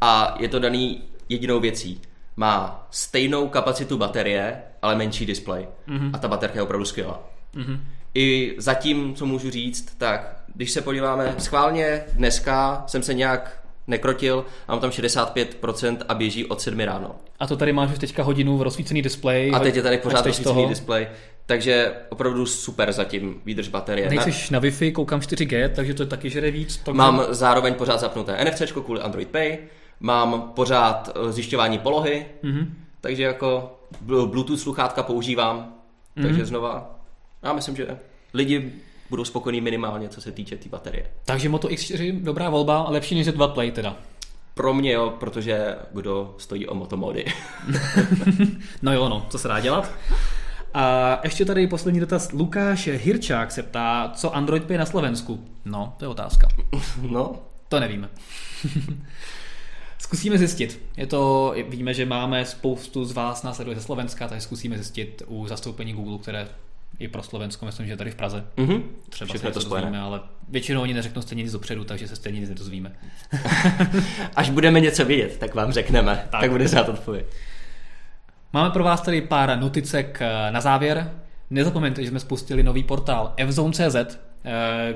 A 0.00 0.36
je 0.40 0.48
to 0.48 0.58
daný 0.58 1.02
jedinou 1.28 1.60
věcí. 1.60 2.00
Má 2.36 2.86
stejnou 2.90 3.48
kapacitu 3.48 3.98
baterie, 3.98 4.62
ale 4.82 4.94
menší 4.94 5.26
displej. 5.26 5.68
Mm-hmm. 5.88 6.10
A 6.12 6.18
ta 6.18 6.28
baterka 6.28 6.56
je 6.56 6.62
opravdu 6.62 6.84
skvělá. 6.84 7.20
Mm-hmm. 7.54 7.80
I 8.14 8.54
zatím, 8.58 9.14
co 9.14 9.26
můžu 9.26 9.50
říct, 9.50 9.94
tak 9.98 10.42
když 10.54 10.70
se 10.70 10.80
podíváme 10.80 11.34
schválně, 11.38 12.04
dneska 12.12 12.84
jsem 12.86 13.02
se 13.02 13.14
nějak 13.14 13.62
nekrotil 13.88 14.44
a 14.68 14.72
mám 14.72 14.80
tam 14.80 14.90
65% 14.90 15.96
a 16.08 16.14
běží 16.14 16.46
od 16.46 16.60
7 16.60 16.80
ráno. 16.80 17.14
A 17.40 17.46
to 17.46 17.56
tady 17.56 17.72
máš 17.72 17.92
už 17.92 17.98
teďka 17.98 18.22
hodinu 18.22 18.56
v 18.56 18.62
rozsvícený 18.62 19.02
displej. 19.02 19.52
A 19.54 19.58
teď 19.58 19.76
je 19.76 19.82
tady 19.82 19.98
pořád 19.98 20.26
rozsvícený 20.26 20.68
displej. 20.68 21.08
Takže 21.46 21.92
opravdu 22.08 22.46
super 22.46 22.92
zatím 22.92 23.40
výdrž 23.44 23.68
baterie. 23.68 24.08
Nejseš 24.08 24.50
na 24.50 24.60
Wi-Fi, 24.60 24.92
koukám 24.92 25.20
4G, 25.20 25.68
takže 25.74 25.94
to 25.94 26.02
je 26.02 26.06
taky 26.06 26.30
žere 26.30 26.50
víc. 26.50 26.76
Takže... 26.76 26.96
Mám 26.96 27.22
zároveň 27.30 27.74
pořád 27.74 28.00
zapnuté 28.00 28.44
NFC 28.44 28.72
kvůli 28.72 29.00
Android 29.00 29.28
Pay, 29.28 29.58
mám 30.00 30.52
pořád 30.56 31.10
eh, 31.14 31.32
zjišťování 31.32 31.78
polohy, 31.78 32.26
mm-hmm. 32.44 32.66
takže 33.00 33.22
jako 33.22 33.78
Bluetooth 34.00 34.60
sluchátka 34.60 35.02
používám, 35.02 35.74
mm-hmm. 36.16 36.22
takže 36.22 36.44
znova, 36.44 37.00
já 37.42 37.52
myslím, 37.52 37.76
že 37.76 37.98
lidi 38.34 38.72
budou 39.10 39.24
spokojení 39.24 39.60
minimálně, 39.60 40.08
co 40.08 40.20
se 40.20 40.32
týče 40.32 40.56
té 40.56 40.62
tý 40.62 40.68
baterie. 40.68 41.06
Takže 41.24 41.48
Moto 41.48 41.68
X4 41.68 42.22
dobrá 42.22 42.50
volba, 42.50 42.86
lepší 42.88 43.14
než 43.14 43.26
Z2 43.26 43.52
Play 43.52 43.70
teda. 43.70 43.96
Pro 44.54 44.74
mě 44.74 44.92
jo, 44.92 45.14
protože 45.20 45.76
kdo 45.92 46.34
stojí 46.38 46.66
o 46.66 46.74
motomody. 46.74 47.24
no 48.82 48.92
jo, 48.92 49.08
no, 49.08 49.26
co 49.30 49.38
se 49.38 49.48
dá 49.48 49.60
dělat? 49.60 49.92
A 50.74 51.20
ještě 51.24 51.44
tady 51.44 51.66
poslední 51.66 52.00
dotaz. 52.00 52.32
Lukáš 52.32 52.86
Hirčák 52.86 53.52
se 53.52 53.62
ptá, 53.62 54.12
co 54.14 54.36
Android 54.36 54.64
Pay 54.64 54.78
na 54.78 54.86
Slovensku? 54.86 55.44
No, 55.64 55.94
to 55.98 56.04
je 56.04 56.08
otázka. 56.08 56.48
No. 57.10 57.36
To 57.68 57.80
nevíme. 57.80 58.08
Zkusíme 59.98 60.38
zjistit. 60.38 60.80
Je 60.96 61.06
to, 61.06 61.54
víme, 61.68 61.94
že 61.94 62.06
máme 62.06 62.44
spoustu 62.44 63.04
z 63.04 63.12
vás 63.12 63.42
následuje 63.42 63.76
ze 63.76 63.82
Slovenska, 63.82 64.28
takže 64.28 64.42
zkusíme 64.42 64.76
zjistit 64.76 65.22
u 65.26 65.46
zastoupení 65.46 65.92
Google, 65.92 66.18
které 66.18 66.48
i 66.98 67.08
pro 67.08 67.22
Slovensko, 67.22 67.66
myslím, 67.66 67.86
že 67.86 67.96
tady 67.96 68.10
v 68.10 68.14
Praze. 68.14 68.44
Mm-hmm. 68.56 68.82
Třeba 69.10 69.28
Všechno 69.28 69.50
to 69.50 69.60
dozvíme, 69.60 70.00
ale 70.00 70.20
většinou 70.48 70.82
oni 70.82 70.94
neřeknou 70.94 71.22
stejně 71.22 71.42
nic 71.42 71.52
dopředu, 71.52 71.84
takže 71.84 72.08
se 72.08 72.16
stejně 72.16 72.40
nic 72.40 72.48
nedozvíme. 72.48 72.92
Až 74.36 74.50
budeme 74.50 74.80
něco 74.80 75.04
vědět, 75.04 75.36
tak 75.38 75.54
vám 75.54 75.72
řekneme. 75.72 76.26
Tak, 76.30 76.40
tak 76.40 76.50
bude 76.50 76.68
znát 76.68 76.88
odpověď. 76.88 77.26
Máme 78.52 78.70
pro 78.70 78.84
vás 78.84 79.00
tady 79.00 79.20
pár 79.20 79.58
noticek 79.58 80.18
eh, 80.20 80.50
na 80.50 80.60
závěr. 80.60 81.12
Nezapomeňte, 81.50 82.02
že 82.02 82.08
jsme 82.08 82.20
spustili 82.20 82.62
nový 82.62 82.84
portál 82.84 83.34
fzone.cz, 83.48 84.18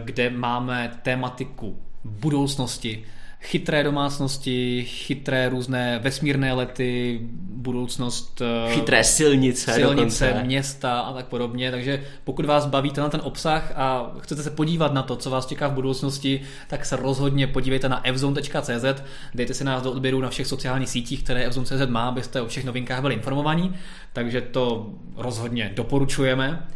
kde 0.05 0.31
máme 0.31 0.93
tématiku 1.03 1.83
budoucnosti, 2.05 3.05
chytré 3.43 3.85
domácnosti, 3.85 4.85
chytré 4.89 5.49
různé 5.49 5.99
vesmírné 6.03 6.53
lety, 6.53 7.21
budoucnost... 7.51 8.43
Eh, 8.69 8.75
chytré 8.75 9.05
silnice 9.05 9.73
Silnice, 9.73 10.27
dokonce. 10.27 10.47
města 10.47 11.01
a 11.01 11.13
tak 11.13 11.27
podobně. 11.27 11.71
Takže 11.71 12.03
pokud 12.25 12.45
vás 12.45 12.67
baví 12.67 12.93
na 12.97 13.09
ten 13.09 13.21
obsah 13.25 13.73
a 13.77 14.13
chcete 14.21 14.43
se 14.43 14.51
podívat 14.51 14.93
na 14.93 15.03
to, 15.03 15.17
co 15.17 15.31
vás 15.31 15.47
čeká 15.47 15.69
v 15.69 15.73
budoucnosti, 15.73 16.43
tak 16.69 16.85
se 16.85 16.97
rozhodně 16.97 17.47
podívejte 17.47 17.89
na 17.89 18.03
fzone.cz, 18.15 19.03
dejte 19.35 19.55
si 19.55 19.65
nás 19.65 19.83
do 19.83 19.93
odběru 19.93 20.21
na 20.21 20.29
všech 20.31 20.47
sociálních 20.47 20.89
sítích, 20.89 21.23
které 21.23 21.51
fzone.cz 21.51 21.87
má, 21.89 22.09
abyste 22.09 22.41
o 22.41 22.47
všech 22.47 22.65
novinkách 22.65 23.01
byli 23.01 23.15
informovaní. 23.15 23.75
Takže 24.13 24.41
to 24.41 24.91
rozhodně 25.17 25.73
doporučujeme. 25.75 26.67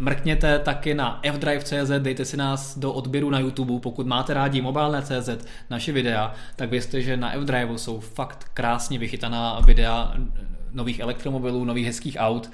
Mrkněte 0.00 0.58
taky 0.58 0.94
na 0.94 1.20
fdrive.cz, 1.32 1.90
dejte 1.98 2.24
si 2.24 2.36
nás 2.36 2.78
do 2.78 2.92
odběru 2.92 3.30
na 3.30 3.38
YouTube, 3.38 3.80
pokud 3.80 4.06
máte 4.06 4.34
rádi 4.34 4.60
mobilné.cz, 4.60 5.46
naše 5.70 5.92
videa, 5.92 6.34
tak 6.56 6.70
vězte, 6.70 7.02
že 7.02 7.16
na 7.16 7.32
fdrive 7.40 7.78
jsou 7.78 8.00
fakt 8.00 8.50
krásně 8.54 8.98
vychytaná 8.98 9.60
videa 9.60 10.14
nových 10.72 11.00
elektromobilů, 11.00 11.64
nových 11.64 11.86
hezkých 11.86 12.16
aut. 12.18 12.50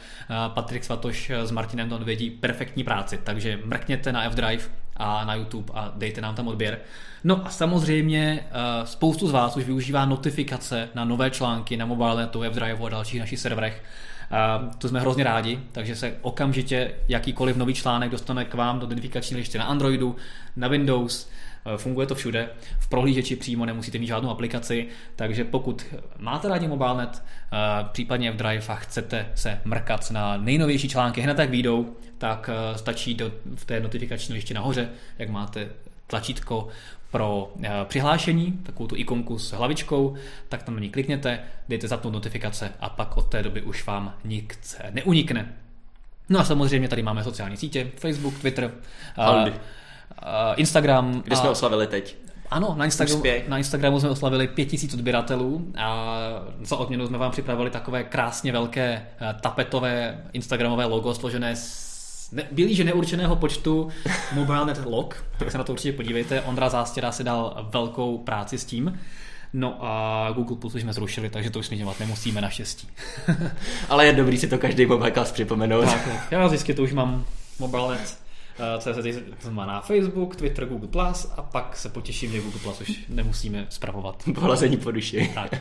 Patrik 0.49 0.85
Svatoš 0.85 1.31
s 1.31 1.51
Martinem 1.51 1.89
to 1.89 1.99
vědí 1.99 2.31
perfektní 2.31 2.85
práci, 2.85 3.19
takže 3.25 3.59
mrkněte 3.65 4.13
na 4.13 4.31
fdrive 4.31 4.65
a 4.97 5.25
na 5.25 5.35
YouTube 5.35 5.73
a 5.75 5.93
dejte 5.97 6.21
nám 6.21 6.35
tam 6.35 6.49
odběr. 6.49 6.79
No 7.25 7.47
a 7.47 7.51
samozřejmě 7.51 8.45
eh, 8.51 8.87
spoustu 8.87 9.29
z 9.29 9.33
vás 9.33 9.57
už 9.57 9.65
využívá 9.65 10.05
notifikace 10.05 10.89
na 10.95 11.05
nové 11.05 11.31
články 11.31 11.77
na 11.77 11.87
mobilnetu, 11.87 12.43
fdrive 12.51 12.87
a 12.87 12.89
dalších 12.89 13.21
našich 13.21 13.39
serverech. 13.39 13.83
To 14.79 14.89
jsme 14.89 15.01
hrozně 15.01 15.25
rádi, 15.25 15.61
takže 15.73 15.97
se 15.97 16.17
okamžitě 16.23 16.95
jakýkoliv 17.09 17.57
nový 17.57 17.75
článek 17.75 18.11
dostane 18.11 18.45
k 18.45 18.55
vám 18.55 18.79
do 18.79 18.87
identifikační 18.87 19.37
liště 19.37 19.59
na 19.59 19.65
Androidu, 19.65 20.17
na 20.57 20.69
Windows, 20.69 21.31
e, 21.75 21.77
Funguje 21.79 22.07
to 22.07 22.15
všude, 22.15 22.49
v 22.79 22.89
prohlížeči 22.89 23.37
přímo 23.37 23.67
nemusíte 23.67 23.99
mít 23.99 24.07
žádnou 24.07 24.31
aplikaci, 24.31 24.89
takže 25.17 25.45
pokud 25.45 25.85
máte 26.19 26.49
rádi 26.49 26.69
mobilnet, 26.69 27.23
e, 27.53 27.85
případně 27.93 28.33
v 28.33 28.37
Drive 28.37 28.67
a 28.69 28.75
chcete 28.75 29.29
se 29.35 29.61
mrkat 29.65 30.11
na 30.11 30.37
nejnovější 30.37 30.89
články 30.89 31.21
hned 31.21 31.39
jak 31.39 31.51
výjdou, 31.51 31.97
tak 32.19 32.51
e, 32.53 32.79
stačí 32.79 33.15
do, 33.15 33.33
v 33.55 33.65
té 33.65 33.81
notifikační 33.81 34.35
liště 34.35 34.55
nahoře, 34.55 34.89
jak 35.19 35.29
máte 35.29 35.69
tlačítko 36.07 36.69
pro 37.11 37.53
eh, 37.63 37.71
přihlášení, 37.85 38.53
takovou 38.63 38.87
tu 38.87 38.97
ikonku 38.97 39.39
s 39.39 39.53
hlavičkou, 39.53 40.15
tak 40.49 40.63
tam 40.63 40.75
na 40.75 40.81
ní 40.81 40.91
klikněte, 40.91 41.41
dejte 41.69 41.89
zapnout 41.89 42.13
notifikace 42.13 42.73
a 42.81 42.89
pak 42.89 43.17
od 43.17 43.29
té 43.29 43.43
doby 43.43 43.63
už 43.63 43.87
vám 43.87 44.15
nic 44.25 44.77
neunikne. 44.91 45.53
No 46.29 46.41
a 46.41 46.45
samozřejmě 46.45 46.89
tady 46.89 47.03
máme 47.03 47.25
sociální 47.25 47.57
sítě, 47.57 47.91
Facebook, 47.97 48.39
Twitter, 48.39 48.65
uh, 49.19 49.49
Instagram. 50.57 51.23
Kde 51.25 51.37
jsme 51.37 51.49
a... 51.49 51.51
oslavili 51.51 51.87
teď? 51.87 52.17
Ano, 52.51 52.75
na 52.79 52.85
Instagramu, 52.85 53.23
na 53.49 53.59
Instagramu 53.59 54.01
jsme 54.01 54.11
oslavili 54.11 54.49
5000 54.49 54.95
odběratelů 54.95 55.73
a 55.79 56.19
za 56.63 56.77
odměnu 56.77 57.07
jsme 57.07 57.19
vám 57.19 57.31
připravili 57.31 57.71
takové 57.71 58.05
krásně 58.05 58.53
velké 58.53 59.07
tapetové 59.41 60.25
Instagramové 60.33 60.85
logo 60.85 61.15
složené 61.15 61.57
z 61.57 61.86
ne, 62.33 62.75
že 62.75 62.85
neurčeného 62.85 63.37
počtu 63.37 63.89
MobileNet 64.33 64.85
log, 64.85 65.25
tak 65.39 65.51
se 65.51 65.59
na 65.59 65.65
to 65.65 65.73
určitě 65.73 65.93
podívejte. 65.93 66.41
Ondra 66.41 66.69
Zástěra 66.69 67.13
si 67.13 67.25
dal 67.25 67.69
velkou 67.73 68.19
práci 68.19 68.59
s 68.59 68.65
tím. 68.65 69.01
No 69.53 69.79
a 69.81 70.31
Google 70.35 70.57
Plus 70.57 70.75
už 70.75 70.83
jsme 70.83 70.93
zrušili, 70.93 71.31
takže 71.31 71.51
to 71.51 71.59
už 71.59 71.67
zmiňovat 71.67 72.01
nemusíme 72.01 72.41
naštěstí. 72.41 72.89
Ale 73.89 74.07
je 74.07 74.13
dobrý 74.13 74.39
si 74.39 74.49
to 74.49 74.59
každý 74.59 74.87
mobilecast 74.87 75.35
připomenout. 75.35 75.85
Tak. 75.85 76.29
Já 76.31 76.49
zjistě 76.49 76.75
to 76.75 76.83
už 76.83 76.93
mám 76.93 77.25
MobileNet 77.59 78.19
CZ 78.79 79.47
na 79.53 79.81
Facebook, 79.81 80.37
Twitter, 80.37 80.67
Google 80.67 80.89
Plus 80.89 81.33
a 81.37 81.43
pak 81.43 81.77
se 81.77 81.89
potěším, 81.89 82.33
že 82.33 82.41
Google 82.41 82.61
Plus 82.61 82.81
už 82.81 83.05
nemusíme 83.09 83.67
zpravovat. 83.69 84.23
Pohlazení 84.35 84.77
po 84.77 84.91
duši. 84.91 85.31
Tak. 85.35 85.55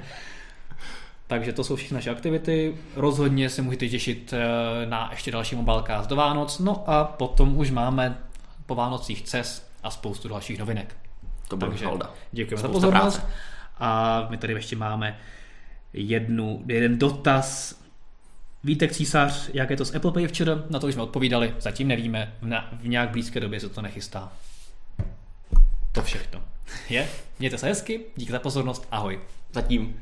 Takže 1.27 1.53
to 1.53 1.63
jsou 1.63 1.75
všechny 1.75 1.95
naše 1.95 2.09
aktivity. 2.09 2.77
Rozhodně 2.95 3.49
se 3.49 3.61
můžete 3.61 3.89
těšit 3.89 4.33
eh, 4.33 4.85
na 4.85 5.09
ještě 5.11 5.31
další 5.31 5.55
mobilecast 5.55 6.09
do 6.09 6.15
Vánoc. 6.15 6.59
No 6.59 6.89
a 6.89 7.03
potom 7.03 7.57
už 7.57 7.71
máme 7.71 8.17
po 8.65 8.75
Vánocích 8.75 9.21
CES 9.21 9.67
a 9.83 9.91
spoustu 9.91 10.27
dalších 10.27 10.59
novinek. 10.59 10.95
To 11.47 11.57
bylo 11.57 11.71
Takže 11.71 11.87
Děkujeme 12.31 12.61
za 12.61 12.67
pozornost. 12.67 13.17
Práce. 13.17 13.33
A 13.77 14.27
my 14.29 14.37
tady 14.37 14.53
ještě 14.53 14.75
máme 14.75 15.19
jednu, 15.93 16.63
jeden 16.67 16.99
dotaz. 16.99 17.79
Víte, 18.63 18.87
císař, 18.87 19.49
jak 19.53 19.69
je 19.69 19.77
to 19.77 19.85
s 19.85 19.95
Apple 19.95 20.11
Pay 20.11 20.27
včera? 20.27 20.63
Na 20.69 20.79
to 20.79 20.87
už 20.87 20.93
jsme 20.93 21.03
odpovídali, 21.03 21.53
zatím 21.59 21.87
nevíme, 21.87 22.33
v, 22.41 22.47
na, 22.47 22.69
v 22.73 22.87
nějak 22.87 23.09
blízké 23.09 23.39
době 23.39 23.59
se 23.59 23.69
to 23.69 23.81
nechystá. 23.81 24.31
To 25.91 26.01
všechno. 26.01 26.41
Je? 26.89 27.09
Mějte 27.39 27.57
se 27.57 27.67
hezky, 27.67 28.01
díky 28.15 28.31
za 28.31 28.39
pozornost, 28.39 28.87
ahoj. 28.91 29.19
Zatím. 29.53 30.01